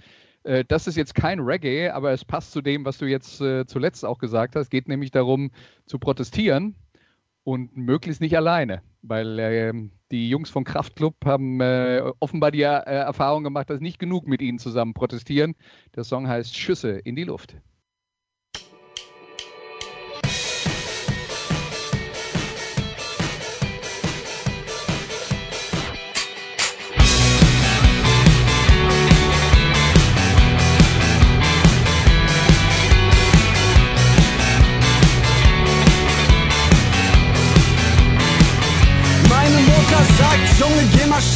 Äh, 0.44 0.64
das 0.66 0.86
ist 0.86 0.96
jetzt 0.96 1.14
kein 1.14 1.40
Reggae, 1.40 1.88
aber 1.88 2.12
es 2.12 2.24
passt 2.24 2.52
zu 2.52 2.60
dem, 2.60 2.84
was 2.84 2.98
du 2.98 3.06
jetzt 3.06 3.38
zuletzt 3.38 4.04
auch 4.04 4.18
gesagt 4.18 4.54
hast. 4.54 4.64
Es 4.64 4.70
geht 4.70 4.88
nämlich 4.88 5.10
darum, 5.10 5.50
zu 5.86 5.98
protestieren 5.98 6.76
und 7.44 7.76
möglichst 7.76 8.20
nicht 8.20 8.36
alleine, 8.36 8.82
weil 9.02 9.38
äh, 9.38 9.72
die 10.10 10.28
Jungs 10.28 10.50
von 10.50 10.64
Kraftklub 10.64 11.16
haben 11.24 11.60
äh, 11.60 12.02
offenbar 12.20 12.50
die 12.50 12.62
äh, 12.62 12.80
Erfahrung 12.80 13.44
gemacht, 13.44 13.68
dass 13.70 13.80
nicht 13.80 13.98
genug 13.98 14.26
mit 14.26 14.40
ihnen 14.40 14.58
zusammen 14.58 14.94
protestieren. 14.94 15.54
Der 15.94 16.04
Song 16.04 16.28
heißt 16.28 16.56
Schüsse 16.56 16.98
in 16.98 17.16
die 17.16 17.24
Luft. 17.24 17.56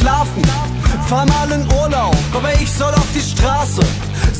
Schlafen. 0.07 0.41
Fahr 1.07 1.25
mal 1.25 1.51
in 1.51 1.65
Urlaub, 1.73 2.15
aber 2.33 2.53
ich 2.53 2.71
soll 2.71 2.93
auf 2.93 3.07
die 3.13 3.21
Straße 3.21 3.81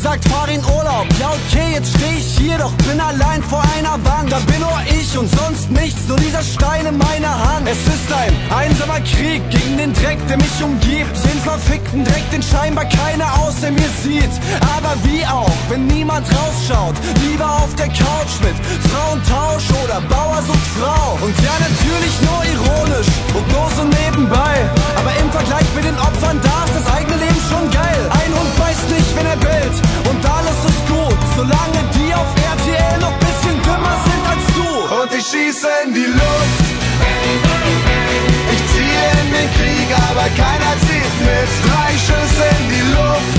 sagt, 0.01 0.27
fahr 0.29 0.47
in 0.49 0.63
Urlaub. 0.63 1.07
Ja, 1.19 1.29
okay, 1.29 1.73
jetzt 1.73 1.89
steh 1.95 2.17
ich 2.17 2.37
hier, 2.37 2.57
doch 2.57 2.71
bin 2.87 2.99
allein 2.99 3.41
vor 3.43 3.63
einer 3.77 3.93
Wand. 4.05 4.31
Da 4.31 4.39
bin 4.39 4.59
nur 4.59 4.79
ich 4.99 5.17
und 5.17 5.29
sonst 5.29 5.69
nichts, 5.71 6.07
nur 6.07 6.17
dieser 6.17 6.41
Stein 6.41 6.85
in 6.85 6.97
meiner 6.97 7.33
Hand. 7.33 7.67
Es 7.67 7.79
ist 7.79 8.11
ein 8.11 8.33
einsamer 8.55 9.01
Krieg 9.01 9.41
gegen 9.49 9.77
den 9.77 9.93
Dreck, 9.93 10.19
der 10.27 10.37
mich 10.37 10.63
umgibt. 10.63 11.15
Den 11.25 11.39
verfickten 11.41 12.03
Dreck, 12.03 12.29
den 12.31 12.43
scheinbar 12.43 12.85
keiner 12.85 13.27
außer 13.41 13.71
mir 13.71 13.89
sieht. 14.03 14.33
Aber 14.75 14.93
wie 15.03 15.25
auch, 15.25 15.57
wenn 15.69 15.87
niemand 15.87 16.27
rausschaut, 16.27 16.95
lieber 17.23 17.49
auf 17.63 17.73
der 17.75 17.87
Couch 17.87 18.33
mit 18.41 18.55
Frauentausch 18.91 19.67
oder 19.83 20.01
Bauer 20.01 20.41
sucht 20.45 20.67
Frau. 20.79 21.17
Und 21.21 21.35
ja, 21.41 21.55
natürlich 21.59 22.15
nur 22.27 22.41
ironisch 22.53 23.11
und 23.33 23.45
nur 23.51 23.69
so 23.75 23.83
nebenbei. 23.83 24.55
Aber 24.95 25.11
im 25.21 25.31
Vergleich 25.31 25.65
mit 25.75 25.85
den 25.85 25.97
Opfern 25.97 26.39
da 26.43 26.65
ist 26.65 26.75
das 26.75 26.93
eigene 26.93 27.17
Leben 27.17 27.41
schon 27.49 27.71
geil. 27.71 28.01
Ein 28.11 28.31
Hund 28.37 28.53
weiß 28.59 28.79
nicht, 28.93 29.15
wenn 29.15 29.25
er 29.25 29.37
bellt 29.37 29.87
und 30.09 30.21
alles 30.37 30.59
ist 30.71 30.83
gut, 30.87 31.19
solange 31.35 31.79
die 31.95 32.13
auf 32.13 32.29
RTL 32.53 32.99
noch 32.99 33.15
bisschen 33.25 33.57
dümmer 33.63 33.97
sind 34.07 34.23
als 34.33 34.45
du. 34.57 34.69
Und 35.01 35.11
ich 35.19 35.25
schieße 35.25 35.67
in 35.85 35.93
die 35.93 36.09
Luft. 36.21 36.67
aber 40.17 40.29
keiner 40.35 40.73
zieht 40.81 41.15
mit. 41.21 41.49
Drei 41.65 41.91
Schüsse 42.05 42.45
in 42.57 42.69
die 42.73 42.85
Luft. 42.95 43.37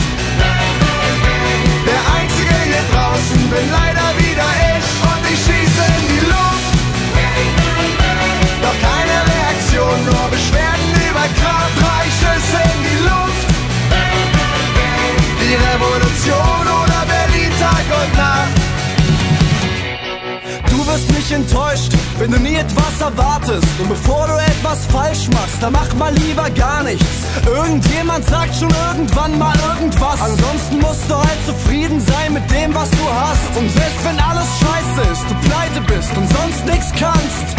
Der 1.90 2.02
Einzige 2.16 2.56
hier 2.70 2.84
draußen 2.92 3.40
bin 3.50 3.66
leider 3.70 4.08
wieder 4.22 4.48
ich 4.74 4.88
und 5.10 5.22
ich 5.32 5.40
schieße 5.46 5.82
in 5.98 6.04
die 6.12 6.24
Luft. 6.32 6.72
Doch 8.62 8.78
keine 8.88 9.16
Reaktion, 9.34 9.98
nur 10.06 10.24
Beschwerden 10.30 10.90
über 11.08 11.26
Kraft. 11.40 11.74
Drei 11.82 12.04
Schüsse 12.20 12.58
in 12.74 12.80
die 12.88 13.00
Luft. 13.08 13.47
Die 15.49 15.55
Revolution 15.55 16.66
oder 16.84 17.07
Berlin 17.09 17.51
Tag 17.59 17.86
und 17.88 18.18
Nacht. 18.18 18.53
Du 20.68 20.86
wirst 20.86 21.11
nicht 21.11 21.32
enttäuscht, 21.32 21.92
wenn 22.18 22.30
du 22.32 22.38
nie 22.38 22.57
etwas 22.57 23.01
erwartest. 23.01 23.66
Und 23.80 23.88
bevor 23.88 24.26
du 24.26 24.34
etwas 24.34 24.84
falsch 24.92 25.28
machst, 25.32 25.57
dann 25.62 25.72
mach 25.72 25.94
mal 25.94 26.12
lieber 26.16 26.51
gar 26.51 26.82
nichts. 26.82 27.07
Irgendjemand 27.46 28.26
sagt 28.26 28.57
schon 28.57 28.68
irgendwann 28.92 29.38
mal 29.38 29.57
irgendwas. 29.70 30.20
Ansonsten 30.20 30.80
musst 30.80 31.09
du 31.09 31.14
halt 31.14 31.46
zufrieden 31.46 31.99
sein 31.99 32.34
mit 32.34 32.51
dem, 32.51 32.74
was 32.74 32.90
du 32.90 33.09
hast. 33.09 33.57
Und 33.57 33.70
selbst 33.70 34.05
wenn 34.05 34.20
alles 34.20 34.49
scheiße 34.61 35.01
ist, 35.12 35.24
du 35.30 35.34
pleite 35.49 35.80
bist 35.88 36.14
und 36.14 36.28
sonst 36.28 36.66
nichts 36.66 36.92
kannst, 36.92 37.57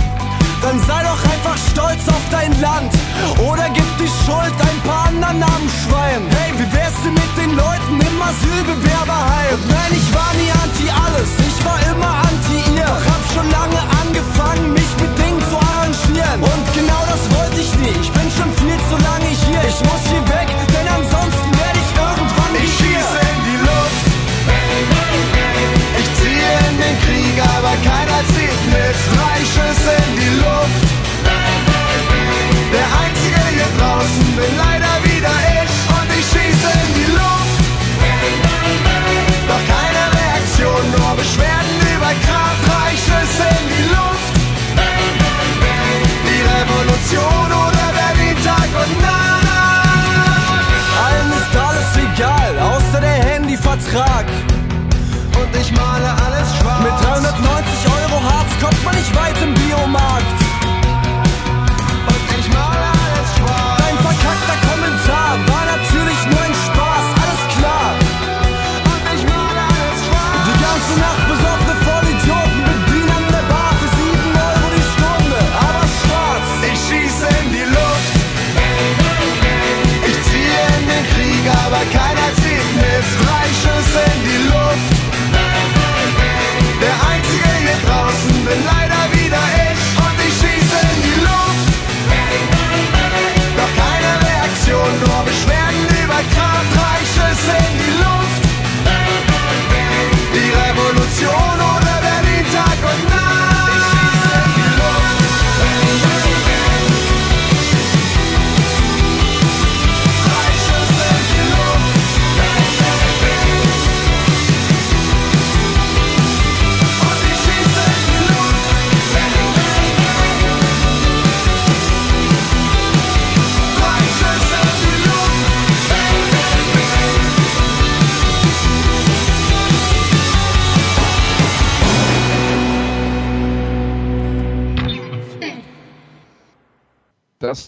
dann 0.61 0.79
sei 0.85 1.01
doch 1.01 1.23
einfach 1.33 1.57
stolz 1.71 2.07
auf 2.07 2.21
dein 2.29 2.51
Land. 2.61 2.93
Oder 3.49 3.67
gib 3.73 3.89
die 3.97 4.11
Schuld 4.25 4.53
ein 4.61 4.79
paar 4.87 5.07
anderen 5.07 5.28
Und 9.51 9.67
nein, 9.67 9.91
ich 9.91 10.13
war 10.13 10.31
nie 10.35 10.48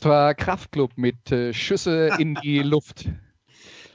War 0.05 0.33
Kraftklub 0.33 0.91
mit 0.95 1.31
äh, 1.31 1.53
Schüsse 1.53 2.11
in 2.17 2.35
die 2.35 2.59
Luft. 2.63 3.05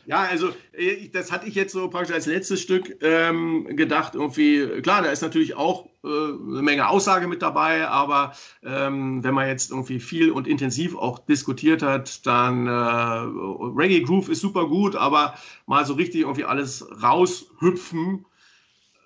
Ja, 0.06 0.22
also 0.22 0.50
äh, 0.72 1.08
das 1.08 1.32
hatte 1.32 1.46
ich 1.46 1.54
jetzt 1.56 1.72
so 1.72 1.88
praktisch 1.88 2.14
als 2.14 2.26
letztes 2.26 2.62
Stück 2.62 3.02
ähm, 3.02 3.76
gedacht. 3.76 4.14
Irgendwie, 4.14 4.80
klar, 4.80 5.02
da 5.02 5.10
ist 5.10 5.22
natürlich 5.22 5.56
auch 5.56 5.86
äh, 6.04 6.08
eine 6.08 6.62
Menge 6.62 6.88
Aussage 6.88 7.26
mit 7.26 7.42
dabei, 7.42 7.88
aber 7.88 8.32
ähm, 8.62 9.24
wenn 9.24 9.34
man 9.34 9.48
jetzt 9.48 9.70
irgendwie 9.70 9.98
viel 9.98 10.30
und 10.30 10.46
intensiv 10.46 10.96
auch 10.96 11.18
diskutiert 11.18 11.82
hat, 11.82 12.24
dann 12.24 12.68
äh, 12.68 12.70
Reggae 12.70 14.02
Groove 14.02 14.28
ist 14.28 14.40
super 14.40 14.68
gut, 14.68 14.94
aber 14.94 15.34
mal 15.66 15.84
so 15.84 15.94
richtig 15.94 16.20
irgendwie 16.20 16.44
alles 16.44 16.86
raushüpfen, 17.02 18.26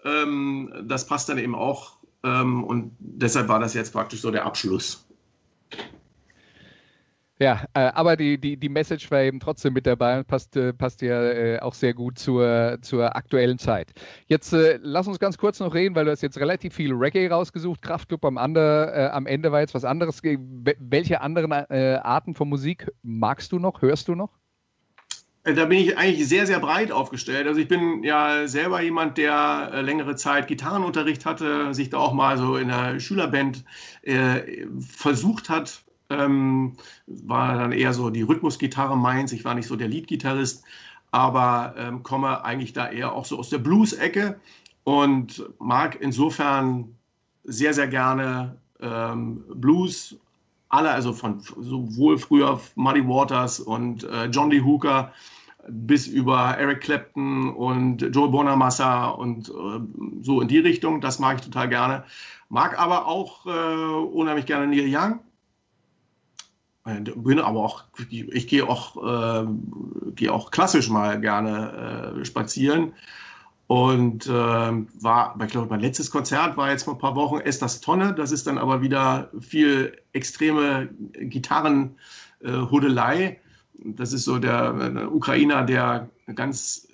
ähm, 0.05 0.73
das 0.85 1.07
passt 1.07 1.31
dann 1.31 1.39
eben 1.39 1.55
auch. 1.55 1.97
Ähm, 2.23 2.63
und 2.63 2.95
deshalb 2.99 3.49
war 3.49 3.59
das 3.59 3.73
jetzt 3.73 3.93
praktisch 3.93 4.21
so 4.21 4.31
der 4.31 4.45
Abschluss. 4.45 5.10
Ja, 7.43 7.65
äh, 7.73 7.81
aber 7.95 8.19
die, 8.19 8.39
die, 8.39 8.59
die 8.59 8.69
Message 8.69 9.11
war 9.11 9.23
eben 9.23 9.41
trotzdem 9.41 9.73
mit 9.73 9.87
dabei 9.87 10.19
und 10.19 10.27
passt, 10.27 10.57
äh, 10.57 10.75
passt 10.75 11.01
ja 11.01 11.25
äh, 11.25 11.59
auch 11.61 11.73
sehr 11.73 11.95
gut 11.95 12.19
zur, 12.19 12.77
zur 12.83 13.17
aktuellen 13.17 13.59
Zeit. 13.59 13.93
Jetzt 14.27 14.53
äh, 14.53 14.79
lass 14.83 15.09
uns 15.09 15.19
ganz 15.19 15.39
kurz 15.39 15.59
noch 15.59 15.73
reden, 15.73 15.95
weil 15.95 16.05
du 16.05 16.11
hast 16.11 16.21
jetzt 16.21 16.39
relativ 16.39 16.75
viel 16.75 16.93
Reggae 16.93 17.29
rausgesucht. 17.29 17.81
Kraftclub 17.81 18.27
am, 18.27 18.37
ander, 18.37 18.95
äh, 18.95 19.09
am 19.09 19.25
Ende 19.25 19.53
war 19.53 19.61
jetzt 19.61 19.73
was 19.73 19.87
anderes. 19.87 20.21
Welche 20.23 21.23
anderen 21.23 21.51
äh, 21.51 21.99
Arten 22.03 22.35
von 22.35 22.47
Musik 22.47 22.93
magst 23.03 23.53
du 23.53 23.59
noch, 23.59 23.81
hörst 23.81 24.09
du 24.09 24.15
noch? 24.15 24.37
Da 25.45 25.65
bin 25.65 25.79
ich 25.79 25.97
eigentlich 25.97 26.29
sehr, 26.29 26.47
sehr 26.47 26.61
breit 26.61 26.93
aufgestellt. 26.93 27.47
Also 27.47 27.59
ich 27.59 27.69
bin 27.69 28.05
ja 28.05 28.47
selber 28.49 28.83
jemand, 28.83 29.17
der 29.17 29.83
längere 29.83 30.15
Zeit 30.15 30.47
Gitarrenunterricht 30.47 31.25
hatte, 31.25 31.73
sich 31.73 31.89
da 31.89 31.97
auch 31.97 32.13
mal 32.13 32.37
so 32.37 32.59
in 32.59 32.71
einer 32.71 33.01
Schülerband 33.01 33.65
versucht 34.79 35.49
hat. 35.49 35.83
Ähm, 36.11 36.77
war 37.07 37.57
dann 37.57 37.73
eher 37.73 37.93
so 37.93 38.11
die 38.11 38.23
Rhythmusgitarre 38.23 38.97
meins. 38.97 39.33
Ich 39.33 39.45
war 39.45 39.55
nicht 39.55 39.67
so 39.67 39.77
der 39.77 39.89
Leadgitarrist, 39.89 40.65
aber 41.11 41.75
ähm, 41.77 42.03
komme 42.03 42.45
eigentlich 42.45 42.73
da 42.73 42.89
eher 42.89 43.13
auch 43.13 43.25
so 43.25 43.39
aus 43.39 43.51
der 43.51 43.59
Blues-Ecke 43.59 44.41
und 44.85 45.45
mag 45.59 45.99
insofern 46.01 46.97
sehr, 47.45 47.75
sehr 47.75 47.89
gerne 47.89 48.57
ähm, 48.81 49.45
Blues. 49.55 50.17
Alle, 50.69 50.91
also 50.91 51.13
von 51.13 51.41
sowohl 51.41 52.19
früher 52.19 52.61
Muddy 52.77 53.07
Waters 53.07 53.59
und 53.59 54.05
äh, 54.05 54.27
John 54.27 54.51
Lee 54.51 54.61
Hooker 54.61 55.13
bis 55.69 56.07
über 56.07 56.57
Eric 56.59 56.81
Clapton 56.81 57.55
und 57.55 58.03
Joe 58.15 58.29
Bonamassa 58.29 59.09
und 59.09 59.49
äh, 59.49 60.23
so 60.23 60.41
in 60.41 60.49
die 60.49 60.59
Richtung. 60.59 61.01
Das 61.01 61.19
mag 61.19 61.39
ich 61.39 61.45
total 61.45 61.69
gerne. 61.69 62.05
Mag 62.49 62.79
aber 62.79 63.07
auch 63.07 63.47
äh, 63.47 63.51
unheimlich 63.51 64.47
gerne 64.47 64.67
Neil 64.67 64.89
Young. 64.89 65.21
Bin 66.99 67.39
aber 67.39 67.61
auch, 67.61 67.85
ich 68.09 68.49
gehe 68.49 68.69
auch, 68.69 68.97
äh, 68.97 69.47
gehe 70.15 70.33
auch 70.33 70.51
klassisch 70.51 70.89
mal 70.89 71.21
gerne 71.21 72.17
äh, 72.21 72.25
spazieren. 72.25 72.95
Und 73.67 74.27
äh, 74.27 74.31
war, 74.31 75.37
ich 75.41 75.51
glaube, 75.53 75.69
mein 75.71 75.81
letztes 75.81 76.11
Konzert 76.11 76.57
war 76.57 76.71
jetzt 76.71 76.85
vor 76.85 76.95
ein 76.95 76.99
paar 76.99 77.15
Wochen 77.15 77.39
Estas 77.39 77.81
Tonne. 77.81 78.15
Das 78.15 78.33
ist 78.33 78.49
dann 78.49 78.59
aber 78.59 78.83
wieder 78.83 79.31
viel 79.41 79.97
extreme 80.13 80.89
Gitarrenhudelei. 81.13 83.39
das 83.79 84.13
ist 84.13 84.25
so 84.25 84.39
der, 84.39 84.73
der 84.73 85.15
Ukrainer, 85.15 85.63
der 85.63 86.11
ganz 86.35 86.89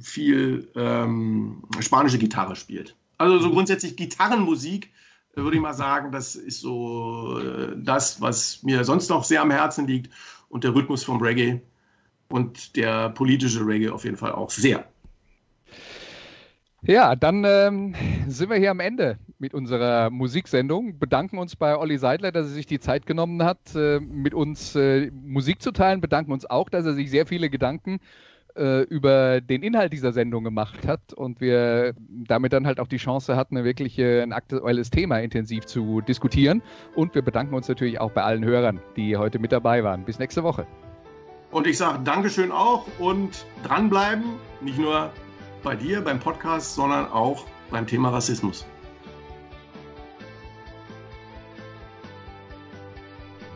viel 0.00 0.68
ähm, 0.74 1.62
spanische 1.80 2.18
Gitarre 2.18 2.56
spielt. 2.56 2.96
Also 3.18 3.38
so 3.38 3.50
grundsätzlich 3.50 3.96
Gitarrenmusik 3.96 4.90
würde 5.34 5.56
ich 5.56 5.62
mal 5.62 5.74
sagen, 5.74 6.12
das 6.12 6.34
ist 6.34 6.60
so 6.60 7.38
äh, 7.38 7.76
das, 7.76 8.20
was 8.20 8.62
mir 8.62 8.84
sonst 8.84 9.10
noch 9.10 9.24
sehr 9.24 9.42
am 9.42 9.50
Herzen 9.50 9.86
liegt. 9.86 10.10
und 10.48 10.64
der 10.64 10.74
Rhythmus 10.74 11.04
vom 11.04 11.22
Reggae 11.22 11.60
und 12.28 12.76
der 12.76 13.10
politische 13.10 13.64
Reggae 13.64 13.90
auf 13.90 14.04
jeden 14.04 14.16
Fall 14.16 14.32
auch 14.32 14.50
sehr. 14.50 14.84
Ja, 16.82 17.14
dann 17.14 17.44
ähm, 17.46 17.94
sind 18.26 18.48
wir 18.48 18.56
hier 18.56 18.70
am 18.70 18.80
Ende 18.80 19.18
mit 19.38 19.52
unserer 19.52 20.10
Musiksendung. 20.10 20.98
Bedanken 20.98 21.38
uns 21.38 21.54
bei 21.54 21.76
Olli 21.76 21.98
Seidler, 21.98 22.32
dass 22.32 22.46
er 22.46 22.52
sich 22.52 22.66
die 22.66 22.80
Zeit 22.80 23.06
genommen 23.06 23.42
hat, 23.44 23.74
äh, 23.74 24.00
mit 24.00 24.32
uns 24.32 24.74
äh, 24.76 25.10
Musik 25.10 25.60
zu 25.60 25.72
teilen. 25.72 26.00
Bedanken 26.00 26.32
uns 26.32 26.48
auch, 26.48 26.70
dass 26.70 26.86
er 26.86 26.94
sich 26.94 27.10
sehr 27.10 27.26
viele 27.26 27.50
Gedanken 27.50 28.00
äh, 28.56 28.82
über 28.82 29.40
den 29.40 29.62
Inhalt 29.62 29.92
dieser 29.92 30.12
Sendung 30.12 30.44
gemacht 30.44 30.86
hat 30.86 31.12
und 31.12 31.40
wir 31.40 31.94
damit 32.08 32.52
dann 32.52 32.66
halt 32.66 32.80
auch 32.80 32.88
die 32.88 32.96
Chance 32.96 33.36
hatten, 33.36 33.62
wirklich 33.64 33.98
ein 34.00 34.32
aktuelles 34.32 34.90
Thema 34.90 35.18
intensiv 35.18 35.66
zu 35.66 36.00
diskutieren. 36.00 36.62
Und 36.94 37.14
wir 37.14 37.22
bedanken 37.22 37.54
uns 37.54 37.68
natürlich 37.68 38.00
auch 38.00 38.10
bei 38.10 38.22
allen 38.22 38.44
Hörern, 38.44 38.80
die 38.96 39.16
heute 39.16 39.38
mit 39.38 39.52
dabei 39.52 39.84
waren. 39.84 40.04
Bis 40.04 40.18
nächste 40.18 40.42
Woche. 40.42 40.66
Und 41.50 41.66
ich 41.66 41.78
sage 41.78 42.00
Dankeschön 42.04 42.52
auch 42.52 42.86
und 42.98 43.44
dranbleiben, 43.64 44.24
nicht 44.60 44.78
nur 44.78 45.10
bei 45.62 45.74
dir 45.76 46.00
beim 46.00 46.20
Podcast, 46.20 46.74
sondern 46.74 47.10
auch 47.10 47.44
beim 47.70 47.86
Thema 47.86 48.10
Rassismus. 48.10 48.66